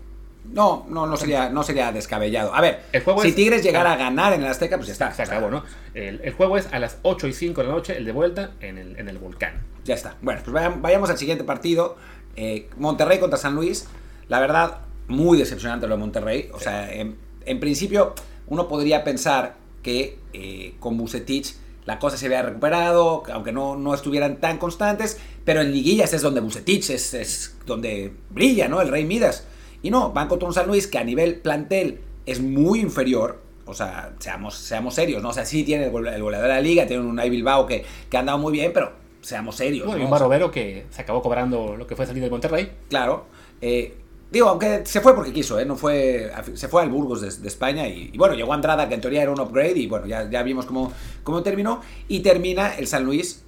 No, 0.45 0.87
no, 0.89 1.07
no 1.07 1.17
sería, 1.17 1.49
no 1.51 1.63
sería 1.63 1.93
descabellado. 1.93 2.55
A 2.55 2.61
ver, 2.61 2.83
si 3.23 3.33
Tigres 3.33 3.63
llegara 3.63 3.93
a 3.93 3.97
ganar 3.97 4.33
en 4.33 4.43
el 4.43 4.49
Azteca, 4.49 4.77
pues 4.77 4.89
ya 4.89 4.93
está. 4.93 5.13
Se 5.13 5.23
acabó, 5.23 5.51
¿no? 5.51 5.65
El, 5.95 6.33
juego 6.33 6.57
es 6.57 6.69
a 6.73 6.79
las 6.79 6.99
8 7.03 7.29
y 7.29 7.33
5 7.33 7.61
de 7.61 7.67
la 7.69 7.75
noche, 7.75 7.97
el 7.97 8.05
de 8.05 8.13
vuelta 8.13 8.53
en 8.61 8.79
el, 8.79 8.99
en 8.99 9.09
el 9.09 9.19
volcán. 9.19 9.61
Ya 9.85 9.95
está. 9.95 10.17
Bueno, 10.23 10.41
pues 10.45 10.55
vayamos 10.81 11.11
al 11.11 11.19
siguiente 11.19 11.45
partido. 11.45 11.97
Eh, 12.37 12.69
Monterrey 12.79 13.19
contra 13.19 13.39
San 13.39 13.55
Luis, 13.55 13.87
la 14.29 14.41
verdad, 14.41 14.79
muy 15.09 15.39
decepcionante 15.39 15.87
lo 15.87 15.97
de 15.97 16.01
Monterrey. 16.01 16.49
O 16.53 16.61
sea, 16.61 16.91
en, 16.93 17.17
principio 17.61 18.15
uno 18.47 18.69
podría 18.69 19.05
pensar 19.05 19.57
que 19.83 20.19
eh, 20.33 20.75
con 20.79 20.97
Bucetich 20.97 21.55
la 21.87 21.99
cosa 21.99 22.17
se 22.17 22.27
había 22.27 22.43
recuperado, 22.43 23.25
aunque 23.33 23.53
no, 23.53 23.77
no 23.77 23.95
estuvieran 23.95 24.37
tan 24.37 24.59
constantes, 24.59 25.19
pero 25.45 25.61
en 25.61 25.73
liguillas 25.73 26.13
es 26.13 26.23
donde 26.23 26.41
Bucetich 26.41 26.91
es, 26.91 27.57
donde 27.67 28.13
brilla, 28.31 28.69
¿no? 28.69 28.81
El 28.81 28.89
Rey 28.89 29.05
Midas. 29.05 29.47
Y 29.83 29.91
no, 29.91 30.13
van 30.13 30.29
contra 30.29 30.47
un 30.47 30.55
San 30.55 30.67
Luis 30.67 30.87
que 30.87 30.99
a 30.99 31.05
nivel 31.05 31.37
plantel 31.37 32.01
es 32.27 32.41
muy 32.41 32.81
inferior. 32.81 33.41
O 33.67 33.75
sea, 33.75 34.13
seamos, 34.19 34.57
seamos 34.57 34.95
serios, 34.95 35.23
¿no? 35.23 35.29
O 35.31 35.33
sea, 35.33 35.45
sí 35.45 35.63
tiene 35.65 35.85
el, 35.85 35.91
goleador 35.91 36.43
de 36.43 36.49
la 36.49 36.61
liga, 36.61 36.87
tiene 36.87 37.05
un 37.05 37.19
Ay 37.19 37.31
Bilbao 37.31 37.67
que, 37.67 37.85
que 38.11 38.17
ha 38.17 38.21
andado 38.21 38.39
muy 38.39 38.53
bien, 38.53 38.73
pero 38.75 38.93
seamos 39.21 39.57
serios. 39.57 39.89
y 39.97 40.03
un 40.03 40.11
Barovero 40.11 40.51
que 40.51 40.87
se 40.91 41.03
acabó 41.03 41.23
cobrando 41.23 41.77
lo 41.77 41.87
que 41.87 41.97
fue 41.97 42.07
salir 42.07 42.23
de 42.23 42.31
Monterrey. 42.31 42.73
Claro. 42.89 43.27
Eh, 43.61 43.97
digo, 44.31 44.49
aunque 44.49 44.83
se 44.85 45.01
fue 45.01 45.15
porque 45.15 45.33
quiso, 45.33 45.59
¿eh? 45.61 45.65
no 45.65 45.77
fue, 45.77 46.33
se 46.55 46.69
fue 46.69 46.83
al 46.83 46.89
Burgos 46.89 47.21
de, 47.21 47.49
España 47.49 47.87
y, 47.87 48.17
bueno, 48.17 48.35
llegó 48.35 48.53
Andrada, 48.53 48.89
que 48.89 48.95
en 48.95 49.01
teoría 49.01 49.23
era 49.23 49.31
un 49.31 49.41
upgrade, 49.41 49.79
y 49.79 49.87
bueno, 49.87 50.07
ya, 50.07 50.29
ya 50.29 50.43
vimos 50.43 50.67
cómo, 50.67 50.93
cómo 51.23 51.43
terminó. 51.43 51.81
Y 52.09 52.21
termina 52.21 52.75
el 52.75 52.87
San 52.87 53.05
Luis 53.05 53.45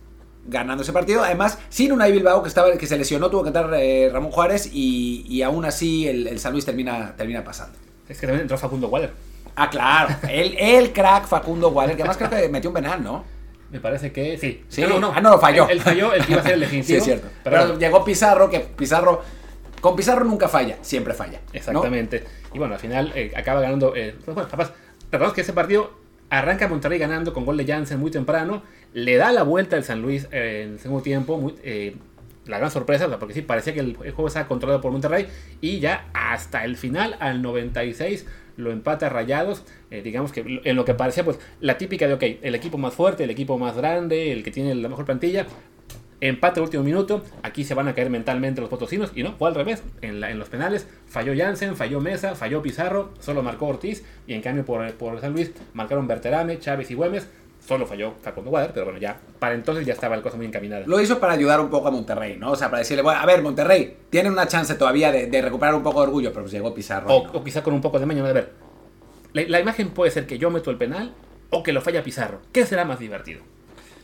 ganando 0.46 0.82
ese 0.82 0.92
partido. 0.92 1.22
Además, 1.22 1.58
sin 1.68 1.92
un 1.92 2.00
Bilbao 2.00 2.42
que, 2.42 2.48
estaba, 2.48 2.72
que 2.76 2.86
se 2.86 2.96
lesionó, 2.96 3.30
tuvo 3.30 3.42
que 3.42 3.48
entrar 3.48 3.72
eh, 3.74 4.10
Ramón 4.12 4.30
Juárez 4.30 4.70
y, 4.72 5.24
y, 5.28 5.42
aún 5.42 5.64
así 5.64 6.08
el, 6.08 6.38
San 6.38 6.52
Luis 6.52 6.64
termina, 6.64 7.14
termina 7.16 7.44
pasando. 7.44 7.78
Es 8.08 8.18
que 8.18 8.26
también 8.26 8.42
entró 8.42 8.58
Facundo 8.58 8.88
Waller. 8.88 9.12
Ah, 9.54 9.68
claro, 9.68 10.14
el, 10.28 10.56
el 10.58 10.92
crack 10.92 11.26
Facundo 11.26 11.68
Waller, 11.68 11.94
que 11.94 12.02
además 12.02 12.16
creo 12.16 12.30
que 12.30 12.48
metió 12.48 12.70
un 12.70 12.74
penal, 12.74 13.02
¿no? 13.02 13.24
Me 13.72 13.80
parece 13.80 14.12
que 14.12 14.36
sí. 14.36 14.64
no, 14.82 15.00
no. 15.00 15.12
Ah, 15.16 15.20
no, 15.22 15.30
lo 15.30 15.38
falló. 15.38 15.66
Él, 15.66 15.80
falló, 15.80 16.12
el 16.12 16.26
que 16.26 16.32
iba 16.32 16.42
a 16.42 16.44
ser 16.44 16.54
el 16.54 16.60
definitivo. 16.60 16.86
sí, 16.88 16.96
es 16.96 17.04
cierto. 17.04 17.28
Pero, 17.42 17.78
llegó 17.78 18.04
Pizarro, 18.04 18.50
que 18.50 18.60
Pizarro 18.60 19.22
Con 19.80 19.96
Pizarro 19.96 20.26
nunca 20.26 20.46
falla, 20.46 20.76
siempre 20.82 21.14
falla. 21.14 21.40
Exactamente. 21.54 22.22
Y 22.52 22.58
bueno, 22.58 22.74
al 22.74 22.80
final 22.80 23.12
eh, 23.14 23.32
acaba 23.34 23.62
ganando. 23.62 23.96
Eh, 23.96 24.14
bueno, 24.26 24.46
capaz, 24.46 24.72
recordamos 25.10 25.32
que 25.32 25.40
ese 25.40 25.54
partido 25.54 25.90
arranca 26.28 26.68
Monterrey 26.68 26.98
ganando 26.98 27.32
con 27.32 27.46
gol 27.46 27.56
de 27.56 27.66
Jansen 27.66 27.98
muy 27.98 28.10
temprano. 28.10 28.62
Le 28.92 29.16
da 29.16 29.32
la 29.32 29.42
vuelta 29.42 29.76
el 29.76 29.84
San 29.84 30.02
Luis 30.02 30.28
eh, 30.32 30.62
en 30.64 30.72
el 30.74 30.78
segundo 30.78 31.02
tiempo. 31.02 31.38
Muy, 31.38 31.54
la 32.44 32.58
gran 32.58 32.72
sorpresa, 32.72 33.08
porque 33.18 33.34
sí, 33.34 33.42
parecía 33.42 33.72
que 33.72 33.80
el, 33.80 33.96
juego 33.96 34.26
estaba 34.26 34.48
controlado 34.48 34.80
por 34.80 34.92
Monterrey. 34.92 35.26
Y 35.60 35.78
ya 35.80 36.08
hasta 36.12 36.64
el 36.64 36.76
final, 36.76 37.16
al 37.20 37.40
96, 37.40 38.26
lo 38.56 38.72
empata 38.72 39.08
Rayados. 39.08 39.64
digamos 39.90 40.32
que 40.32 40.60
en 40.64 40.76
lo 40.76 40.84
que 40.84 40.94
parecía, 40.94 41.24
pues, 41.24 41.38
la 41.60 41.78
típica 41.78 42.08
de, 42.08 42.14
ok, 42.14 42.22
el 42.42 42.54
equipo 42.54 42.78
más 42.78 42.94
fuerte, 42.94 43.24
el 43.24 43.30
equipo 43.30 43.58
más 43.58 43.76
grande, 43.76 44.32
el 44.32 44.42
que 44.42 44.50
tiene 44.50 44.74
la 44.74 44.88
mejor 44.88 45.04
plantilla, 45.04 45.46
Empate 46.22 46.60
último 46.60 46.84
minuto. 46.84 47.24
Aquí 47.42 47.64
se 47.64 47.74
van 47.74 47.88
a 47.88 47.96
caer 47.96 48.08
mentalmente 48.08 48.60
los 48.60 48.70
potosinos. 48.70 49.10
Y 49.16 49.24
no, 49.24 49.32
fue 49.32 49.48
al 49.48 49.56
revés. 49.56 49.82
En, 50.02 50.20
los 50.38 50.48
penales 50.48 50.86
falló 51.08 51.34
Jansen, 51.36 51.74
falló 51.74 52.00
Mesa, 52.00 52.36
falló 52.36 52.62
Pizarro, 52.62 53.12
solo 53.18 53.42
marcó 53.42 53.66
Ortiz. 53.66 54.04
Y 54.28 54.34
en 54.34 54.40
cambio 54.40 54.64
por, 54.64 54.88
por 54.92 55.20
San 55.20 55.32
Luis 55.32 55.50
marcaron 55.74 56.06
Berterame, 56.06 56.60
Chávez 56.60 56.92
y 56.92 56.94
Güemes. 56.94 57.28
Solo 57.66 57.86
falló 57.86 58.14
Facundo 58.22 58.50
Guadar, 58.50 58.72
pero 58.72 58.86
bueno, 58.86 58.98
ya 58.98 59.20
para 59.38 59.54
entonces 59.54 59.86
ya 59.86 59.92
estaba 59.92 60.16
la 60.16 60.22
cosa 60.22 60.36
muy 60.36 60.46
encaminada. 60.46 60.84
Lo 60.86 61.00
hizo 61.00 61.20
para 61.20 61.34
ayudar 61.34 61.60
un 61.60 61.70
poco 61.70 61.88
a 61.88 61.90
Monterrey, 61.90 62.36
¿no? 62.36 62.50
O 62.50 62.56
sea, 62.56 62.68
para 62.68 62.80
decirle, 62.80 63.02
bueno, 63.02 63.20
a 63.20 63.26
ver, 63.26 63.40
Monterrey, 63.40 63.98
tiene 64.10 64.30
una 64.30 64.48
chance 64.48 64.74
todavía 64.74 65.12
de, 65.12 65.42
recuperar 65.42 65.74
un 65.74 65.82
poco 65.82 66.00
de 66.00 66.08
orgullo, 66.08 66.30
pero 66.30 66.42
pues 66.42 66.52
llegó 66.52 66.74
Pizarro. 66.74 67.14
O, 67.14 67.44
quizá 67.44 67.62
con 67.62 67.72
un 67.72 67.80
poco 67.80 67.98
de 67.98 68.06
mañana 68.06 68.28
de 68.28 68.34
ver. 68.34 68.52
la 69.32 69.60
imagen 69.60 69.90
puede 69.90 70.10
ser 70.10 70.26
que 70.26 70.38
yo 70.38 70.50
meto 70.50 70.70
el 70.70 70.76
penal 70.76 71.14
o 71.52 71.62
que 71.62 71.72
lo 71.72 71.80
falla 71.80 72.02
Pizarro. 72.02 72.40
¿Qué 72.50 72.66
será 72.66 72.84
más 72.84 72.98
divertido? 72.98 73.42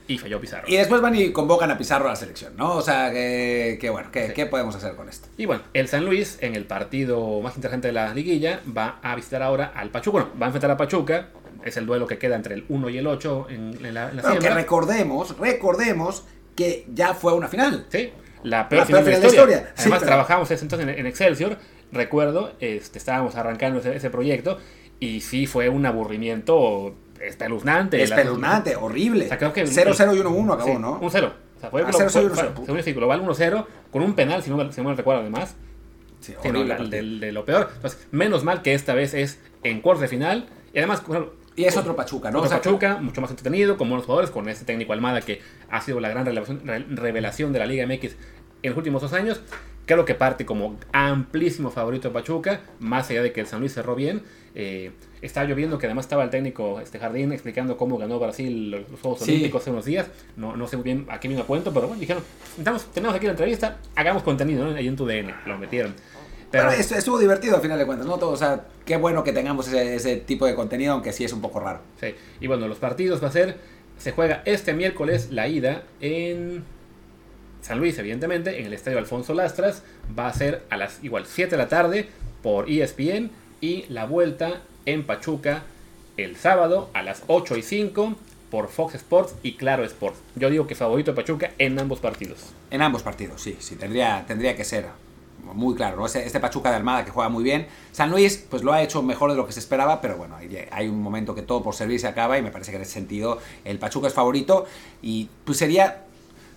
Y 0.07 0.16
falló 0.16 0.40
Pizarro. 0.40 0.66
Y 0.68 0.77
después 0.77 1.03
van 1.03 1.14
y 1.16 1.33
convocan 1.33 1.71
a 1.71 1.77
Pizarro 1.77 2.07
a 2.07 2.11
la 2.11 2.16
selección, 2.16 2.57
¿no? 2.57 2.77
O 2.77 2.83
sea, 2.83 3.11
que, 3.11 3.88
bueno, 3.90 4.11
¿qué, 4.11 4.47
podemos 4.47 4.75
hacer 4.75 4.94
con 4.94 5.09
esto? 5.09 5.29
Y 5.37 5.44
bueno, 5.44 5.62
el 5.75 5.88
San 5.88 6.05
Luis, 6.05 6.38
en 6.40 6.57
el 6.57 6.64
partido 6.64 7.40
más 7.40 7.57
interesante 7.57 7.88
de 7.88 7.92
la 7.92 8.14
liguilla, 8.14 8.61
va 8.77 9.01
a 9.03 9.14
visitar 9.16 9.42
ahora 9.42 9.73
al 9.75 9.90
Pachuca. 9.90 10.21
Bueno, 10.21 10.40
va 10.40 10.47
a 10.47 10.49
enfrentar 10.49 10.71
a 10.71 10.77
Pachuca. 10.77 11.29
Es 11.68 11.76
el 11.76 11.87
duelo 11.87 12.07
que 12.07 12.18
queda 12.18 12.37
entre 12.37 12.54
el 12.54 12.64
1 12.68 12.88
y 12.90 12.98
el 12.98 13.07
8 13.07 13.46
en, 13.50 13.94
la, 13.94 14.11
en 14.11 14.38
que 14.38 14.50
recordemos, 14.50 15.38
recordemos 15.38 16.24
que 16.57 16.87
ya 16.92 17.14
fue 17.14 17.35
una 17.35 17.48
final. 17.48 17.87
Sí, 17.88 18.11
la 18.42 18.68
peor, 18.68 18.87
final, 18.87 19.04
de 19.04 19.18
la 19.18 19.26
historia. 19.26 19.72
Además, 19.76 20.02
trabajamos 20.02 20.50
ese 20.50 20.64
entonces 20.64 20.88
en, 20.96 21.07
Excelsior. 21.07 21.59
Recuerdo, 21.90 22.52
este, 22.61 22.98
estábamos 22.98 23.37
arrancando 23.37 23.81
ese, 23.81 23.96
ese 23.96 24.11
proyecto 24.11 24.59
y 25.00 25.20
sí 25.20 25.46
fue 25.46 25.68
un 25.68 25.87
aburrimiento 25.87 26.94
espeluznante. 27.20 28.02
Espeluznante, 28.02 28.76
horrible. 28.76 29.26
O 29.26 29.28
sea, 29.28 29.38
creo 29.38 29.52
que 29.52 29.64
0-0 29.64 30.16
y 30.16 30.20
1-1 30.20 30.54
acabó, 30.54 30.78
¿no? 30.78 30.98
Un 31.00 31.11
0. 31.11 31.33
O 31.57 31.61
sea, 31.61 31.70
fue, 31.70 31.83
ah, 31.83 31.90
0, 31.90 32.09
0, 32.11 32.33
0, 32.35 32.52
según 32.64 32.78
el 32.78 32.94
global 32.94 33.22
1-0, 33.22 33.66
con 33.90 34.02
un 34.02 34.14
penal, 34.14 34.42
si 34.42 34.50
no, 34.50 34.72
si 34.72 34.81
no 34.81 34.90
me 34.90 34.94
recuerdo 34.94 35.22
además. 35.22 35.57
Sí, 36.20 36.35
de, 36.42 37.33
lo 37.33 37.44
peor. 37.44 37.70
Entonces, 37.74 38.07
menos 38.11 38.44
mal 38.44 38.62
que 38.62 38.74
esta 38.74 38.94
vez 38.94 39.14
es 39.14 39.40
en 39.62 39.81
cuartos 39.81 40.02
de 40.02 40.09
final. 40.09 40.48
Y 40.72 40.78
además, 40.78 41.02
y 41.59 41.64
es 41.64 41.77
otro 41.77 41.97
Pachuca, 41.97 42.31
¿no? 42.31 42.38
Otro 42.38 42.51
Pachuca, 42.51 42.99
mucho 42.99 43.21
más 43.21 43.31
entretenido, 43.31 43.77
con 43.77 43.88
buenos 43.88 44.07
jugadores, 44.07 44.31
con 44.31 44.49
este 44.49 44.64
técnico 44.64 44.92
Almada 44.92 45.23
que 45.23 45.40
ha 45.68 45.81
sido 45.81 45.99
la 45.99 46.09
gran 46.09 46.25
revelación, 46.25 47.53
de 47.53 47.59
la 47.59 47.66
Liga 47.66 47.85
MX 47.85 48.14
en 48.62 48.71
los 48.71 48.77
últimos 48.77 49.03
dos 49.03 49.12
años. 49.12 49.40
Creo 49.85 50.05
que 50.05 50.14
parte 50.14 50.47
como 50.47 50.79
amplísimo 50.92 51.73
favorito 51.73 52.09
de 52.09 52.14
Pachuca, 52.14 52.61
más 52.79 53.11
allá 53.11 53.23
de 53.23 53.33
que 53.33 53.40
el 53.40 53.49
San 53.49 53.59
Luis 53.59 53.75
cerró 53.75 53.97
bien. 53.97 54.23
Eh, 54.55 54.92
estaba 55.21 55.49
lloviendo, 55.49 55.79
que 55.79 55.87
además 55.87 56.05
estaba 56.05 56.23
el 56.23 56.31
técnico 56.31 56.79
este 56.79 57.01
Jardín 57.01 57.33
explicando 57.33 57.77
cómo 57.77 57.99
ganó 57.99 58.21
Brasil 58.21 58.71
los 58.71 59.01
Juegos 59.01 59.23
Olímpicos 59.23 59.62
hace 59.62 59.71
unos 59.73 59.85
días. 59.85 60.07
No, 60.37 60.57
no 60.57 60.68
sé 60.68 60.77
muy 60.77 60.85
bien 60.85 61.07
a 61.09 61.18
qué 61.18 61.29
me 61.29 61.42
cuento, 61.42 61.73
pero 61.75 61.88
bueno, 61.88 61.99
dijeron, 61.99 62.23
tenemos 62.94 63.16
aquí 63.16 63.27
la 63.27 63.33
entrevista, 63.33 63.79
hagamos 63.97 64.23
contenido, 64.23 64.64
¿no? 64.64 64.77
Ahí 64.77 64.87
en 64.87 64.94
tu 64.94 65.07
DN, 65.07 65.35
lo 65.44 65.59
metieron. 65.59 65.92
Pero 66.50 66.70
estuvo 66.70 67.18
divertido 67.18 67.56
al 67.56 67.62
final 67.62 67.78
de 67.78 67.84
cuentas, 67.84 68.06
¿no? 68.06 68.18
Todo, 68.18 68.30
o 68.30 68.37
sea, 68.37 68.64
qué 68.87 68.96
bueno 68.96 69.22
que 69.22 69.32
tengamos 69.32 69.68
ese, 69.68 69.94
ese, 69.94 70.16
tipo 70.16 70.46
de 70.46 70.54
contenido, 70.54 70.94
aunque 70.94 71.12
sí 71.12 71.24
es 71.24 71.32
un 71.32 71.42
poco 71.42 71.61
raro. 71.61 71.80
Sí, 72.00 72.14
y 72.40 72.46
bueno, 72.46 72.68
los 72.68 72.78
partidos 72.78 73.22
va 73.22 73.28
a 73.28 73.32
ser, 73.32 73.56
se 73.98 74.12
juega 74.12 74.42
este 74.46 74.72
miércoles 74.72 75.28
la 75.30 75.46
ida 75.46 75.82
en 76.00 76.64
San 77.61 77.78
Luis, 77.78 77.98
evidentemente, 77.98 78.61
en 78.61 78.66
el 78.66 78.72
estadio 78.72 78.98
Alfonso 78.98 79.34
Lastras, 79.34 79.82
va 80.18 80.28
a 80.28 80.32
ser 80.32 80.62
a 80.70 80.76
las 80.76 81.02
igual 81.02 81.26
7 81.26 81.50
de 81.50 81.56
la 81.56 81.68
tarde 81.68 82.08
por 82.42 82.70
ESPN 82.70 83.30
y 83.61 83.84
la 83.88 84.06
vuelta 84.06 84.62
en 84.87 85.04
Pachuca 85.04 85.64
el 86.16 86.37
sábado 86.37 86.90
a 86.94 87.02
las 87.02 87.22
8 87.26 87.56
y 87.56 87.62
5 87.62 88.16
por 88.50 88.68
Fox 88.68 88.94
Sports 88.94 89.34
y 89.42 89.56
Claro 89.56 89.84
Sports. 89.84 90.18
Yo 90.37 90.50
digo 90.50 90.66
que 90.66 90.74
favorito 90.74 91.14
Pachuca 91.14 91.50
en 91.58 91.78
ambos 91.78 92.00
partidos. 92.00 92.52
En 92.70 92.80
ambos 92.80 93.02
partidos, 93.02 93.42
sí, 93.42 93.56
sí, 93.61 93.76
tendría, 93.76 94.24
tendría 94.26 94.56
que 94.56 94.64
ser 94.64 94.87
muy 95.54 95.74
claro, 95.74 96.04
este, 96.06 96.26
este, 96.26 96.40
Pachuca 96.40 96.70
de 96.70 96.76
Almada 96.76 97.04
que 97.04 97.11
juega 97.11 97.28
muy 97.28 97.42
bien. 97.42 97.66
San 97.92 98.11
Luis, 98.11 98.44
pues 98.48 98.62
lo 98.62 98.72
ha 98.72 98.82
hecho 98.82 99.02
mejor 99.02 99.30
de 99.30 99.37
lo 99.37 99.46
que 99.46 99.52
se 99.52 99.61
esperaba, 99.61 100.00
pero 100.00 100.16
bueno, 100.16 100.37
hay, 100.70 100.88
un 100.88 101.02
momento 101.02 101.34
que 101.34 101.42
todo 101.42 101.62
por 101.62 101.74
servir 101.74 102.00
se 102.00 102.06
acaba 102.06 102.38
y 102.38 102.42
me 102.42 102.50
parece 102.50 102.70
que 102.70 102.76
en 102.76 102.82
ese 102.82 102.92
sentido 102.92 103.38
el 103.64 103.78
Pachuca 103.78 104.08
es 104.08 104.14
favorito 104.14 104.66
y 105.02 105.28
pues 105.44 105.58
sería 105.58 106.04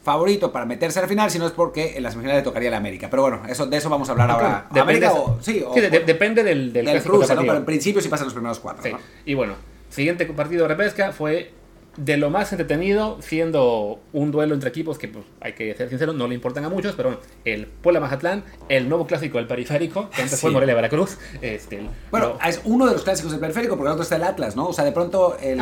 favorito 0.03 0.51
para 0.51 0.65
meterse 0.65 0.99
al 0.99 1.07
final, 1.07 1.29
si 1.29 1.37
no 1.37 1.45
es 1.45 1.51
porque 1.51 1.95
en 1.97 2.03
las 2.03 2.13
semifinales 2.13 2.41
le 2.41 2.43
tocaría 2.43 2.71
la 2.71 2.77
América. 2.77 3.09
Pero 3.09 3.21
bueno, 3.23 3.41
eso, 3.47 3.65
de 3.67 3.77
eso 3.77 3.89
vamos 3.89 4.09
a 4.09 4.13
hablar 4.13 4.31
ahora. 4.31 4.65
Depende, 4.71 4.81
América 4.81 5.13
o, 5.13 5.37
sí, 5.41 5.63
depende 6.05 6.43
del, 6.43 6.73
del, 6.73 6.85
del 6.85 7.03
cruce, 7.03 7.35
¿no? 7.35 7.41
Pero 7.41 7.57
en 7.57 7.65
principio 7.65 8.01
sí 8.01 8.09
pasan 8.09 8.25
los 8.25 8.33
primeros 8.33 8.59
cuatro. 8.59 8.83
Sí. 8.83 8.91
Y 9.25 9.33
bueno, 9.33 9.53
siguiente 9.89 10.25
partido 10.25 10.63
de 10.63 10.69
repesca 10.69 11.11
fue 11.11 11.51
de 11.97 12.15
lo 12.15 12.29
más 12.29 12.51
entretenido, 12.53 13.21
siendo 13.21 13.99
un 14.13 14.31
duelo 14.31 14.53
entre 14.53 14.69
equipos 14.69 14.97
que, 14.97 15.09
pues, 15.09 15.25
hay 15.41 15.53
que 15.53 15.75
ser 15.75 15.89
sincero, 15.89 16.13
no 16.13 16.27
le 16.27 16.35
importan 16.35 16.63
a 16.63 16.69
muchos, 16.69 16.95
pero 16.95 17.09
bueno, 17.09 17.23
el 17.43 17.65
Puebla 17.65 17.99
Mazatlán, 17.99 18.45
el 18.69 18.87
nuevo 18.87 19.05
clásico 19.05 19.39
del 19.39 19.47
periférico, 19.47 20.09
que 20.09 20.21
antes 20.21 20.39
fue 20.39 20.51
Morelia 20.51 20.73
Veracruz. 20.73 21.17
Este, 21.41 21.81
bueno, 22.09 22.37
es 22.47 22.61
uno 22.63 22.85
de 22.85 22.93
los 22.93 23.03
clásicos 23.03 23.31
del 23.31 23.41
periférico, 23.41 23.75
porque 23.75 23.89
el 23.89 23.93
otro 23.93 24.03
está 24.03 24.15
el 24.15 24.23
Atlas, 24.23 24.55
¿no? 24.55 24.67
O 24.67 24.73
sea, 24.73 24.85
de 24.85 24.93
pronto 24.93 25.37
el 25.41 25.59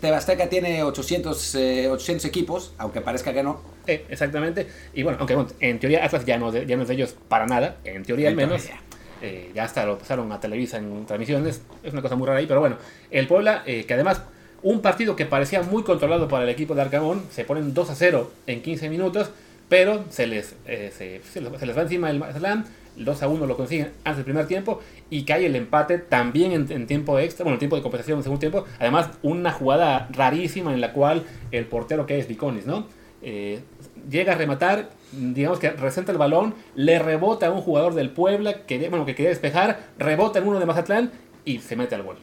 Tebasteca 0.00 0.48
tiene 0.48 0.84
800, 0.84 1.56
800 1.90 2.24
eh, 2.24 2.28
equipos, 2.28 2.74
aunque 2.78 3.00
parezca 3.00 3.32
que 3.32 3.42
no. 3.42 3.60
Eh, 3.88 4.06
exactamente. 4.08 4.68
Y 4.94 5.02
bueno, 5.02 5.18
aunque 5.18 5.36
en 5.58 5.80
teoría 5.80 6.04
Atlas 6.04 6.24
ya 6.24 6.38
no, 6.38 6.52
ya 6.52 6.76
no 6.76 6.82
es 6.82 6.88
de 6.88 6.94
ellos 6.94 7.16
para 7.28 7.46
nada, 7.46 7.78
en 7.84 8.04
teoría 8.04 8.28
al 8.28 8.36
menos. 8.36 8.62
Eh, 9.20 9.52
ya 9.54 9.64
hasta 9.64 9.86
lo 9.86 9.98
pasaron 9.98 10.30
a 10.32 10.40
Televisa 10.40 10.78
en 10.78 11.06
transmisiones, 11.06 11.62
es 11.84 11.92
una 11.92 12.02
cosa 12.02 12.16
muy 12.16 12.26
rara 12.26 12.40
ahí, 12.40 12.46
pero 12.46 12.58
bueno, 12.58 12.76
el 13.10 13.28
Puebla, 13.28 13.62
que 13.64 13.86
además 13.94 14.22
un 14.62 14.80
partido 14.80 15.16
que 15.16 15.26
parecía 15.26 15.62
muy 15.62 15.82
controlado 15.82 16.28
para 16.28 16.44
el 16.44 16.50
equipo 16.50 16.74
de 16.74 16.82
Arcamón, 16.82 17.22
se 17.30 17.44
ponen 17.44 17.74
2 17.74 17.90
a 17.90 17.94
0 17.94 18.30
en 18.46 18.62
15 18.62 18.88
minutos, 18.88 19.30
pero 19.68 20.04
se 20.10 20.26
les, 20.26 20.54
eh, 20.66 20.92
se, 20.96 21.40
les 21.40 21.76
va 21.76 21.82
encima 21.82 22.10
el 22.10 22.18
Mazatlán, 22.18 22.66
2 22.96 23.22
a 23.22 23.28
1 23.28 23.46
lo 23.46 23.56
consiguen 23.56 23.92
antes 24.04 24.16
del 24.18 24.24
primer 24.24 24.46
tiempo 24.46 24.80
y 25.08 25.24
cae 25.24 25.46
el 25.46 25.56
empate 25.56 25.98
también 25.98 26.52
en, 26.70 26.86
tiempo 26.86 27.18
extra, 27.18 27.44
bueno, 27.44 27.54
en 27.54 27.58
tiempo 27.58 27.76
de 27.76 27.82
compensación 27.82 28.18
en 28.18 28.22
segundo 28.22 28.40
tiempo. 28.40 28.64
Además, 28.78 29.10
una 29.22 29.50
jugada 29.50 30.08
rarísima 30.12 30.74
en 30.74 30.80
la 30.80 30.92
cual 30.92 31.24
el 31.50 31.64
portero 31.64 32.06
que 32.06 32.18
es 32.18 32.28
Viconis, 32.28 32.66
¿no? 32.66 32.86
Eh, 33.22 33.60
llega 34.10 34.32
a 34.32 34.36
rematar, 34.36 34.90
digamos 35.12 35.58
que 35.58 35.70
resenta 35.70 36.12
el 36.12 36.18
balón, 36.18 36.54
le 36.74 36.98
rebota 36.98 37.46
a 37.46 37.50
un 37.50 37.62
jugador 37.62 37.94
del 37.94 38.10
Puebla 38.10 38.66
que, 38.66 38.88
bueno, 38.88 39.06
que 39.06 39.14
quería 39.14 39.30
despejar, 39.30 39.86
rebota 39.98 40.38
en 40.38 40.48
uno 40.48 40.58
de 40.58 40.66
Mazatlán 40.66 41.12
y 41.44 41.60
se 41.60 41.76
mete 41.76 41.94
al 41.94 42.02
gol. 42.02 42.16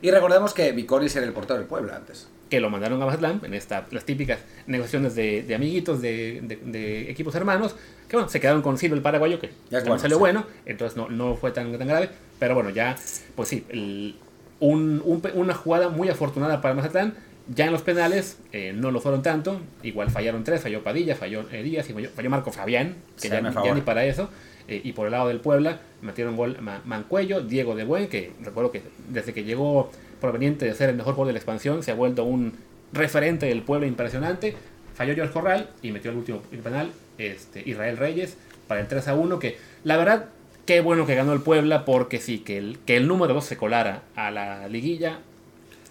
Y 0.00 0.10
recordemos 0.10 0.54
que 0.54 0.72
Viconis 0.72 1.14
era 1.16 1.26
el 1.26 1.32
portero 1.32 1.58
del 1.58 1.68
Puebla 1.68 1.96
antes. 1.96 2.28
Que 2.48 2.60
lo 2.60 2.70
mandaron 2.70 3.02
a 3.02 3.06
Mazatlán 3.06 3.40
en 3.44 3.54
esta, 3.54 3.86
las 3.90 4.04
típicas 4.04 4.38
negociaciones 4.66 5.14
de, 5.14 5.54
amiguitos, 5.54 6.00
de, 6.00 7.06
equipos 7.10 7.34
hermanos, 7.34 7.74
que 8.08 8.16
bueno, 8.16 8.28
se 8.28 8.40
quedaron 8.40 8.62
con 8.62 8.78
Silvio 8.78 8.96
el 8.96 9.02
paraguayo, 9.02 9.38
que 9.38 9.50
ya 9.70 9.80
bueno, 9.80 9.98
salió 9.98 10.18
bueno, 10.18 10.46
entonces 10.64 10.96
no, 10.96 11.08
no 11.08 11.34
fue 11.34 11.50
tan, 11.50 11.76
tan 11.76 11.86
grave, 11.86 12.08
pero 12.38 12.54
bueno, 12.54 12.70
ya, 12.70 12.96
pues 13.34 13.48
sí, 13.48 14.16
una 14.60 15.54
jugada 15.54 15.90
muy 15.90 16.08
afortunada 16.08 16.62
para 16.62 16.74
Mazatlán, 16.74 17.14
ya 17.54 17.66
en 17.66 17.72
los 17.72 17.82
penales 17.82 18.38
eh, 18.52 18.72
no 18.74 18.90
lo 18.90 19.00
fueron 19.00 19.22
tanto, 19.22 19.60
igual 19.82 20.10
fallaron 20.10 20.44
tres, 20.44 20.62
falló 20.62 20.82
Padilla, 20.82 21.16
falló 21.16 21.44
Díaz 21.44 21.88
y 21.90 21.92
falló, 21.92 22.30
Marco 22.30 22.52
Fabián, 22.52 22.96
que 23.20 23.28
ya, 23.28 23.40
ya, 23.40 23.74
ni 23.74 23.80
para 23.80 24.04
eso. 24.04 24.30
Eh, 24.68 24.82
y 24.84 24.92
por 24.92 25.06
el 25.06 25.12
lado 25.12 25.28
del 25.28 25.40
Puebla 25.40 25.80
metieron 26.02 26.36
gol 26.36 26.58
Mancuello, 26.84 27.40
Diego 27.40 27.74
de 27.74 27.84
Buen, 27.84 28.08
que 28.08 28.32
recuerdo 28.42 28.70
que 28.70 28.82
desde 29.08 29.32
que 29.32 29.44
llegó 29.44 29.90
proveniente 30.20 30.66
de 30.66 30.74
ser 30.74 30.90
el 30.90 30.96
mejor 30.96 31.14
gol 31.14 31.26
de 31.26 31.32
la 31.32 31.38
expansión, 31.38 31.82
se 31.82 31.90
ha 31.90 31.94
vuelto 31.94 32.24
un 32.24 32.52
referente 32.92 33.46
del 33.46 33.62
Puebla 33.62 33.86
impresionante. 33.86 34.54
Falló 34.94 35.14
George 35.14 35.32
Corral 35.32 35.70
y 35.82 35.92
metió 35.92 36.10
el 36.10 36.18
último 36.18 36.42
penal 36.62 36.90
este, 37.18 37.62
Israel 37.68 37.96
Reyes 37.96 38.36
para 38.66 38.80
el 38.80 38.88
3 38.88 39.08
a 39.08 39.14
1, 39.14 39.38
que 39.38 39.56
la 39.84 39.96
verdad, 39.96 40.26
qué 40.66 40.80
bueno 40.80 41.06
que 41.06 41.14
ganó 41.14 41.32
el 41.32 41.40
Puebla, 41.40 41.84
porque 41.84 42.18
sí, 42.18 42.40
que 42.40 42.58
el, 42.58 42.78
que 42.84 42.96
el 42.96 43.08
número 43.08 43.32
2 43.34 43.44
se 43.44 43.56
colara 43.56 44.02
a 44.16 44.30
la 44.30 44.68
liguilla. 44.68 45.20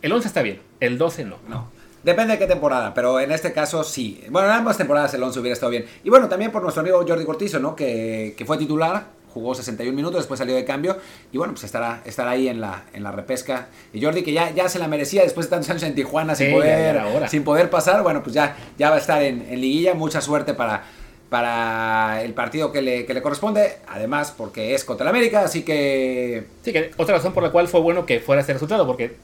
El 0.02 0.12
11 0.12 0.28
está 0.28 0.42
bien, 0.44 0.60
el 0.80 0.98
12 0.98 1.26
no. 1.26 1.38
No. 1.48 1.72
Depende 2.04 2.34
de 2.34 2.40
qué 2.40 2.48
temporada, 2.48 2.94
pero 2.94 3.20
en 3.20 3.32
este 3.32 3.52
caso 3.54 3.84
sí. 3.84 4.24
Bueno, 4.30 4.48
en 4.48 4.56
ambas 4.56 4.78
temporadas 4.78 5.14
el 5.14 5.24
11 5.24 5.40
hubiera 5.40 5.54
estado 5.54 5.72
bien. 5.72 5.86
Y 6.04 6.10
bueno, 6.10 6.30
también 6.30 6.52
por 6.52 6.62
nuestro 6.62 6.82
amigo 6.82 7.04
Jordi 7.08 7.26
Cortizo, 7.26 7.60
¿no? 7.60 7.76
Que, 7.76 8.34
que 8.38 8.46
fue 8.46 8.58
titular, 8.58 9.18
jugó 9.38 9.56
61 9.56 9.96
minutos, 9.96 10.20
después 10.20 10.38
salió 10.38 10.56
de 10.56 10.66
cambio 10.66 10.98
y 11.32 11.38
bueno, 11.38 11.54
pues 11.54 11.64
estará, 11.64 12.02
estará 12.06 12.32
ahí 12.32 12.48
en 12.48 12.60
la, 12.62 12.86
en 12.94 13.04
la 13.04 13.12
repesca. 13.12 13.68
Y 13.94 14.04
Jordi 14.04 14.24
que 14.24 14.34
ya, 14.34 14.52
ya 14.52 14.70
se 14.70 14.80
la 14.80 14.88
merecía 14.88 15.24
después 15.24 15.48
de 15.48 15.52
tantos 15.52 15.70
años 15.70 15.84
en 15.84 15.96
Tijuana 15.96 16.36
sin, 16.36 16.52
poder, 16.52 17.02
sin 17.30 17.44
poder 17.44 17.70
pasar, 17.70 18.04
bueno, 18.04 18.24
pues 18.24 18.34
ya, 18.34 18.56
ya 18.78 18.90
va 18.90 18.96
a 18.96 19.00
estar 19.00 19.22
en, 19.22 19.46
en 19.50 19.62
liguilla. 19.62 19.94
Mucha 19.94 20.22
suerte 20.22 20.54
para, 20.54 20.84
para 21.30 22.24
el 22.24 22.34
partido 22.34 22.72
que 22.72 22.82
le, 22.82 23.06
que 23.06 23.14
le, 23.14 23.22
corresponde, 23.22 23.78
además 23.88 24.34
porque 24.36 24.74
es 24.74 24.84
contra 24.84 25.04
el 25.04 25.10
América, 25.10 25.42
así 25.42 25.64
que... 25.64 26.46
Sí, 26.64 26.74
que 26.74 26.92
otra 26.98 27.18
razón 27.18 27.34
por 27.34 27.44
la 27.44 27.52
cual 27.52 27.68
fue 27.68 27.82
bueno 27.82 28.06
que 28.06 28.20
fuera 28.20 28.42
ese 28.42 28.54
resultado, 28.54 28.88
porque 28.88 29.16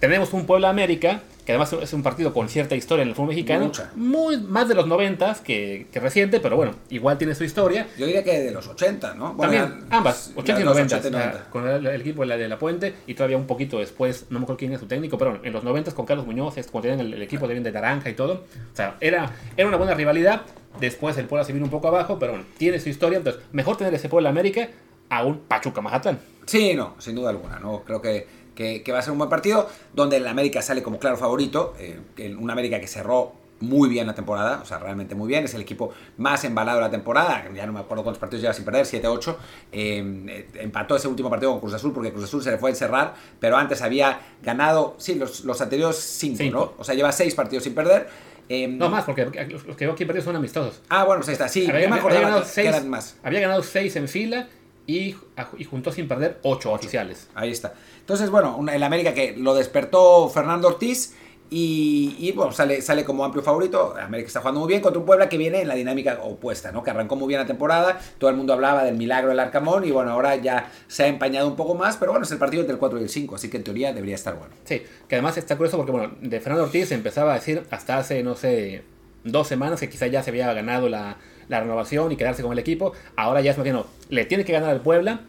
tenemos 0.00 0.32
un 0.32 0.46
Puebla 0.46 0.68
América, 0.68 1.22
que 1.46 1.52
además 1.52 1.72
es 1.72 1.92
un 1.92 2.02
partido 2.02 2.34
con 2.34 2.48
cierta 2.48 2.74
historia 2.74 3.04
en 3.04 3.10
el 3.10 3.14
fútbol 3.14 3.28
mexicano, 3.28 3.70
muy 3.94 4.36
más 4.38 4.68
de 4.68 4.74
los 4.74 4.88
90 4.88 5.36
que, 5.44 5.86
que 5.92 6.00
reciente, 6.00 6.40
pero 6.40 6.56
bueno, 6.56 6.74
igual 6.90 7.18
tiene 7.18 7.36
su 7.36 7.44
historia. 7.44 7.86
Yo 7.96 8.04
diría 8.04 8.24
que 8.24 8.40
de 8.40 8.50
los 8.50 8.66
80, 8.66 9.14
¿no? 9.14 9.36
También, 9.36 9.86
ambas, 9.90 10.32
80 10.34 10.60
y 10.60 10.64
90, 10.64 11.46
con 11.50 11.68
el, 11.68 11.86
equipo 11.86 12.22
de 12.22 12.26
la, 12.26 12.36
de 12.36 12.48
la 12.48 12.58
Puente 12.58 12.96
y 13.06 13.14
todavía 13.14 13.36
un 13.36 13.46
poquito 13.46 13.78
después, 13.78 14.26
no 14.28 14.40
me 14.40 14.42
acuerdo 14.42 14.58
quién 14.58 14.72
es 14.72 14.80
su 14.80 14.86
técnico, 14.86 15.18
pero 15.18 15.38
en 15.40 15.52
los 15.52 15.62
90 15.62 15.92
con 15.92 16.04
Carlos 16.04 16.26
Muñoz, 16.26 16.54
cuando 16.72 16.88
tenían 16.88 17.12
el, 17.12 17.22
equipo 17.22 17.46
de, 17.46 17.60
de 17.60 17.70
Naranja 17.70 18.10
y 18.10 18.14
todo, 18.14 18.44
o 18.72 18.76
sea, 18.76 18.96
era, 19.00 19.30
era 19.56 19.68
una 19.68 19.76
buena 19.76 19.94
rivalidad, 19.94 20.42
después 20.80 21.16
el 21.16 21.26
Puebla 21.26 21.44
se 21.44 21.52
vino 21.52 21.64
un 21.64 21.70
poco 21.70 21.86
abajo, 21.86 22.18
pero 22.18 22.32
bueno, 22.32 22.46
tiene 22.58 22.80
su 22.80 22.88
historia, 22.88 23.18
entonces 23.18 23.40
mejor 23.52 23.76
tener 23.76 23.94
ese 23.94 24.08
Puebla 24.08 24.30
América 24.30 24.68
a 25.10 25.24
un 25.24 25.38
Pachuca 25.38 25.80
Mazatlán. 25.80 26.18
Sí, 26.44 26.74
no, 26.74 26.96
sin 26.98 27.14
duda 27.14 27.30
alguna, 27.30 27.60
no 27.60 27.84
creo 27.84 28.02
que 28.02 28.26
que, 28.56 28.82
va 28.92 28.98
a 28.98 29.02
ser 29.02 29.12
un 29.12 29.18
buen 29.18 29.30
partido, 29.30 29.68
donde 29.94 30.16
el 30.16 30.26
América 30.26 30.62
sale 30.62 30.82
como 30.82 30.98
claro 30.98 31.16
favorito, 31.16 31.74
eh, 31.78 32.34
un 32.36 32.50
América 32.50 32.80
que 32.80 32.88
cerró 32.88 33.46
muy 33.60 33.88
bien 33.88 34.06
la 34.06 34.14
temporada, 34.14 34.60
o 34.62 34.66
sea, 34.66 34.78
realmente 34.78 35.14
muy 35.14 35.28
bien, 35.28 35.44
es 35.44 35.54
el 35.54 35.62
equipo 35.62 35.92
más 36.18 36.44
embalado 36.44 36.78
de 36.78 36.84
la 36.84 36.90
temporada, 36.90 37.44
ya 37.54 37.66
no 37.66 37.72
me 37.72 37.80
acuerdo 37.80 38.02
cuántos 38.02 38.20
partidos 38.20 38.42
lleva 38.42 38.54
sin 38.54 38.64
perder, 38.64 38.84
7-8, 38.84 39.36
eh, 39.72 40.46
empató 40.56 40.96
ese 40.96 41.08
último 41.08 41.30
partido 41.30 41.52
con 41.52 41.60
Cruz 41.60 41.74
Azul 41.74 41.92
porque 41.92 42.12
Cruz 42.12 42.24
Azul 42.24 42.42
se 42.42 42.50
le 42.50 42.58
fue 42.58 42.70
a 42.70 42.72
encerrar, 42.72 43.14
pero 43.40 43.56
antes 43.56 43.80
había 43.82 44.20
ganado, 44.42 44.94
sí, 44.98 45.14
los, 45.14 45.44
los 45.44 45.60
anteriores 45.60 45.96
5, 45.96 46.44
¿no? 46.50 46.72
O 46.78 46.84
sea, 46.84 46.94
lleva 46.94 47.12
6 47.12 47.34
partidos 47.34 47.64
sin 47.64 47.74
perder. 47.74 48.08
Eh, 48.48 48.68
no 48.68 48.88
más, 48.88 49.04
porque 49.04 49.24
los 49.24 49.76
que 49.76 49.86
aquí 49.86 50.04
perdidos 50.04 50.24
son 50.24 50.36
amistosos. 50.36 50.80
Ah, 50.88 51.04
bueno, 51.04 51.20
pues 51.20 51.28
ahí 51.28 51.32
está, 51.32 51.48
sí, 51.48 51.68
había, 51.68 51.88
ganado 51.88 52.44
6 52.44 52.84
más. 52.84 53.16
Había 53.24 53.40
ganado 53.40 53.62
6 53.62 53.96
en 53.96 54.08
fila 54.08 54.48
y, 54.86 55.16
y 55.58 55.64
juntó 55.64 55.92
sin 55.92 56.08
perder 56.08 56.38
8 56.42 56.72
oficiales. 56.72 57.28
Ahí 57.34 57.50
está. 57.50 57.74
Entonces, 58.00 58.30
bueno, 58.30 58.64
el 58.72 58.82
América 58.82 59.14
que 59.14 59.36
lo 59.36 59.54
despertó 59.54 60.28
Fernando 60.28 60.68
Ortiz 60.68 61.14
y, 61.48 62.32
bueno, 62.32 62.50
sale, 62.52 62.82
sale 62.82 63.04
como 63.04 63.24
amplio 63.24 63.42
favorito. 63.42 63.94
América 64.00 64.26
está 64.26 64.40
jugando 64.40 64.60
muy 64.60 64.68
bien 64.68 64.80
contra 64.80 64.98
un 64.98 65.06
Puebla 65.06 65.28
que 65.28 65.38
viene 65.38 65.60
en 65.62 65.68
la 65.68 65.74
dinámica 65.74 66.18
opuesta, 66.22 66.72
¿no? 66.72 66.82
Que 66.82 66.90
arrancó 66.90 67.14
muy 67.16 67.28
bien 67.28 67.40
la 67.40 67.46
temporada, 67.46 68.00
todo 68.18 68.30
el 68.30 68.36
mundo 68.36 68.52
hablaba 68.52 68.82
del 68.84 68.96
milagro 68.96 69.30
del 69.30 69.38
Arcamón 69.38 69.84
y 69.84 69.92
bueno, 69.92 70.10
ahora 70.10 70.36
ya 70.36 70.70
se 70.88 71.04
ha 71.04 71.06
empañado 71.06 71.46
un 71.46 71.56
poco 71.56 71.74
más, 71.74 71.96
pero 71.96 72.12
bueno, 72.12 72.24
es 72.24 72.32
el 72.32 72.38
partido 72.38 72.62
entre 72.62 72.74
el 72.74 72.78
4 72.80 72.98
y 72.98 73.02
el 73.02 73.08
5, 73.08 73.36
así 73.36 73.48
que 73.48 73.58
en 73.58 73.64
teoría 73.64 73.92
debería 73.92 74.16
estar 74.16 74.36
bueno. 74.36 74.54
Sí, 74.64 74.82
que 75.08 75.14
además 75.14 75.36
está 75.36 75.56
curioso 75.56 75.76
porque 75.76 75.92
bueno, 75.92 76.14
de 76.20 76.40
Fernando 76.40 76.64
Ortiz 76.64 76.90
empezaba 76.90 77.32
a 77.32 77.34
decir 77.34 77.62
hasta 77.70 77.98
hace, 77.98 78.24
no 78.24 78.34
sé, 78.34 78.82
dos 79.22 79.46
semanas 79.46 79.78
que 79.78 79.88
quizá 79.88 80.08
ya 80.08 80.22
se 80.24 80.30
había 80.30 80.52
ganado 80.52 80.88
la, 80.88 81.16
renovación 81.48 82.12
y 82.12 82.16
quedarse 82.16 82.42
con 82.42 82.52
el 82.52 82.58
equipo. 82.58 82.92
Ahora 83.16 83.40
ya 83.40 83.50
es 83.50 83.56
más 83.56 83.64
bien, 83.64 83.76
no, 83.76 83.86
le 84.08 84.24
tiene 84.24 84.44
que 84.44 84.52
ganar 84.52 84.70
al 84.70 84.80
Puebla, 84.80 85.20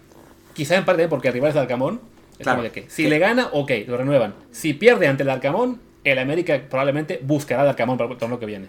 quizá 0.54 0.76
en 0.76 0.86
parte 0.86 1.08
porque 1.08 1.30
el 1.30 1.34
rival 1.34 1.50
es 1.50 1.56
el 1.56 1.62
Arcamón 1.62 2.00
Claro, 2.40 2.62
de 2.62 2.72
que 2.72 2.86
si 2.90 3.08
le 3.08 3.20
gana, 3.20 3.50
ok, 3.52 3.72
lo 3.88 3.98
renuevan. 3.98 4.36
Si 4.52 4.74
pierde 4.74 5.08
ante 5.08 5.24
el 5.24 5.30
Arcamón, 5.30 5.80
el 6.04 6.20
América 6.20 6.62
probablemente 6.70 7.20
buscará 7.24 7.64
al 7.64 7.70
Arcamón 7.70 7.98
para 7.98 8.12
el 8.12 8.18
torneo 8.18 8.40
que 8.40 8.46
viene. 8.46 8.68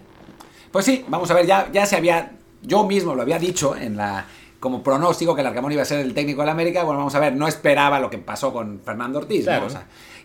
Pues 0.71 0.85
sí, 0.85 1.05
vamos 1.07 1.29
a 1.29 1.33
ver, 1.33 1.45
ya, 1.45 1.69
ya 1.71 1.85
se 1.85 1.95
había, 1.95 2.31
yo 2.63 2.85
mismo 2.85 3.13
lo 3.15 3.21
había 3.21 3.37
dicho 3.37 3.75
en 3.75 3.97
la 3.97 4.25
como 4.59 4.83
pronóstico 4.83 5.35
que 5.35 5.41
el 5.41 5.47
Arcamón 5.47 5.71
iba 5.71 5.81
a 5.81 5.85
ser 5.85 5.99
el 5.99 6.13
técnico 6.13 6.41
del 6.41 6.49
América. 6.49 6.83
Bueno, 6.83 6.99
vamos 6.99 7.15
a 7.15 7.19
ver, 7.19 7.35
no 7.35 7.47
esperaba 7.47 7.99
lo 7.99 8.09
que 8.09 8.17
pasó 8.17 8.51
con 8.51 8.81
Fernando 8.81 9.19
Ortiz. 9.19 9.47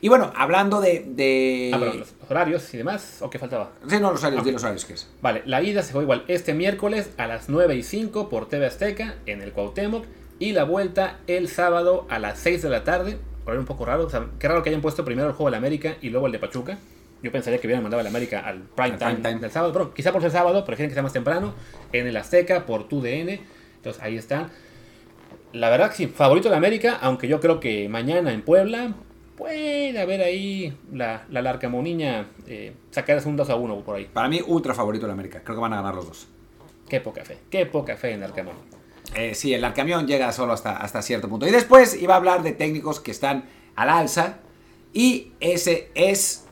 y 0.00 0.08
bueno, 0.08 0.32
hablando 0.36 0.80
de. 0.80 1.04
de... 1.06 1.70
Ah, 1.72 1.78
pero 1.78 1.94
los 1.94 2.14
horarios 2.28 2.74
y 2.74 2.78
demás, 2.78 3.18
¿o 3.20 3.30
qué 3.30 3.38
faltaba? 3.38 3.72
Sí, 3.86 3.98
no, 4.00 4.10
los 4.10 4.22
horarios, 4.22 4.46
los 4.46 4.62
horarios 4.62 4.84
que 4.84 4.94
es. 4.94 5.08
Vale, 5.22 5.42
la 5.46 5.62
ida 5.62 5.82
se 5.82 5.92
fue 5.92 6.02
igual 6.02 6.24
este 6.28 6.54
miércoles 6.54 7.10
a 7.16 7.26
las 7.26 7.48
9 7.48 7.76
y 7.76 7.82
5 7.82 8.28
por 8.28 8.48
TV 8.48 8.66
Azteca 8.66 9.14
en 9.26 9.42
el 9.42 9.52
Cuauhtémoc 9.52 10.04
y 10.38 10.52
la 10.52 10.64
vuelta 10.64 11.20
el 11.26 11.48
sábado 11.48 12.06
a 12.10 12.18
las 12.18 12.38
6 12.40 12.62
de 12.62 12.70
la 12.70 12.84
tarde 12.84 13.18
horario 13.44 13.60
un 13.60 13.66
poco 13.66 13.84
raro. 13.84 14.06
O 14.06 14.10
sea, 14.10 14.26
qué 14.38 14.48
raro 14.48 14.62
que 14.62 14.70
hayan 14.70 14.82
puesto 14.82 15.04
primero 15.04 15.28
el 15.28 15.34
juego 15.34 15.50
de 15.50 15.56
América 15.56 15.96
y 16.00 16.10
luego 16.10 16.26
el 16.26 16.32
de 16.32 16.38
Pachuca. 16.38 16.78
Yo 17.22 17.32
pensaría 17.32 17.58
que 17.58 17.66
hubieran 17.66 17.82
mandado 17.82 18.00
el 18.00 18.06
América 18.06 18.40
al 18.40 18.60
prime, 18.60 18.98
time, 18.98 19.38
del 19.38 19.50
sábado. 19.50 19.72
Pero 19.72 19.94
quizá 19.94 20.12
por 20.12 20.20
ser 20.20 20.30
sábado, 20.30 20.64
prefieren 20.64 20.90
que 20.90 20.94
sea 20.94 21.02
más 21.02 21.12
temprano. 21.12 21.54
En 21.92 22.06
el 22.06 22.16
Azteca, 22.16 22.66
por 22.66 22.86
tu 22.86 23.00
DN. 23.00 23.40
Entonces 23.84 24.02
ahí 24.02 24.16
están. 24.16 24.50
La 25.52 25.68
verdad 25.68 25.90
que 25.90 25.96
sí, 25.96 26.06
favorito 26.06 26.48
de 26.48 26.56
América, 26.56 26.98
aunque 27.02 27.28
yo 27.28 27.38
creo 27.38 27.60
que 27.60 27.86
mañana 27.90 28.32
en 28.32 28.40
Puebla 28.40 28.94
puede 29.36 30.00
haber 30.00 30.22
ahí 30.22 30.74
la, 30.90 31.26
la 31.28 31.42
Larcamoniña 31.42 32.28
eh, 32.46 32.72
sacar 32.90 33.20
un 33.26 33.36
2 33.36 33.50
a 33.50 33.56
1 33.56 33.80
por 33.84 33.96
ahí. 33.96 34.06
Para 34.10 34.28
mí, 34.28 34.40
ultra 34.46 34.72
favorito 34.72 35.06
de 35.06 35.12
América. 35.12 35.42
Creo 35.44 35.56
que 35.56 35.60
van 35.60 35.74
a 35.74 35.76
ganar 35.76 35.94
los 35.94 36.06
dos. 36.06 36.28
Qué 36.88 37.00
poca 37.00 37.26
fe, 37.26 37.38
qué 37.50 37.66
poca 37.66 37.96
fe 37.98 38.12
en 38.12 38.22
Arcamón. 38.22 38.54
Eh, 39.14 39.34
sí, 39.34 39.52
el 39.52 39.62
Arcamión 39.62 40.06
llega 40.06 40.32
solo 40.32 40.54
hasta, 40.54 40.78
hasta 40.78 41.02
cierto 41.02 41.28
punto. 41.28 41.46
Y 41.46 41.50
después 41.50 42.00
iba 42.00 42.14
a 42.14 42.16
hablar 42.16 42.42
de 42.42 42.52
técnicos 42.52 43.00
que 43.00 43.10
están 43.10 43.44
al 43.76 43.90
alza. 43.90 44.38
Y 44.94 45.32
ese 45.40 45.90
es 45.94 46.43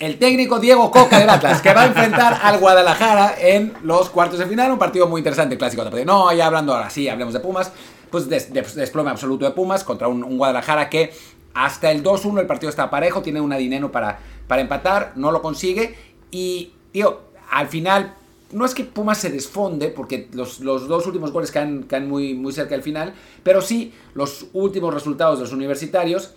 el 0.00 0.18
técnico 0.18 0.58
Diego 0.58 0.90
Coca 0.90 1.18
del 1.18 1.28
Atlas, 1.28 1.60
que 1.60 1.74
va 1.74 1.82
a 1.82 1.86
enfrentar 1.86 2.40
al 2.42 2.58
Guadalajara 2.58 3.34
en 3.38 3.74
los 3.82 4.08
cuartos 4.08 4.38
de 4.38 4.46
final. 4.46 4.72
Un 4.72 4.78
partido 4.78 5.06
muy 5.06 5.20
interesante, 5.20 5.58
clásico. 5.58 5.84
No, 6.06 6.32
ya 6.32 6.46
hablando 6.46 6.74
ahora 6.74 6.88
sí, 6.88 7.06
hablemos 7.08 7.34
de 7.34 7.40
Pumas. 7.40 7.70
Pues 8.10 8.28
desplome 8.28 9.10
absoluto 9.10 9.44
de 9.44 9.50
Pumas 9.52 9.84
contra 9.84 10.08
un, 10.08 10.38
Guadalajara 10.38 10.88
que 10.88 11.12
hasta 11.52 11.90
el 11.90 12.02
2-1 12.02 12.40
el 12.40 12.46
partido 12.46 12.70
está 12.70 12.88
parejo, 12.88 13.20
tiene 13.20 13.42
una 13.42 13.56
dinero 13.56 13.92
para, 13.92 14.18
para 14.48 14.62
empatar, 14.62 15.12
no 15.16 15.30
lo 15.32 15.42
consigue. 15.42 15.94
Y, 16.30 16.72
tío, 16.92 17.20
al 17.50 17.68
final 17.68 18.14
no 18.52 18.64
es 18.64 18.74
que 18.74 18.84
Pumas 18.84 19.18
se 19.18 19.28
desfonde, 19.28 19.88
porque 19.88 20.28
los, 20.32 20.60
dos 20.60 21.06
últimos 21.06 21.30
goles 21.30 21.50
caen, 21.50 21.82
caen, 21.82 22.08
muy, 22.08 22.32
muy 22.32 22.54
cerca 22.54 22.70
del 22.70 22.82
final, 22.82 23.12
pero 23.42 23.60
sí 23.60 23.92
los 24.14 24.46
últimos 24.54 24.94
resultados 24.94 25.38
de 25.38 25.44
los 25.44 25.52
universitarios. 25.52 26.32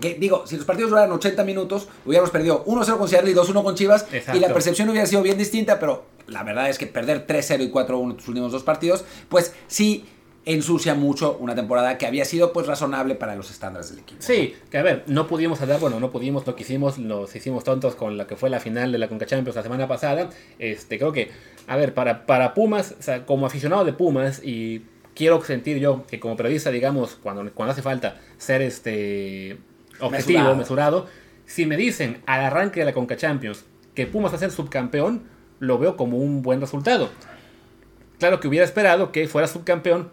Que 0.00 0.14
digo, 0.14 0.46
si 0.46 0.56
los 0.56 0.64
partidos 0.64 0.90
duraran 0.90 1.12
80 1.12 1.44
minutos, 1.44 1.88
hubiéramos 2.04 2.30
perdido 2.30 2.64
1-0 2.64 2.98
con 2.98 3.08
Seattle 3.08 3.30
y 3.30 3.34
2-1 3.34 3.62
con 3.62 3.74
Chivas, 3.74 4.06
y 4.34 4.38
la 4.38 4.52
percepción 4.52 4.88
hubiera 4.88 5.06
sido 5.06 5.22
bien 5.22 5.38
distinta, 5.38 5.78
pero 5.78 6.04
la 6.26 6.42
verdad 6.42 6.68
es 6.68 6.78
que 6.78 6.86
perder 6.86 7.26
3-0 7.26 7.64
y 7.64 7.70
4-1 7.70 8.16
los 8.16 8.28
últimos 8.28 8.52
dos 8.52 8.62
partidos, 8.62 9.04
pues 9.28 9.54
sí 9.66 10.04
ensucia 10.46 10.94
mucho 10.94 11.36
una 11.38 11.54
temporada 11.54 11.98
que 11.98 12.06
había 12.06 12.24
sido 12.24 12.52
pues 12.52 12.66
razonable 12.66 13.14
para 13.14 13.36
los 13.36 13.50
estándares 13.50 13.90
del 13.90 14.00
equipo. 14.00 14.22
Sí, 14.22 14.54
que 14.70 14.78
a 14.78 14.82
ver, 14.82 15.04
no 15.06 15.26
pudimos 15.26 15.60
hablar, 15.60 15.80
bueno, 15.80 16.00
no 16.00 16.10
pudimos, 16.10 16.46
lo 16.46 16.56
que 16.56 16.62
hicimos, 16.62 16.98
nos 16.98 17.34
hicimos 17.36 17.64
tontos 17.64 17.94
con 17.94 18.16
la 18.16 18.26
que 18.26 18.36
fue 18.36 18.48
la 18.48 18.60
final 18.60 18.90
de 18.90 18.98
la 18.98 19.08
Conca 19.08 19.26
Champions 19.26 19.56
la 19.56 19.62
semana 19.62 19.86
pasada. 19.86 20.30
Este, 20.58 20.98
creo 20.98 21.12
que, 21.12 21.30
a 21.66 21.76
ver, 21.76 21.94
para, 21.94 22.26
para 22.26 22.54
Pumas, 22.54 22.94
o 22.98 23.02
sea, 23.02 23.26
como 23.26 23.46
aficionado 23.46 23.84
de 23.84 23.92
Pumas 23.92 24.40
y 24.42 24.82
quiero 25.14 25.42
sentir 25.44 25.78
yo 25.78 26.06
que 26.06 26.18
como 26.18 26.36
periodista, 26.36 26.70
digamos, 26.70 27.18
cuando, 27.22 27.52
cuando 27.52 27.72
hace 27.72 27.82
falta 27.82 28.20
ser 28.38 28.62
este 28.62 29.58
objetivo, 30.00 30.54
mesurado. 30.54 31.06
si 31.46 31.66
me 31.66 31.76
dicen 31.76 32.22
al 32.26 32.40
arranque 32.40 32.80
de 32.80 32.86
la 32.86 32.92
Conca 32.92 33.16
Champions 33.16 33.64
que 33.94 34.06
Pumas 34.06 34.32
va 34.32 34.36
a 34.36 34.40
ser 34.40 34.50
subcampeón, 34.50 35.24
lo 35.58 35.78
veo 35.78 35.96
como 35.96 36.16
un 36.18 36.42
buen 36.42 36.60
resultado. 36.60 37.10
Claro 38.18 38.40
que 38.40 38.48
hubiera 38.48 38.64
esperado 38.64 39.12
que 39.12 39.26
fuera 39.28 39.48
subcampeón 39.48 40.10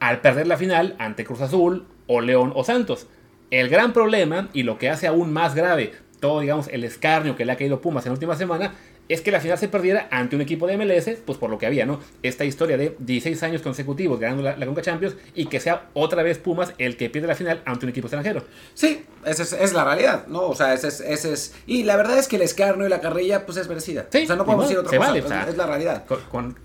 al 0.00 0.20
perder 0.20 0.46
la 0.46 0.56
final 0.56 0.96
ante 0.98 1.24
Cruz 1.24 1.40
Azul 1.40 1.86
o 2.06 2.20
León 2.20 2.52
o 2.54 2.64
Santos. 2.64 3.06
El 3.50 3.68
gran 3.68 3.92
problema 3.92 4.48
y 4.52 4.64
lo 4.64 4.78
que 4.78 4.90
hace 4.90 5.06
aún 5.06 5.32
más 5.32 5.54
grave 5.54 5.92
todo, 6.24 6.40
digamos, 6.40 6.68
el 6.68 6.84
escarnio 6.84 7.36
que 7.36 7.44
le 7.44 7.52
ha 7.52 7.56
caído 7.56 7.82
Pumas 7.82 8.06
en 8.06 8.10
la 8.10 8.14
última 8.14 8.34
semana 8.34 8.72
es 9.08 9.20
que 9.20 9.30
la 9.30 9.40
final 9.40 9.58
se 9.58 9.68
perdiera 9.68 10.08
ante 10.10 10.36
un 10.36 10.42
equipo 10.42 10.66
de 10.66 10.76
MLS, 10.76 11.10
pues 11.24 11.38
por 11.38 11.50
lo 11.50 11.58
que 11.58 11.66
había, 11.66 11.86
¿no? 11.86 12.00
Esta 12.22 12.44
historia 12.44 12.76
de 12.76 12.96
16 12.98 13.42
años 13.42 13.62
consecutivos 13.62 14.18
ganando 14.18 14.42
la, 14.42 14.56
la 14.56 14.66
Conca 14.66 14.82
Champions 14.82 15.16
y 15.34 15.46
que 15.46 15.60
sea 15.60 15.88
otra 15.94 16.22
vez 16.22 16.38
Pumas 16.38 16.72
el 16.78 16.96
que 16.96 17.10
pierde 17.10 17.28
la 17.28 17.34
final 17.34 17.62
ante 17.64 17.86
un 17.86 17.90
equipo 17.90 18.06
extranjero. 18.06 18.44
Sí, 18.74 19.04
esa 19.24 19.42
es, 19.42 19.72
la 19.72 19.84
realidad, 19.84 20.26
¿no? 20.26 20.42
O 20.42 20.54
sea, 20.54 20.74
ese 20.74 20.88
es, 20.88 21.00
ese 21.00 21.32
es, 21.32 21.54
Y 21.66 21.84
la 21.84 21.96
verdad 21.96 22.18
es 22.18 22.28
que 22.28 22.36
el 22.36 22.42
escarnio 22.42 22.86
y 22.86 22.90
la 22.90 23.00
carrilla, 23.00 23.46
pues 23.46 23.58
es 23.58 23.68
merecida. 23.68 24.06
Sí, 24.10 24.24
o 24.24 24.26
sea, 24.26 24.36
no 24.36 24.44
podemos 24.44 24.66
decir 24.66 24.78
otra 24.78 24.96
cosa, 24.96 25.48
es, 25.48 25.56
la 25.56 25.66
realidad. 25.66 26.04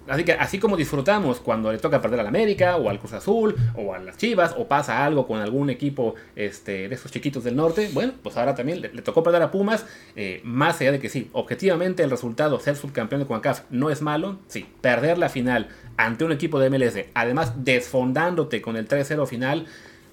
así 0.08 0.24
que 0.24 0.34
así 0.34 0.60
como 0.60 0.76
disfrutamos 0.76 1.40
cuando 1.40 1.72
le 1.72 1.78
toca 1.78 2.02
perder 2.02 2.20
al 2.20 2.28
América 2.28 2.78
o 2.78 2.90
al 2.90 3.00
Cruz 3.00 3.14
Azul 3.14 3.56
o 3.76 3.94
a 3.94 4.00
las 4.00 4.18
Chivas 4.18 4.56
o 4.58 4.68
pasa 4.68 5.06
algo 5.06 5.28
con 5.28 5.40
algún 5.40 5.70
equipo 5.70 6.16
este, 6.36 6.90
de 6.90 6.96
esos 6.96 7.12
chiquitos 7.12 7.44
del 7.44 7.56
norte, 7.56 7.90
bueno, 7.94 8.14
pues 8.22 8.38
ahora 8.38 8.56
también 8.56 8.82
le, 8.82 8.90
tocó 9.02 9.24
perder 9.24 9.42
a 9.42 9.52
Pumas, 9.52 9.86
eh, 10.16 10.42
más 10.44 10.80
allá 10.82 10.92
de 10.92 11.00
que 11.00 11.10
sí, 11.10 11.30
objetivamente 11.34 12.04
el 12.04 12.10
resultado 12.10 12.29
ser 12.60 12.76
subcampeón 12.76 13.22
de 13.22 13.28
CONCACAF 13.28 13.64
no 13.70 13.90
es 13.90 14.02
malo, 14.02 14.40
sí, 14.48 14.68
perder 14.82 15.18
la 15.18 15.30
final 15.30 15.70
ante 15.98 16.24
un 16.24 16.32
equipo 16.32 16.60
de 16.60 16.70
MLS, 16.70 17.06
además 17.14 17.54
desfondándote 17.64 18.62
con 18.62 18.78
el 18.78 18.88
3-0 18.88 19.28
final, 19.28 19.66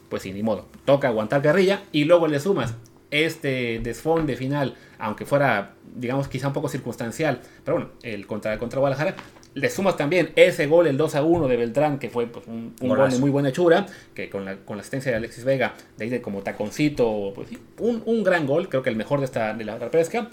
pues 0.09 0.23
sin 0.23 0.35
ni 0.35 0.43
modo, 0.43 0.67
toca 0.85 1.09
aguantar 1.09 1.43
carrilla 1.43 1.83
y 1.93 2.05
luego 2.05 2.29
le 2.29 2.41
sumas 2.41 2.75
este 3.11 3.81
desfonde 3.83 4.37
final, 4.37 4.75
aunque 4.99 5.27
fuera, 5.27 5.75
digamos, 5.95 6.29
quizá 6.29 6.49
un 6.49 6.53
poco 6.53 6.69
circunstancial, 6.69 7.41
pero 7.65 7.77
bueno, 7.77 7.93
el 8.03 8.27
contra, 8.27 8.59
contra 8.59 8.81
Guadalajara, 8.81 9.15
le 9.55 9.71
sumas 9.71 9.97
también 9.97 10.33
ese 10.37 10.67
gol, 10.67 10.87
el 10.87 10.99
2 10.99 11.15
a 11.15 11.23
1 11.23 11.49
de 11.49 11.57
Beltrán, 11.57 11.99
que 11.99 12.11
fue 12.11 12.27
pues, 12.27 12.47
un, 12.47 12.75
gol 12.79 13.11
de 13.11 13.19
muy 13.19 13.31
buena 13.31 13.49
hechura, 13.49 13.87
que 14.15 14.29
con 14.29 14.45
la, 14.45 14.57
con 14.57 14.77
la 14.77 14.83
asistencia 14.83 15.13
de 15.13 15.17
Alexis 15.17 15.45
Vega, 15.45 15.75
de 15.97 16.05
ahí 16.05 16.11
de 16.11 16.21
como 16.21 16.43
taconcito, 16.43 17.33
pues, 17.35 17.49
un, 17.79 18.03
un, 18.05 18.23
gran 18.23 18.47
gol, 18.47 18.69
creo 18.69 18.83
que 18.83 18.91
el 18.91 18.97
mejor 18.97 19.21
de 19.21 19.25
esta 19.25 19.55
de 19.55 19.65
la 19.65 19.79
pesca 19.91 20.29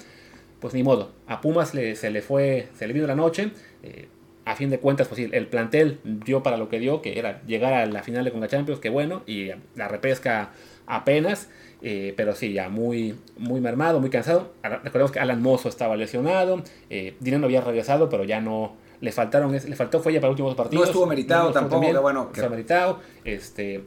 pues 0.63 0.73
ni 0.73 0.81
modo. 0.81 1.11
A 1.27 1.41
Pumas 1.41 1.71
se 1.71 2.09
le 2.09 2.21
fue, 2.21 2.69
se 2.73 2.87
le 2.87 2.93
vino 2.93 3.05
la 3.05 3.15
noche. 3.15 3.51
Eh, 3.83 4.07
a 4.45 4.55
fin 4.55 4.69
de 4.69 4.79
cuentas, 4.79 5.09
pues 5.09 5.19
el 5.19 5.47
plantel 5.47 5.99
dio 6.05 6.41
para 6.41 6.55
lo 6.55 6.69
que 6.69 6.79
dio, 6.79 7.01
que 7.01 7.19
era 7.19 7.41
llegar 7.45 7.73
a 7.73 7.85
la 7.85 8.01
final 8.01 8.23
de 8.23 8.31
Conga 8.31 8.47
Champions, 8.47 8.79
que 8.79 8.87
bueno, 8.87 9.23
y 9.27 9.49
la 9.75 9.89
repesca 9.89 10.51
apenas. 10.87 11.49
Eh, 11.81 12.13
pero 12.15 12.33
sí, 12.33 12.53
ya 12.53 12.69
muy, 12.69 13.13
muy 13.37 13.59
mermado, 13.59 13.99
muy 13.99 14.09
cansado. 14.09 14.53
Recordemos 14.63 15.11
que 15.11 15.19
Alan 15.19 15.41
Mozo 15.41 15.67
estaba 15.67 15.97
lesionado, 15.97 16.63
eh, 16.89 17.17
Dinero 17.19 17.43
había 17.43 17.59
regresado, 17.59 18.07
pero 18.07 18.23
ya 18.23 18.39
no, 18.39 18.77
le 19.01 19.11
faltaron, 19.11 19.51
le 19.51 19.75
faltó 19.75 19.99
fue 19.99 20.13
ya 20.13 20.21
para 20.21 20.29
los 20.29 20.35
últimos 20.35 20.55
partidos. 20.55 20.85
No 20.85 20.85
estuvo 20.85 21.05
meritado 21.05 21.51
tampoco, 21.51 22.01
bueno. 22.01 22.31
Que... 22.31 22.39
Estuvo 22.39 22.55
meritado, 22.55 22.99
este, 23.25 23.83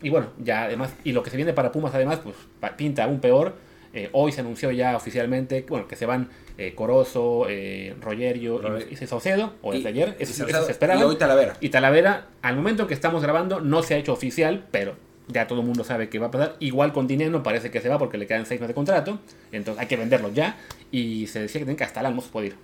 y 0.00 0.08
bueno, 0.08 0.28
ya 0.42 0.62
además, 0.62 0.94
y 1.04 1.12
lo 1.12 1.22
que 1.22 1.28
se 1.28 1.36
viene 1.36 1.52
para 1.52 1.72
Pumas 1.72 1.94
además, 1.94 2.20
pues 2.24 2.36
pinta 2.78 3.04
aún 3.04 3.20
peor. 3.20 3.65
Eh, 3.96 4.10
hoy 4.12 4.30
se 4.30 4.42
anunció 4.42 4.70
ya 4.70 4.94
oficialmente, 4.94 5.64
bueno, 5.66 5.88
que 5.88 5.96
se 5.96 6.04
van 6.04 6.28
eh, 6.58 6.74
Corozo, 6.74 7.46
eh, 7.48 7.94
Rogerio 7.98 8.60
y, 8.90 8.94
Saucedo, 8.94 9.54
o 9.62 9.72
desde 9.72 9.88
ayer, 9.88 10.16
eso, 10.18 10.46
se 10.46 10.70
esperaba. 10.70 11.00
Y 11.00 11.02
hoy 11.02 11.16
Talavera. 11.16 11.56
Y 11.60 11.70
Talavera, 11.70 12.26
al 12.42 12.56
momento 12.56 12.86
que 12.86 12.92
estamos 12.92 13.22
grabando, 13.22 13.60
no 13.62 13.82
se 13.82 13.94
ha 13.94 13.96
hecho 13.96 14.12
oficial, 14.12 14.66
pero 14.70 14.96
ya 15.28 15.46
todo 15.46 15.60
el 15.60 15.66
mundo 15.66 15.82
sabe 15.82 16.10
que 16.10 16.18
va 16.18 16.26
a 16.26 16.30
pasar. 16.30 16.56
Igual 16.60 16.92
con 16.92 17.06
Dinero 17.06 17.42
parece 17.42 17.70
que 17.70 17.80
se 17.80 17.88
va 17.88 17.98
porque 17.98 18.18
le 18.18 18.26
quedan 18.26 18.44
seis 18.44 18.60
meses 18.60 18.68
de 18.68 18.74
contrato. 18.74 19.18
Entonces 19.50 19.80
hay 19.80 19.88
que 19.88 19.96
venderlo 19.96 20.30
ya. 20.30 20.58
Y 20.90 21.26
se 21.28 21.40
decía 21.40 21.60
que 21.60 21.64
tienen 21.64 21.76
que 21.76 21.84
hasta 21.84 22.00
Alamos 22.00 22.26
puede 22.26 22.48
ir. 22.48 22.56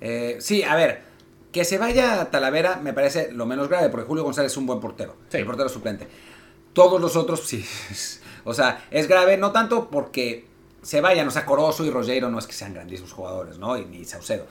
Eh, 0.00 0.36
sí, 0.38 0.62
a 0.62 0.76
ver. 0.76 1.02
Que 1.50 1.64
se 1.64 1.78
vaya 1.78 2.20
a 2.20 2.30
Talavera 2.30 2.76
me 2.76 2.92
parece 2.92 3.32
lo 3.32 3.46
menos 3.46 3.68
grave 3.68 3.88
porque 3.88 4.06
Julio 4.06 4.22
González 4.22 4.52
es 4.52 4.58
un 4.58 4.66
buen 4.66 4.78
portero. 4.78 5.16
El 5.32 5.44
portero 5.44 5.68
suplente. 5.68 6.06
Todos 6.72 7.00
los 7.00 7.16
otros 7.16 7.40
sí. 7.46 7.64
o 8.44 8.54
sea, 8.54 8.84
es 8.90 9.08
grave 9.08 9.36
no 9.38 9.50
tanto 9.50 9.90
porque 9.90 10.47
se 10.82 11.00
vayan. 11.00 11.26
O 11.28 11.30
sea, 11.30 11.44
Corozo 11.44 11.84
y 11.84 11.90
Rogero 11.90 12.30
no 12.30 12.38
es 12.38 12.46
que 12.46 12.52
sean 12.52 12.74
grandísimos 12.74 13.12
jugadores, 13.12 13.58
¿no? 13.58 13.76
Y 13.76 13.84
ni 13.84 14.04
Saucedo. 14.04 14.46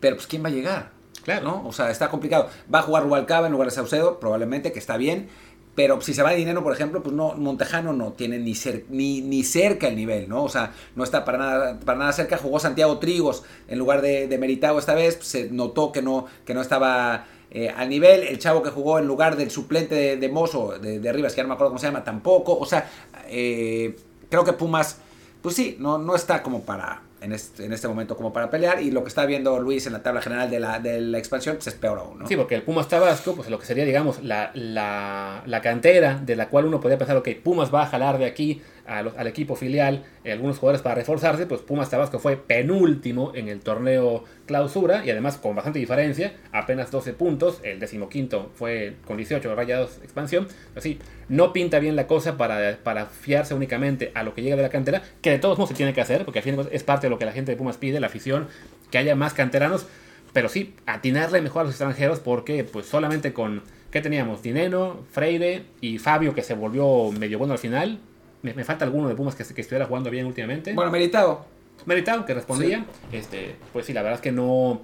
Pero 0.00 0.16
pues 0.16 0.26
¿quién 0.26 0.44
va 0.44 0.48
a 0.48 0.52
llegar? 0.52 0.90
Claro. 1.24 1.44
¿no? 1.44 1.68
O 1.68 1.72
sea, 1.72 1.90
está 1.90 2.08
complicado. 2.08 2.48
Va 2.72 2.80
a 2.80 2.82
jugar 2.82 3.04
Rubalcaba 3.04 3.46
en 3.46 3.52
lugar 3.52 3.68
de 3.68 3.74
Saucedo, 3.74 4.18
probablemente, 4.18 4.72
que 4.72 4.78
está 4.78 4.96
bien. 4.96 5.28
Pero 5.74 6.00
si 6.02 6.12
se 6.12 6.22
va 6.22 6.30
de 6.30 6.36
dinero, 6.36 6.62
por 6.62 6.74
ejemplo, 6.74 7.02
pues 7.02 7.14
no, 7.14 7.32
Montejano 7.34 7.94
no 7.94 8.12
tiene 8.12 8.38
ni, 8.38 8.54
ni, 8.90 9.22
ni, 9.22 9.42
cerca 9.42 9.88
el 9.88 9.96
nivel, 9.96 10.28
¿no? 10.28 10.44
O 10.44 10.48
sea, 10.50 10.74
no 10.96 11.02
está 11.02 11.24
para 11.24 11.38
nada, 11.38 11.80
para 11.80 11.98
nada 11.98 12.12
cerca. 12.12 12.36
Jugó 12.36 12.58
Santiago 12.58 12.98
Trigos 12.98 13.42
en 13.68 13.78
lugar 13.78 14.02
de, 14.02 14.28
de 14.28 14.38
Meritao 14.38 14.78
esta 14.78 14.94
vez. 14.94 15.18
Se 15.22 15.48
notó 15.50 15.90
que 15.90 16.02
no, 16.02 16.26
que 16.44 16.52
no 16.52 16.60
estaba 16.60 17.24
eh, 17.50 17.70
al 17.74 17.88
nivel. 17.88 18.22
El 18.22 18.38
chavo 18.38 18.62
que 18.62 18.68
jugó 18.68 18.98
en 18.98 19.06
lugar 19.06 19.36
del 19.36 19.50
suplente 19.50 20.16
de, 20.16 20.28
Mozo, 20.28 20.78
de, 20.78 20.98
de, 20.98 21.12
Rivas, 21.12 21.32
que 21.32 21.38
ya 21.38 21.42
no 21.44 21.48
me 21.48 21.54
acuerdo 21.54 21.70
cómo 21.70 21.78
se 21.78 21.86
llama, 21.86 22.04
tampoco. 22.04 22.58
O 22.58 22.66
sea, 22.66 22.90
eh, 23.28 23.96
creo 24.28 24.44
que 24.44 24.52
Pumas, 24.52 24.98
pues 25.42 25.56
sí, 25.56 25.76
no, 25.78 25.98
no 25.98 26.14
está 26.14 26.42
como 26.42 26.62
para 26.62 27.02
en 27.20 27.32
este, 27.32 27.64
en 27.64 27.72
este 27.72 27.86
momento 27.86 28.16
como 28.16 28.32
para 28.32 28.50
pelear 28.50 28.82
y 28.82 28.90
lo 28.90 29.02
que 29.02 29.08
está 29.08 29.24
viendo 29.26 29.58
Luis 29.60 29.86
en 29.86 29.92
la 29.92 30.02
tabla 30.02 30.20
general 30.20 30.50
de 30.50 30.58
la, 30.58 30.80
de 30.80 31.00
la 31.00 31.18
expansión 31.18 31.56
pues 31.56 31.68
es 31.68 31.74
peor 31.74 31.98
aún, 31.98 32.18
¿no? 32.18 32.26
Sí, 32.26 32.36
porque 32.36 32.54
el 32.54 32.62
Pumas 32.62 32.88
Tabasco, 32.88 33.34
pues 33.34 33.48
lo 33.48 33.58
que 33.58 33.66
sería, 33.66 33.84
digamos, 33.84 34.22
la, 34.22 34.50
la, 34.54 35.42
la 35.46 35.60
cantera 35.60 36.20
de 36.20 36.36
la 36.36 36.48
cual 36.48 36.66
uno 36.66 36.80
podría 36.80 36.98
pensar, 36.98 37.16
ok, 37.16 37.28
Pumas 37.42 37.72
va 37.72 37.82
a 37.82 37.86
jalar 37.86 38.18
de 38.18 38.26
aquí 38.26 38.60
al 38.86 39.26
equipo 39.26 39.54
filial 39.54 40.04
eh, 40.24 40.32
algunos 40.32 40.58
jugadores 40.58 40.82
para 40.82 40.94
reforzarse, 40.94 41.46
pues 41.46 41.60
Pumas 41.60 41.90
Tabasco 41.90 42.18
fue 42.18 42.36
penúltimo 42.36 43.32
en 43.34 43.48
el 43.48 43.60
torneo 43.60 44.24
clausura 44.46 45.04
y 45.04 45.10
además 45.10 45.38
con 45.38 45.54
bastante 45.54 45.78
diferencia, 45.78 46.34
apenas 46.52 46.90
12 46.90 47.12
puntos, 47.14 47.60
el 47.62 47.80
decimoquinto 47.80 48.50
fue 48.54 48.96
con 49.06 49.16
18 49.16 49.54
rayados 49.54 49.98
expansión, 50.02 50.48
así 50.76 50.98
no 51.28 51.52
pinta 51.52 51.78
bien 51.78 51.96
la 51.96 52.06
cosa 52.06 52.36
para, 52.36 52.78
para 52.82 53.06
fiarse 53.06 53.54
únicamente 53.54 54.12
a 54.14 54.22
lo 54.22 54.34
que 54.34 54.42
llega 54.42 54.56
de 54.56 54.62
la 54.62 54.68
cantera, 54.68 55.02
que 55.20 55.30
de 55.30 55.38
todos 55.38 55.58
modos 55.58 55.70
se 55.70 55.74
tiene 55.74 55.92
que 55.92 56.00
hacer, 56.00 56.24
porque 56.24 56.40
al 56.40 56.44
fin 56.44 56.56
es 56.70 56.82
parte 56.82 57.06
de 57.06 57.10
lo 57.10 57.18
que 57.18 57.24
la 57.24 57.32
gente 57.32 57.52
de 57.52 57.56
Pumas 57.56 57.76
pide, 57.76 58.00
la 58.00 58.08
afición, 58.08 58.48
que 58.90 58.98
haya 58.98 59.14
más 59.14 59.34
canteranos, 59.34 59.86
pero 60.32 60.48
sí, 60.48 60.74
atinarle 60.86 61.40
mejor 61.40 61.62
a 61.62 61.64
los 61.64 61.72
extranjeros 61.72 62.20
porque 62.20 62.64
pues 62.64 62.86
solamente 62.86 63.32
con, 63.32 63.62
¿qué 63.90 64.00
teníamos? 64.00 64.42
Dineno, 64.42 65.00
Freire 65.10 65.64
y 65.80 65.98
Fabio 65.98 66.34
que 66.34 66.42
se 66.42 66.54
volvió 66.54 67.10
medio 67.12 67.38
bueno 67.38 67.52
al 67.52 67.58
final, 67.58 68.00
me, 68.42 68.64
falta 68.64 68.84
alguno 68.84 69.08
de 69.08 69.14
Pumas 69.14 69.34
que, 69.34 69.44
que, 69.44 69.60
estuviera 69.60 69.86
jugando 69.86 70.10
bien 70.10 70.26
últimamente. 70.26 70.72
Bueno, 70.74 70.90
Meritado. 70.90 71.44
Meritado, 71.86 72.24
que 72.24 72.34
respondía. 72.34 72.84
Este, 73.10 73.56
pues 73.72 73.86
sí, 73.86 73.92
la 73.92 74.02
verdad 74.02 74.16
es 74.16 74.22
que 74.22 74.32
no, 74.32 74.82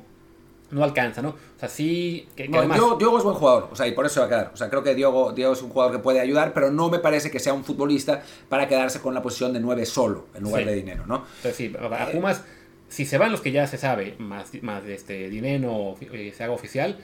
no 0.70 0.84
alcanza, 0.84 1.22
¿no? 1.22 1.30
O 1.30 1.58
sea, 1.58 1.68
sí. 1.68 2.28
Que, 2.36 2.48
Diogo, 2.48 3.18
es 3.18 3.24
buen 3.24 3.36
jugador, 3.36 3.68
o 3.70 3.76
sea, 3.76 3.86
y 3.86 3.92
por 3.92 4.06
eso 4.06 4.14
se 4.14 4.20
va 4.20 4.26
a 4.26 4.28
quedar. 4.28 4.50
O 4.54 4.56
sea, 4.56 4.68
creo 4.68 4.82
que 4.82 4.94
Diogo, 4.94 5.32
Diogo 5.32 5.54
es 5.54 5.62
un 5.62 5.70
jugador 5.70 5.92
que 5.92 5.98
puede 5.98 6.20
ayudar, 6.20 6.52
pero 6.52 6.70
no 6.70 6.88
me 6.88 6.98
parece 6.98 7.30
que 7.30 7.38
sea 7.38 7.54
un 7.54 7.64
futbolista 7.64 8.22
para 8.48 8.68
quedarse 8.68 9.00
con 9.00 9.14
la 9.14 9.22
posición 9.22 9.52
de 9.52 9.60
9 9.60 9.86
solo, 9.86 10.26
en 10.34 10.42
lugar 10.42 10.64
de 10.64 10.74
dinero, 10.74 11.06
¿no? 11.06 11.24
Entonces, 11.36 11.56
sí, 11.56 11.72
a 11.80 12.10
Pumas, 12.10 12.44
si 12.88 13.06
se 13.06 13.18
van 13.18 13.32
los 13.32 13.40
que 13.40 13.52
ya 13.52 13.66
se 13.66 13.78
sabe, 13.78 14.16
más, 14.18 14.50
más 14.62 14.84
este 14.84 15.28
dinero 15.28 15.96
eh, 16.00 16.32
se 16.36 16.44
haga 16.44 16.52
oficial, 16.52 16.98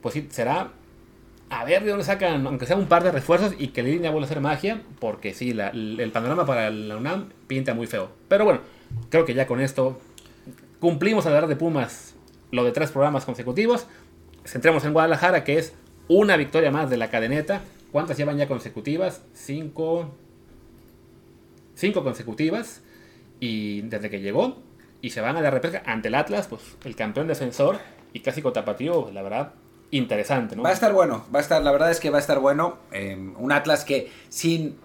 pues 0.00 0.14
sí, 0.14 0.28
será 0.30 0.72
a 1.48 1.64
ver 1.64 1.84
de 1.84 1.90
dónde 1.90 2.04
sacan, 2.04 2.46
aunque 2.46 2.66
sea 2.66 2.76
un 2.76 2.86
par 2.86 3.04
de 3.04 3.12
refuerzos 3.12 3.54
y 3.58 3.68
que 3.68 3.82
la 3.82 3.88
línea 3.88 4.10
vuelva 4.10 4.26
a 4.26 4.30
hacer 4.30 4.40
magia, 4.40 4.82
porque 4.98 5.32
sí, 5.32 5.50
el 5.50 6.10
panorama 6.12 6.44
para 6.44 6.70
la 6.70 6.96
UNAM 6.96 7.30
pinta 7.46 7.74
muy 7.74 7.86
feo. 7.86 8.10
Pero 8.28 8.44
bueno, 8.44 8.60
creo 9.10 9.24
que 9.24 9.34
ya 9.34 9.46
con 9.46 9.60
esto 9.60 10.00
cumplimos 10.80 11.26
hablar 11.26 11.46
de 11.46 11.56
Pumas 11.56 12.14
lo 12.50 12.64
de 12.64 12.72
tres 12.72 12.90
programas 12.90 13.24
consecutivos. 13.24 13.86
Centremos 14.44 14.84
en 14.84 14.92
Guadalajara, 14.92 15.44
que 15.44 15.58
es 15.58 15.74
una 16.08 16.36
victoria 16.36 16.70
más 16.70 16.90
de 16.90 16.96
la 16.96 17.10
cadeneta. 17.10 17.62
¿Cuántas 17.92 18.16
llevan 18.16 18.38
ya 18.38 18.48
consecutivas? 18.48 19.24
Cinco. 19.32 20.14
Cinco 21.74 22.04
consecutivas. 22.04 22.82
Y 23.40 23.82
desde 23.82 24.10
que 24.10 24.20
llegó. 24.20 24.62
Y 25.00 25.10
se 25.10 25.20
van 25.20 25.36
a 25.36 25.40
la 25.40 25.50
repesca 25.50 25.82
ante 25.86 26.08
el 26.08 26.14
Atlas, 26.14 26.48
pues 26.48 26.62
el 26.84 26.96
campeón 26.96 27.26
defensor 27.26 27.78
y 28.12 28.20
clásico 28.20 28.52
tapatío, 28.52 29.10
la 29.12 29.22
verdad, 29.22 29.52
interesante, 29.90 30.56
¿no? 30.56 30.62
Va 30.62 30.70
a 30.70 30.72
estar 30.72 30.92
bueno, 30.92 31.24
va 31.34 31.38
a 31.38 31.42
estar, 31.42 31.62
la 31.62 31.72
verdad 31.72 31.90
es 31.90 32.00
que 32.00 32.10
va 32.10 32.18
a 32.18 32.20
estar 32.20 32.38
bueno. 32.38 32.78
Em, 32.92 33.34
un 33.38 33.52
Atlas 33.52 33.84
que 33.84 34.10
sin, 34.28 34.76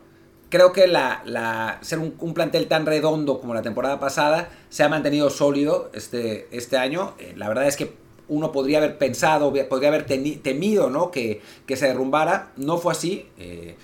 creo 0.50 0.72
que 0.72 0.88
la, 0.88 1.22
la 1.26 1.80
ser 1.82 2.00
un, 2.00 2.34
plantel 2.34 2.68
tan 2.68 2.86
redondo 2.86 3.40
como 3.40 3.54
la 3.54 3.62
temporada 3.62 4.00
pasada 4.00 4.50
se 4.70 4.84
ha 4.84 4.90
mantenido 4.90 5.30
sólido 5.30 5.90
este, 5.94 6.48
este 6.52 6.78
año. 6.78 7.16
Eh, 7.20 7.34
la 7.36 7.48
verdad 7.48 7.68
es 7.68 7.78
que 7.78 7.94
uno 8.28 8.52
podría 8.52 8.78
haber 8.78 8.98
pensado, 8.98 9.54
podría 9.68 9.90
haber 9.90 10.06
temido, 10.06 10.90
¿no? 10.90 11.12
Que, 11.12 11.42
que, 11.66 11.76
se 11.76 11.88
derrumbara. 11.88 12.52
No 12.56 12.78
fue 12.78 12.94
así. 12.94 13.28
Eh, 13.38 13.76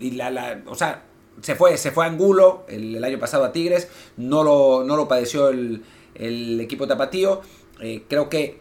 y 0.00 0.12
la, 0.12 0.62
o 0.66 0.74
sea, 0.74 1.04
se 1.40 1.54
fue, 1.54 1.76
se 1.76 1.92
fue 1.92 2.04
a 2.04 2.08
Angulo 2.08 2.64
el, 2.68 3.02
año 3.04 3.18
pasado 3.18 3.44
a 3.44 3.52
Tigres. 3.52 3.88
No 4.16 4.42
lo, 4.42 4.82
no 4.84 4.96
lo 4.96 5.06
padeció 5.06 5.48
el, 5.48 5.84
el 6.14 6.60
equipo 6.60 6.86
tapatío. 6.88 7.42
Eh, 7.80 8.02
creo 8.08 8.28
que 8.28 8.58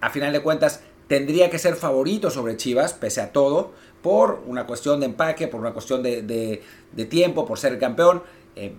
a 0.00 0.10
final 0.10 0.32
de 0.32 0.40
cuentas 0.40 0.82
tendría 1.08 1.50
que 1.50 1.58
ser 1.58 1.74
favorito 1.74 2.30
sobre 2.30 2.56
Chivas, 2.56 2.92
pese 2.92 3.20
a 3.20 3.32
todo, 3.32 3.72
por 4.02 4.42
una 4.46 4.66
cuestión 4.66 5.00
de 5.00 5.06
empaque, 5.06 5.48
por 5.48 5.60
una 5.60 5.72
cuestión 5.72 6.02
de, 6.02 6.62
tiempo, 7.08 7.46
por 7.46 7.58
ser 7.58 7.72
el 7.72 7.78
campeón. 7.78 8.22
Eh, 8.54 8.74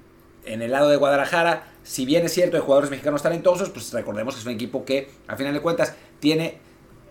en 0.45 0.61
el 0.61 0.71
lado 0.71 0.89
de 0.89 0.95
Guadalajara, 0.95 1.67
si 1.83 2.05
bien 2.05 2.25
es 2.25 2.33
cierto, 2.33 2.55
hay 2.55 2.63
jugadores 2.63 2.89
mexicanos 2.89 3.21
talentosos, 3.21 3.69
pues 3.69 3.91
recordemos 3.91 4.35
que 4.35 4.39
es 4.39 4.45
un 4.45 4.53
equipo 4.53 4.85
que, 4.85 5.09
a 5.27 5.35
final 5.35 5.53
de 5.53 5.59
cuentas, 5.59 5.95
tiene 6.19 6.59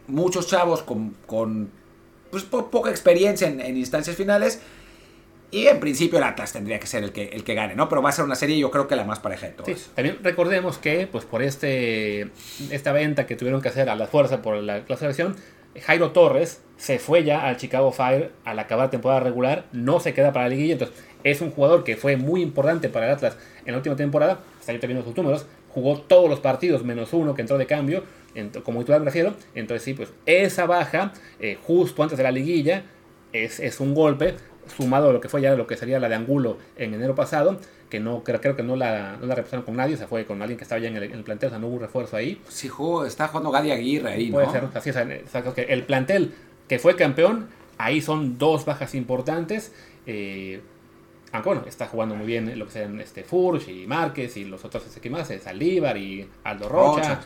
muchos 0.06 0.46
chavos 0.46 0.82
con, 0.82 1.14
con 1.26 1.70
pues, 2.30 2.44
poca 2.44 2.90
experiencia 2.90 3.46
en, 3.46 3.60
en 3.60 3.76
instancias 3.76 4.16
finales 4.16 4.60
y 5.50 5.66
en 5.66 5.80
principio 5.80 6.18
el 6.18 6.24
Atlas 6.24 6.52
tendría 6.52 6.78
que 6.78 6.86
ser 6.86 7.04
el 7.04 7.12
que, 7.12 7.24
el 7.28 7.42
que 7.42 7.54
gane, 7.54 7.74
¿no? 7.74 7.88
Pero 7.88 8.02
va 8.02 8.10
a 8.10 8.12
ser 8.12 8.24
una 8.24 8.34
serie 8.34 8.58
yo 8.58 8.70
creo 8.70 8.86
que 8.86 8.96
la 8.96 9.04
más 9.04 9.18
pareja 9.18 9.46
de 9.46 9.52
todas. 9.52 9.78
Sí, 9.78 9.90
también 9.94 10.18
recordemos 10.22 10.78
que, 10.78 11.06
pues 11.06 11.24
por 11.24 11.42
este 11.42 12.30
esta 12.70 12.92
venta 12.92 13.26
que 13.26 13.36
tuvieron 13.36 13.62
que 13.62 13.68
hacer 13.68 13.88
a 13.88 13.96
la 13.96 14.06
fuerza 14.06 14.42
por 14.42 14.56
la 14.56 14.84
clasificación, 14.84 15.36
Jairo 15.80 16.10
Torres 16.10 16.60
se 16.76 16.98
fue 16.98 17.24
ya 17.24 17.46
al 17.46 17.56
Chicago 17.56 17.92
Fire 17.92 18.32
al 18.44 18.58
acabar 18.58 18.90
temporada 18.90 19.20
regular, 19.20 19.66
no 19.72 20.00
se 20.00 20.12
queda 20.14 20.32
para 20.32 20.46
la 20.46 20.50
liguilla, 20.50 20.74
entonces 20.74 20.96
es 21.24 21.40
un 21.40 21.50
jugador 21.50 21.84
que 21.84 21.96
fue 21.96 22.16
muy 22.16 22.42
importante 22.42 22.88
para 22.88 23.06
el 23.06 23.12
Atlas 23.12 23.36
en 23.64 23.72
la 23.72 23.78
última 23.78 23.96
temporada, 23.96 24.40
está 24.60 24.72
ahí 24.72 24.78
viendo 24.78 25.02
sus 25.02 25.16
números, 25.16 25.46
jugó 25.68 26.00
todos 26.00 26.28
los 26.28 26.40
partidos 26.40 26.84
menos 26.84 27.12
uno 27.12 27.34
que 27.34 27.42
entró 27.42 27.58
de 27.58 27.66
cambio, 27.66 28.04
como 28.62 28.80
titular 28.80 29.00
me 29.00 29.06
refiero, 29.06 29.34
entonces 29.54 29.82
sí, 29.82 29.94
pues 29.94 30.10
esa 30.26 30.66
baja 30.66 31.12
eh, 31.40 31.58
justo 31.62 32.02
antes 32.02 32.18
de 32.18 32.24
la 32.24 32.30
liguilla 32.30 32.84
es, 33.32 33.58
es 33.60 33.80
un 33.80 33.94
golpe, 33.94 34.36
sumado 34.68 35.10
a 35.10 35.12
lo 35.12 35.20
que 35.20 35.28
fue 35.28 35.40
ya 35.40 35.54
lo 35.54 35.66
que 35.66 35.76
sería 35.76 35.98
la 35.98 36.08
de 36.08 36.14
Angulo 36.14 36.58
en 36.76 36.94
enero 36.94 37.14
pasado, 37.14 37.58
que 37.88 38.00
no 38.00 38.22
creo, 38.22 38.40
creo 38.40 38.56
que 38.56 38.62
no 38.62 38.76
la, 38.76 39.16
no 39.16 39.26
la 39.26 39.42
con 39.42 39.76
nadie, 39.76 39.94
o 39.94 39.98
sea, 39.98 40.06
fue 40.06 40.26
con 40.26 40.40
alguien 40.42 40.58
que 40.58 40.64
estaba 40.64 40.80
ya 40.80 40.88
en 40.88 40.96
el, 40.96 41.24
plantel, 41.24 41.48
o 41.48 41.50
sea, 41.50 41.58
no 41.58 41.68
hubo 41.68 41.76
un 41.76 41.80
refuerzo 41.80 42.16
ahí. 42.16 42.40
Sí, 42.48 42.68
jugó, 42.68 43.04
está 43.04 43.28
jugando 43.28 43.50
Gadi 43.50 43.70
Aguirre 43.70 44.12
ahí, 44.12 44.30
Puede 44.30 44.50
ser, 44.50 44.64
así 44.74 44.90
es, 44.90 44.96
que 45.54 45.62
el 45.62 45.84
plantel 45.84 46.32
que 46.68 46.78
fue 46.78 46.96
campeón, 46.96 47.48
ahí 47.78 48.00
son 48.00 48.38
dos 48.38 48.64
bajas 48.64 48.94
importantes. 48.94 49.72
Eh, 50.06 50.60
aunque 51.32 51.48
bueno, 51.48 51.64
está 51.66 51.86
jugando 51.86 52.14
muy 52.14 52.26
bien 52.26 52.58
lo 52.58 52.66
que 52.66 52.72
sean 52.72 53.00
este 53.00 53.22
Furch 53.22 53.68
y 53.68 53.86
Márquez 53.86 54.36
y 54.36 54.44
los 54.44 54.64
otros 54.64 54.84
que 54.84 55.10
más, 55.10 55.28
Saldívar 55.42 55.96
y 55.96 56.26
Aldo 56.44 56.68
Rocha. 56.68 57.20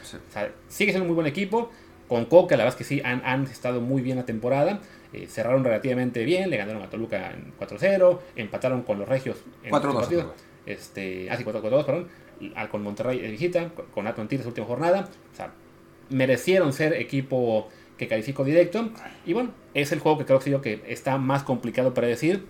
sigue 0.69 0.91
siendo 0.91 1.03
un 1.03 1.09
muy 1.09 1.15
buen 1.15 1.27
equipo. 1.27 1.71
Con 2.13 2.27
Coca, 2.27 2.59
la 2.59 2.65
verdad 2.65 2.79
es 2.79 2.87
que 2.87 2.95
sí, 2.95 3.01
han, 3.03 3.23
han 3.25 3.45
estado 3.45 3.81
muy 3.81 4.03
bien 4.03 4.19
la 4.19 4.27
temporada. 4.27 4.81
Eh, 5.15 5.29
cerraron 5.29 5.65
relativamente 5.65 6.25
bien, 6.25 6.51
le 6.51 6.59
ganaron 6.59 6.83
a 6.83 6.91
Toluca 6.91 7.31
en 7.31 7.55
4-0, 7.59 8.19
empataron 8.37 8.83
con 8.83 8.99
los 8.99 9.09
Regios 9.09 9.39
en 9.65 9.73
4-2. 9.73 10.27
Este, 10.67 11.31
ah, 11.31 11.39
sí, 11.39 11.45
4-2, 11.45 11.87
perdón. 11.87 12.09
con 12.71 12.83
Monterrey 12.83 13.19
de 13.19 13.31
visita, 13.31 13.71
con 13.95 14.07
Atlantis 14.07 14.41
en 14.41 14.43
su 14.43 14.49
última 14.51 14.67
jornada. 14.67 15.09
O 15.33 15.35
sea, 15.35 15.55
merecieron 16.11 16.75
ser 16.75 16.93
equipo 16.93 17.71
que 17.97 18.09
calificó 18.09 18.45
directo. 18.45 18.91
Y 19.25 19.33
bueno, 19.33 19.53
es 19.73 19.91
el 19.93 20.01
juego 20.01 20.19
que 20.19 20.27
creo 20.27 20.39
que, 20.39 20.61
que 20.61 20.93
está 20.93 21.17
más 21.17 21.45
complicado 21.45 21.95
para 21.95 22.09
decir. 22.09 22.45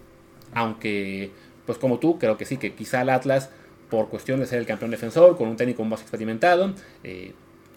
Aunque, 0.55 1.31
pues 1.67 1.79
como 1.79 2.01
tú, 2.01 2.19
creo 2.19 2.37
que 2.37 2.47
sí, 2.47 2.57
que 2.57 2.75
quizá 2.75 3.03
el 3.03 3.11
Atlas, 3.11 3.51
por 3.91 4.09
cuestión 4.09 4.41
de 4.41 4.47
ser 4.47 4.59
el 4.59 4.67
campeón 4.67 4.91
defensor, 4.91 5.37
con 5.37 5.47
un 5.47 5.57
técnico 5.57 5.85
más 5.85 6.01
experimentado, 6.01 6.75
eh, 7.05 7.33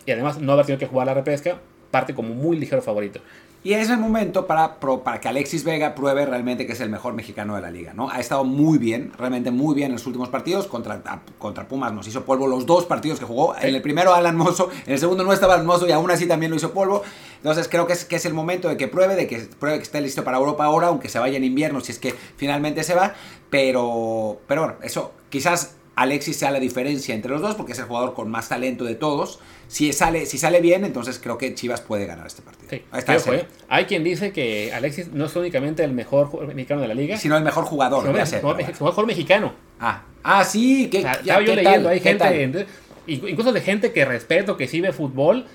y 0.08 0.12
además 0.12 0.40
no 0.40 0.54
haber 0.54 0.66
tenido 0.66 0.80
que 0.80 0.88
jugar 0.88 1.06
la 1.06 1.14
repesca, 1.14 1.60
parte 1.96 2.14
como 2.14 2.34
muy 2.36 2.60
ligero 2.60 2.82
favorito. 2.82 3.22
Y 3.64 3.74
es 3.74 3.90
el 3.90 3.98
momento 3.98 4.46
para, 4.46 4.82
para 4.82 5.22
que 5.22 5.30
Alexis 5.30 5.64
Vega 5.64 5.96
pruebe 5.96 6.26
realmente 6.26 6.68
que 6.68 6.74
es 6.74 6.82
el 6.82 6.90
mejor 6.90 7.14
mexicano 7.14 7.56
de 7.56 7.62
la 7.62 7.72
liga, 7.72 7.94
¿no? 7.94 8.10
Ha 8.10 8.20
estado 8.20 8.44
muy 8.44 8.78
bien, 8.78 9.14
realmente 9.18 9.50
muy 9.50 9.74
bien 9.74 9.88
en 9.88 9.94
los 9.94 10.06
últimos 10.06 10.28
partidos. 10.28 10.68
Contra, 10.68 11.02
contra 11.38 11.70
Pumas 11.70 11.94
nos 11.94 12.06
hizo 12.06 12.26
polvo 12.26 12.48
los 12.48 12.66
dos 12.66 12.86
partidos 12.86 13.18
que 13.18 13.24
jugó. 13.24 13.56
En 13.56 13.74
el 13.74 13.82
primero 13.82 14.14
Alan 14.14 14.36
Mozo, 14.36 14.70
en 14.86 14.92
el 14.92 15.00
segundo 15.00 15.24
no 15.24 15.32
estaba 15.32 15.54
Alan 15.54 15.66
Mozo 15.66 15.88
y 15.88 15.94
aún 15.94 16.12
así 16.12 16.28
también 16.28 16.52
lo 16.52 16.58
hizo 16.58 16.74
polvo. 16.74 17.02
Entonces 17.38 17.70
creo 17.70 17.88
que 17.88 17.94
es, 17.94 18.04
que 18.04 18.18
es 18.18 18.26
el 18.26 18.34
momento 18.34 18.68
de 18.68 18.76
que 18.76 18.90
pruebe, 18.90 19.16
de 19.16 19.26
que 19.26 19.38
pruebe 19.58 19.78
que 19.78 19.84
esté 19.84 20.02
listo 20.02 20.26
para 20.26 20.38
Europa 20.38 20.66
ahora, 20.66 20.88
aunque 20.88 21.08
se 21.08 21.18
vaya 21.18 21.38
en 21.38 21.46
invierno, 21.46 21.80
si 21.80 21.94
es 21.94 21.98
que 21.98 22.14
finalmente 22.36 22.84
se 22.84 22.94
va. 22.94 23.14
Pero, 23.50 24.42
pero 24.48 24.64
bueno, 24.64 24.76
eso 24.84 25.14
quizás 25.30 25.78
Alexis 25.96 26.36
sea 26.36 26.52
la 26.52 26.60
diferencia 26.60 27.16
entre 27.16 27.32
los 27.32 27.42
dos 27.42 27.56
porque 27.56 27.72
es 27.72 27.80
el 27.80 27.86
jugador 27.86 28.14
con 28.14 28.30
más 28.30 28.50
talento 28.50 28.84
de 28.84 28.96
todos. 28.96 29.40
Si 29.68 29.94
sale, 29.94 30.26
si 30.26 30.38
sale 30.38 30.62
bien, 30.62 30.86
entonces 30.86 31.20
creo 31.20 31.38
que 31.38 31.54
Chivas 31.56 31.82
puede 31.82 32.06
ganar 32.06 32.28
este 32.28 32.42
partido. 32.42 32.70
Sí, 32.70 32.84
¿eh? 33.32 33.48
Hay 33.70 33.86
quien 33.86 34.04
dice 34.04 34.32
que 34.32 34.74
Alexis 34.74 35.12
no 35.14 35.26
es 35.26 35.36
únicamente 35.36 35.84
el 35.84 35.94
mejor 35.94 36.48
mexicano 36.48 36.82
de 36.82 36.88
la 36.88 36.94
liga, 36.94 37.18
sino 37.18 37.38
el 37.38 37.44
mejor 37.44 37.64
jugador. 37.66 38.06
el 38.06 38.14
mejor, 38.14 39.06
mexicano. 39.06 39.54
Ah, 39.80 40.04
ah 40.24 40.44
sí, 40.44 40.90
que 40.90 41.02
ya, 41.02 41.42
yo 41.42 41.56
leyendo, 41.56 41.90
hay 41.90 42.00
gente, 42.00 42.68
incluso 43.08 43.52
de 43.54 43.62
gente 43.62 43.92
que 43.92 44.06
respeto, 44.06 44.58
que 44.58 44.68
sí 44.68 44.82
ve 44.82 44.92
fútbol, 44.92 45.46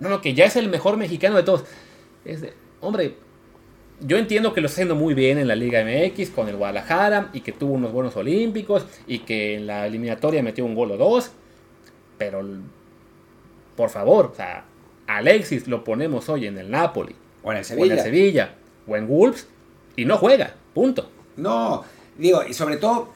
no, 0.00 0.08
no, 0.08 0.20
que 0.20 0.34
ya 0.34 0.44
es 0.44 0.56
el 0.56 0.68
mejor 0.68 0.96
mexicano 0.96 1.36
de 1.36 1.42
todos. 1.42 1.64
Es 2.24 2.40
de, 2.40 2.52
hombre, 2.80 3.16
yo 4.00 4.16
entiendo 4.16 4.52
que 4.52 4.60
lo 4.60 4.66
está 4.66 4.76
haciendo 4.76 4.94
muy 4.94 5.14
bien 5.14 5.38
en 5.38 5.48
la 5.48 5.56
Liga 5.56 5.84
MX 5.84 6.30
con 6.30 6.48
el 6.48 6.56
Guadalajara 6.56 7.30
y 7.32 7.40
que 7.40 7.52
tuvo 7.52 7.74
unos 7.74 7.92
buenos 7.92 8.16
olímpicos 8.16 8.86
y 9.06 9.20
que 9.20 9.56
en 9.56 9.66
la 9.66 9.86
eliminatoria 9.86 10.42
metió 10.42 10.64
un 10.64 10.74
gol 10.74 10.92
o 10.92 10.96
dos. 10.96 11.32
Pero, 12.16 12.42
por 13.76 13.90
favor, 13.90 14.30
o 14.32 14.34
sea, 14.34 14.64
Alexis 15.06 15.66
lo 15.66 15.84
ponemos 15.84 16.28
hoy 16.28 16.46
en 16.46 16.58
el 16.58 16.70
Napoli. 16.70 17.14
O 17.42 17.52
en 17.52 17.58
el 17.58 17.64
Sevilla. 17.64 17.94
O 17.94 17.96
en 17.98 18.04
Sevilla. 18.04 18.54
O 18.86 18.96
en 18.96 19.08
Wolves. 19.08 19.48
Y 19.96 20.04
no 20.04 20.16
juega. 20.16 20.54
Punto. 20.74 21.10
No, 21.36 21.84
digo, 22.16 22.42
y 22.48 22.54
sobre 22.54 22.76
todo 22.76 23.10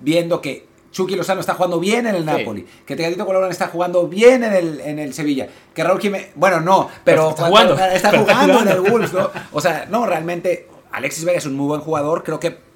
viendo 0.00 0.40
que 0.40 0.66
Chucky 0.92 1.16
Lozano 1.16 1.40
está 1.40 1.54
jugando 1.54 1.80
bien 1.80 2.06
en 2.06 2.14
el 2.14 2.24
Napoli, 2.24 2.66
que 2.86 2.94
Tegadito 2.94 3.26
Colorán 3.26 3.50
está 3.50 3.68
jugando 3.68 4.06
bien 4.06 4.44
en 4.44 4.52
el, 4.52 4.80
en 4.80 4.98
el 4.98 5.14
Sevilla, 5.14 5.48
que 5.74 5.82
Raúl 5.82 6.00
Jiménez, 6.00 6.30
bueno, 6.34 6.60
no, 6.60 6.88
pero, 7.02 7.30
está, 7.30 7.46
jugando, 7.46 7.76
está, 7.78 8.16
jugando, 8.16 8.60
en 8.60 8.68
el 8.68 8.80
Wolves, 8.80 9.12
¿no? 9.12 9.30
O 9.52 9.60
sea, 9.60 9.86
no, 9.90 10.06
realmente 10.06 10.68
Alexis 10.92 11.24
Vega 11.24 11.38
es 11.38 11.46
un 11.46 11.56
muy 11.56 11.66
buen 11.66 11.80
jugador, 11.80 12.22
creo 12.22 12.38
que 12.38 12.72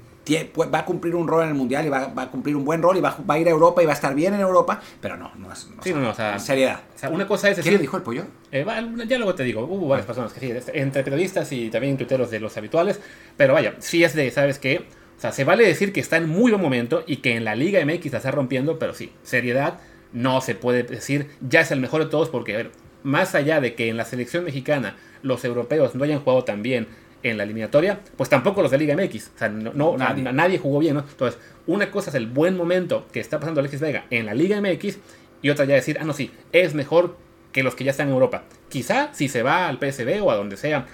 va 0.59 0.79
a 0.79 0.85
cumplir 0.85 1.15
un 1.15 1.29
rol 1.29 1.45
en 1.45 1.51
el 1.51 1.55
Mundial 1.55 1.87
y 1.87 1.89
va, 1.89 2.13
a 2.17 2.31
cumplir 2.31 2.57
un 2.57 2.65
buen 2.65 2.83
rol 2.83 2.97
y 2.97 3.01
va, 3.01 3.17
a 3.29 3.39
ir 3.39 3.47
a 3.47 3.51
Europa 3.51 3.83
y 3.83 3.87
va 3.87 3.93
a 3.93 3.95
estar 3.95 4.15
bien 4.15 4.35
en 4.35 4.41
Europa, 4.41 4.81
pero 5.01 5.17
no, 5.17 5.31
no 5.37 5.53
es 5.53 5.69
sí, 5.83 5.93
no, 5.93 6.11
o 6.11 6.15
sea, 6.15 6.39
seriedad. 6.39 6.81
O 6.95 6.99
sea, 6.99 7.11
una 7.11 7.29
cosa 7.29 7.51
es 7.51 7.57
decir, 7.57 7.73
¿Qué 7.73 7.77
le 7.77 7.83
dijo 7.83 7.97
el 7.97 8.03
pollo? 8.03 8.25
Eh, 8.51 8.67
ya 9.07 9.19
luego 9.19 9.35
te 9.35 9.45
digo, 9.45 9.65
hubo 9.65 9.89
varias 9.89 10.07
personas 10.07 10.33
que 10.33 10.41
sí, 10.41 10.53
entre 10.75 11.05
periodistas 11.05 11.53
y 11.53 11.71
también 11.71 11.97
tuiteros 11.97 12.31
de 12.31 12.41
los 12.41 12.57
habituales, 12.57 13.01
pero 13.37 13.55
vaya, 13.55 13.75
sí 13.79 14.03
es 14.03 14.15
de, 14.15 14.31
¿sabes 14.31 14.59
qué? 14.59 14.87
O 15.17 15.21
sea, 15.21 15.33
se 15.33 15.45
vale 15.45 15.67
decir 15.67 15.93
que 15.93 16.01
está 16.01 16.19
en 16.19 16.29
muy 16.29 16.51
buen 16.51 16.63
momento 16.63 17.03
y 17.07 17.17
que 17.17 17.37
en 17.37 17.45
la 17.45 17.55
Liga 17.55 17.85
MX 17.85 18.13
la 18.13 18.19
está 18.19 18.31
rompiendo, 18.31 18.79
pero 18.79 18.95
sí, 18.95 19.13
seriedad, 19.23 19.79
no 20.13 20.41
se 20.41 20.55
puede 20.55 20.83
decir 20.83 21.29
ya 21.41 21.61
es 21.61 21.71
el 21.71 21.81
mejor 21.81 22.05
de 22.05 22.11
todos 22.11 22.29
porque, 22.29 22.55
a 22.55 22.57
ver, 22.59 22.71
más 23.03 23.35
allá 23.35 23.61
de 23.61 23.75
que 23.75 23.89
en 23.89 23.97
la 23.97 24.05
selección 24.05 24.45
mexicana 24.45 24.97
los 25.23 25.45
europeos 25.45 25.95
no 25.95 26.05
hayan 26.05 26.21
jugado 26.21 26.45
tan 26.45 26.63
bien 26.63 26.87
en 27.23 27.37
la 27.39 27.45
eliminatoria, 27.45 28.01
pues 28.17 28.29
tampoco 28.29 28.63
los 28.63 28.71
de 28.71 28.79
Liga 28.79 28.95
MX. 28.95 29.31
O 29.35 29.39
sea, 29.39 29.49
no, 29.49 29.97
nadie. 29.97 30.59
jugó 30.59 30.79
bien, 30.79 30.95
¿no? 30.95 31.01
Entonces, 31.01 31.41
una 31.67 31.91
cosa 31.91 32.11
es 32.11 32.17
el 32.17 32.27
buen 32.27 32.57
momento 32.57 33.07
que 33.13 33.21
está 33.21 33.41
pasando 33.41 33.61
Alexis 33.61 33.81
Vega 33.81 34.05
en 34.11 34.27
la 34.27 34.35
Liga 34.35 34.61
MX 34.61 34.99
y 35.43 35.51
otra 35.51 35.65
ya 35.65 35.75
decir, 35.75 35.99
ah, 36.01 36.05
no, 36.05 36.13
sí, 36.13 36.31
es 36.53 36.75
mejor 36.75 37.17
que 37.53 37.63
los 37.63 37.75
que 37.75 37.85
ya 37.85 37.91
están 37.91 38.09
en 38.09 38.15
Europa. 38.15 38.45
Quizá 38.69 39.11
si 39.13 39.29
se 39.29 39.43
va 39.43 39.69
al 39.69 39.79
PSB 39.79 40.23
o 40.23 40.31
a 40.31 40.37
donde 40.37 40.57
sea 40.57 40.87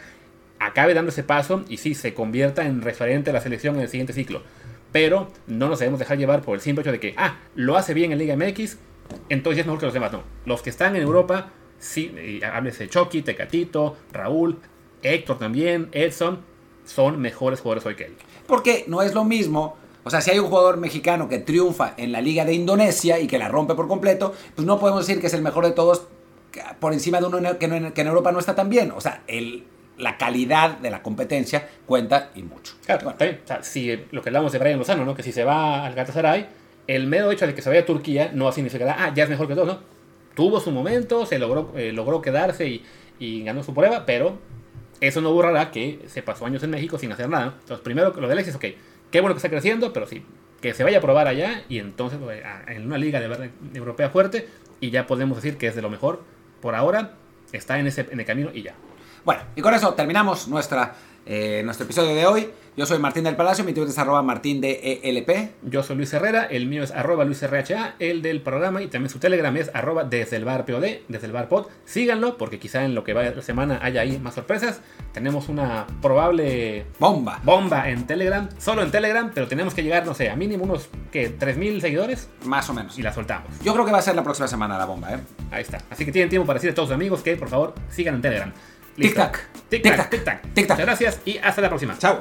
acabe 0.66 0.94
dando 0.94 1.10
ese 1.10 1.22
paso 1.22 1.64
y 1.68 1.78
sí 1.78 1.94
se 1.94 2.14
convierta 2.14 2.64
en 2.64 2.82
referente 2.82 3.30
a 3.30 3.32
la 3.32 3.40
selección 3.40 3.76
en 3.76 3.82
el 3.82 3.88
siguiente 3.88 4.12
ciclo. 4.12 4.42
Pero 4.92 5.28
no 5.46 5.68
nos 5.68 5.78
debemos 5.78 5.98
dejar 5.98 6.18
llevar 6.18 6.42
por 6.42 6.54
el 6.54 6.60
simple 6.60 6.82
hecho 6.82 6.92
de 6.92 7.00
que, 7.00 7.14
ah, 7.16 7.38
lo 7.54 7.76
hace 7.76 7.94
bien 7.94 8.12
en 8.12 8.18
Liga 8.18 8.36
MX, 8.36 8.76
entonces 9.28 9.60
es 9.60 9.66
mejor 9.66 9.80
que 9.80 9.86
los 9.86 9.94
demás. 9.94 10.12
No, 10.12 10.22
los 10.44 10.62
que 10.62 10.70
están 10.70 10.96
en 10.96 11.02
Europa, 11.02 11.50
sí, 11.78 12.40
háblese 12.44 12.88
Chucky, 12.88 13.22
Tecatito, 13.22 13.96
Raúl, 14.12 14.58
Héctor 15.02 15.38
también, 15.38 15.88
Edson, 15.92 16.40
son 16.84 17.20
mejores 17.20 17.60
jugadores 17.60 17.86
hoy 17.86 17.94
que 17.94 18.04
él. 18.04 18.16
Porque 18.46 18.84
no 18.86 19.02
es 19.02 19.14
lo 19.14 19.24
mismo 19.24 19.76
o 20.04 20.10
sea, 20.10 20.20
si 20.20 20.30
hay 20.30 20.38
un 20.38 20.48
jugador 20.48 20.78
mexicano 20.78 21.28
que 21.28 21.38
triunfa 21.38 21.94
en 21.96 22.10
la 22.10 22.20
liga 22.20 22.44
de 22.44 22.54
Indonesia 22.54 23.20
y 23.20 23.26
que 23.26 23.38
la 23.38 23.48
rompe 23.48 23.74
por 23.74 23.86
completo, 23.86 24.34
pues 24.54 24.66
no 24.66 24.80
podemos 24.80 25.06
decir 25.06 25.20
que 25.20 25.28
es 25.28 25.34
el 25.34 25.42
mejor 25.42 25.64
de 25.64 25.72
todos 25.72 26.08
por 26.80 26.92
encima 26.92 27.20
de 27.20 27.26
uno 27.26 27.58
que 27.58 27.66
en 27.66 28.06
Europa 28.06 28.32
no 28.32 28.40
está 28.40 28.54
tan 28.54 28.68
bien. 28.68 28.90
O 28.90 29.00
sea, 29.00 29.22
el, 29.28 29.64
la 30.02 30.18
calidad 30.18 30.78
de 30.78 30.90
la 30.90 31.02
competencia 31.02 31.68
cuenta 31.86 32.30
y 32.34 32.42
mucho. 32.42 32.74
Claro, 32.84 33.08
o 33.08 33.46
sea, 33.46 33.62
si 33.62 34.04
lo 34.10 34.20
que 34.20 34.30
hablamos 34.30 34.50
de 34.52 34.58
Brian 34.58 34.78
Lozano, 34.78 35.04
¿no? 35.04 35.14
que 35.14 35.22
si 35.22 35.30
se 35.30 35.44
va 35.44 35.86
al 35.86 35.94
Galatasaray, 35.94 36.48
el 36.88 37.06
mero 37.06 37.30
hecho 37.30 37.46
de 37.46 37.54
que 37.54 37.62
se 37.62 37.68
vaya 37.68 37.82
a 37.82 37.86
Turquía 37.86 38.30
no 38.34 38.50
significará, 38.50 38.96
ah, 38.98 39.12
ya 39.14 39.24
es 39.24 39.30
mejor 39.30 39.46
que 39.46 39.54
todo, 39.54 39.66
¿no? 39.66 39.80
Tuvo 40.34 40.58
su 40.58 40.72
momento, 40.72 41.24
se 41.24 41.38
logró, 41.38 41.72
eh, 41.76 41.92
logró 41.92 42.20
quedarse 42.20 42.66
y, 42.66 42.84
y, 43.20 43.44
ganó 43.44 43.62
su 43.62 43.74
prueba, 43.74 44.04
pero 44.04 44.38
eso 45.00 45.20
no 45.20 45.32
borrará 45.32 45.70
que 45.70 46.00
se 46.06 46.22
pasó 46.22 46.46
años 46.46 46.62
en 46.64 46.70
México 46.70 46.98
sin 46.98 47.12
hacer 47.12 47.28
nada. 47.28 47.54
Entonces, 47.60 47.84
primero, 47.84 48.12
lo 48.18 48.26
de 48.26 48.32
Alexis, 48.32 48.56
ok, 48.56 48.64
qué 49.10 49.20
bueno 49.20 49.34
que 49.34 49.38
está 49.38 49.50
creciendo, 49.50 49.92
pero 49.92 50.06
sí, 50.06 50.24
que 50.60 50.74
se 50.74 50.82
vaya 50.82 50.98
a 50.98 51.00
probar 51.00 51.28
allá 51.28 51.62
y 51.68 51.78
entonces 51.78 52.18
pues, 52.20 52.42
en 52.66 52.86
una 52.86 52.98
liga 52.98 53.20
de 53.20 53.28
verdad 53.28 53.50
europea 53.74 54.10
fuerte 54.10 54.48
y 54.80 54.90
ya 54.90 55.06
podemos 55.06 55.36
decir 55.36 55.58
que 55.58 55.68
es 55.68 55.76
de 55.76 55.82
lo 55.82 55.90
mejor. 55.90 56.22
Por 56.60 56.74
ahora 56.74 57.14
está 57.52 57.78
en, 57.78 57.86
ese, 57.86 58.06
en 58.10 58.18
el 58.18 58.26
camino 58.26 58.50
y 58.52 58.62
ya. 58.62 58.74
Bueno, 59.24 59.42
y 59.54 59.62
con 59.62 59.72
eso 59.72 59.94
terminamos 59.94 60.48
nuestra, 60.48 60.94
eh, 61.26 61.62
nuestro 61.64 61.84
episodio 61.84 62.14
de 62.14 62.26
hoy. 62.26 62.50
Yo 62.74 62.86
soy 62.86 62.98
Martín 62.98 63.24
del 63.24 63.36
Palacio, 63.36 63.64
mi 63.64 63.74
Twitter 63.74 63.90
es 63.90 63.98
arroba 63.98 64.22
martín 64.22 64.62
de 64.62 65.00
ELP. 65.02 65.52
Yo 65.62 65.82
soy 65.82 65.96
Luis 65.96 66.12
Herrera, 66.14 66.44
el 66.44 66.66
mío 66.66 66.82
es 66.82 66.90
arroba 66.90 67.26
Luis 67.26 67.42
RHA, 67.42 67.96
el 67.98 68.22
del 68.22 68.40
programa 68.40 68.80
y 68.80 68.86
también 68.86 69.10
su 69.10 69.18
Telegram 69.18 69.54
es 69.58 69.70
arroba 69.74 70.04
desde 70.04 70.36
el 70.36 70.46
bar 70.46 70.64
POD, 70.64 70.86
desde 71.06 71.26
el 71.26 71.32
bar 71.32 71.48
pod. 71.48 71.66
Síganlo 71.84 72.38
porque 72.38 72.58
quizá 72.58 72.82
en 72.86 72.94
lo 72.94 73.04
que 73.04 73.12
va 73.12 73.24
la 73.24 73.42
semana 73.42 73.78
haya 73.82 74.00
ahí 74.00 74.18
más 74.18 74.34
sorpresas. 74.34 74.80
Tenemos 75.12 75.50
una 75.50 75.86
probable 76.00 76.86
bomba. 76.98 77.40
Bomba 77.44 77.90
en 77.90 78.06
Telegram, 78.06 78.48
solo 78.56 78.82
en 78.82 78.90
Telegram, 78.90 79.30
pero 79.34 79.46
tenemos 79.46 79.74
que 79.74 79.82
llegar, 79.82 80.06
no 80.06 80.14
sé, 80.14 80.30
a 80.30 80.36
mínimo 80.36 80.64
unos 80.64 80.88
que 81.12 81.38
3.000 81.38 81.82
seguidores. 81.82 82.30
Más 82.46 82.70
o 82.70 82.72
menos. 82.72 82.98
Y 82.98 83.02
la 83.02 83.12
soltamos. 83.12 83.50
Yo 83.62 83.74
creo 83.74 83.84
que 83.84 83.92
va 83.92 83.98
a 83.98 84.02
ser 84.02 84.16
la 84.16 84.24
próxima 84.24 84.48
semana 84.48 84.78
la 84.78 84.86
bomba, 84.86 85.12
¿eh? 85.12 85.18
Ahí 85.50 85.60
está. 85.60 85.78
Así 85.90 86.06
que 86.06 86.10
tienen 86.10 86.30
tiempo 86.30 86.46
para 86.46 86.58
decir 86.58 86.70
a 86.70 86.74
todos 86.74 86.88
sus 86.88 86.94
amigos 86.94 87.20
que 87.20 87.36
por 87.36 87.50
favor 87.50 87.74
sigan 87.90 88.14
en 88.14 88.22
Telegram. 88.22 88.52
Tic-tac. 88.96 89.48
Tic-tac. 89.68 90.10
Tic-tac. 90.10 90.42
Tic-tac. 90.54 90.78
Muchas 90.78 90.78
gracias 90.78 91.20
y 91.24 91.38
hasta 91.38 91.62
la 91.62 91.68
próxima. 91.68 91.96
Chao. 91.98 92.20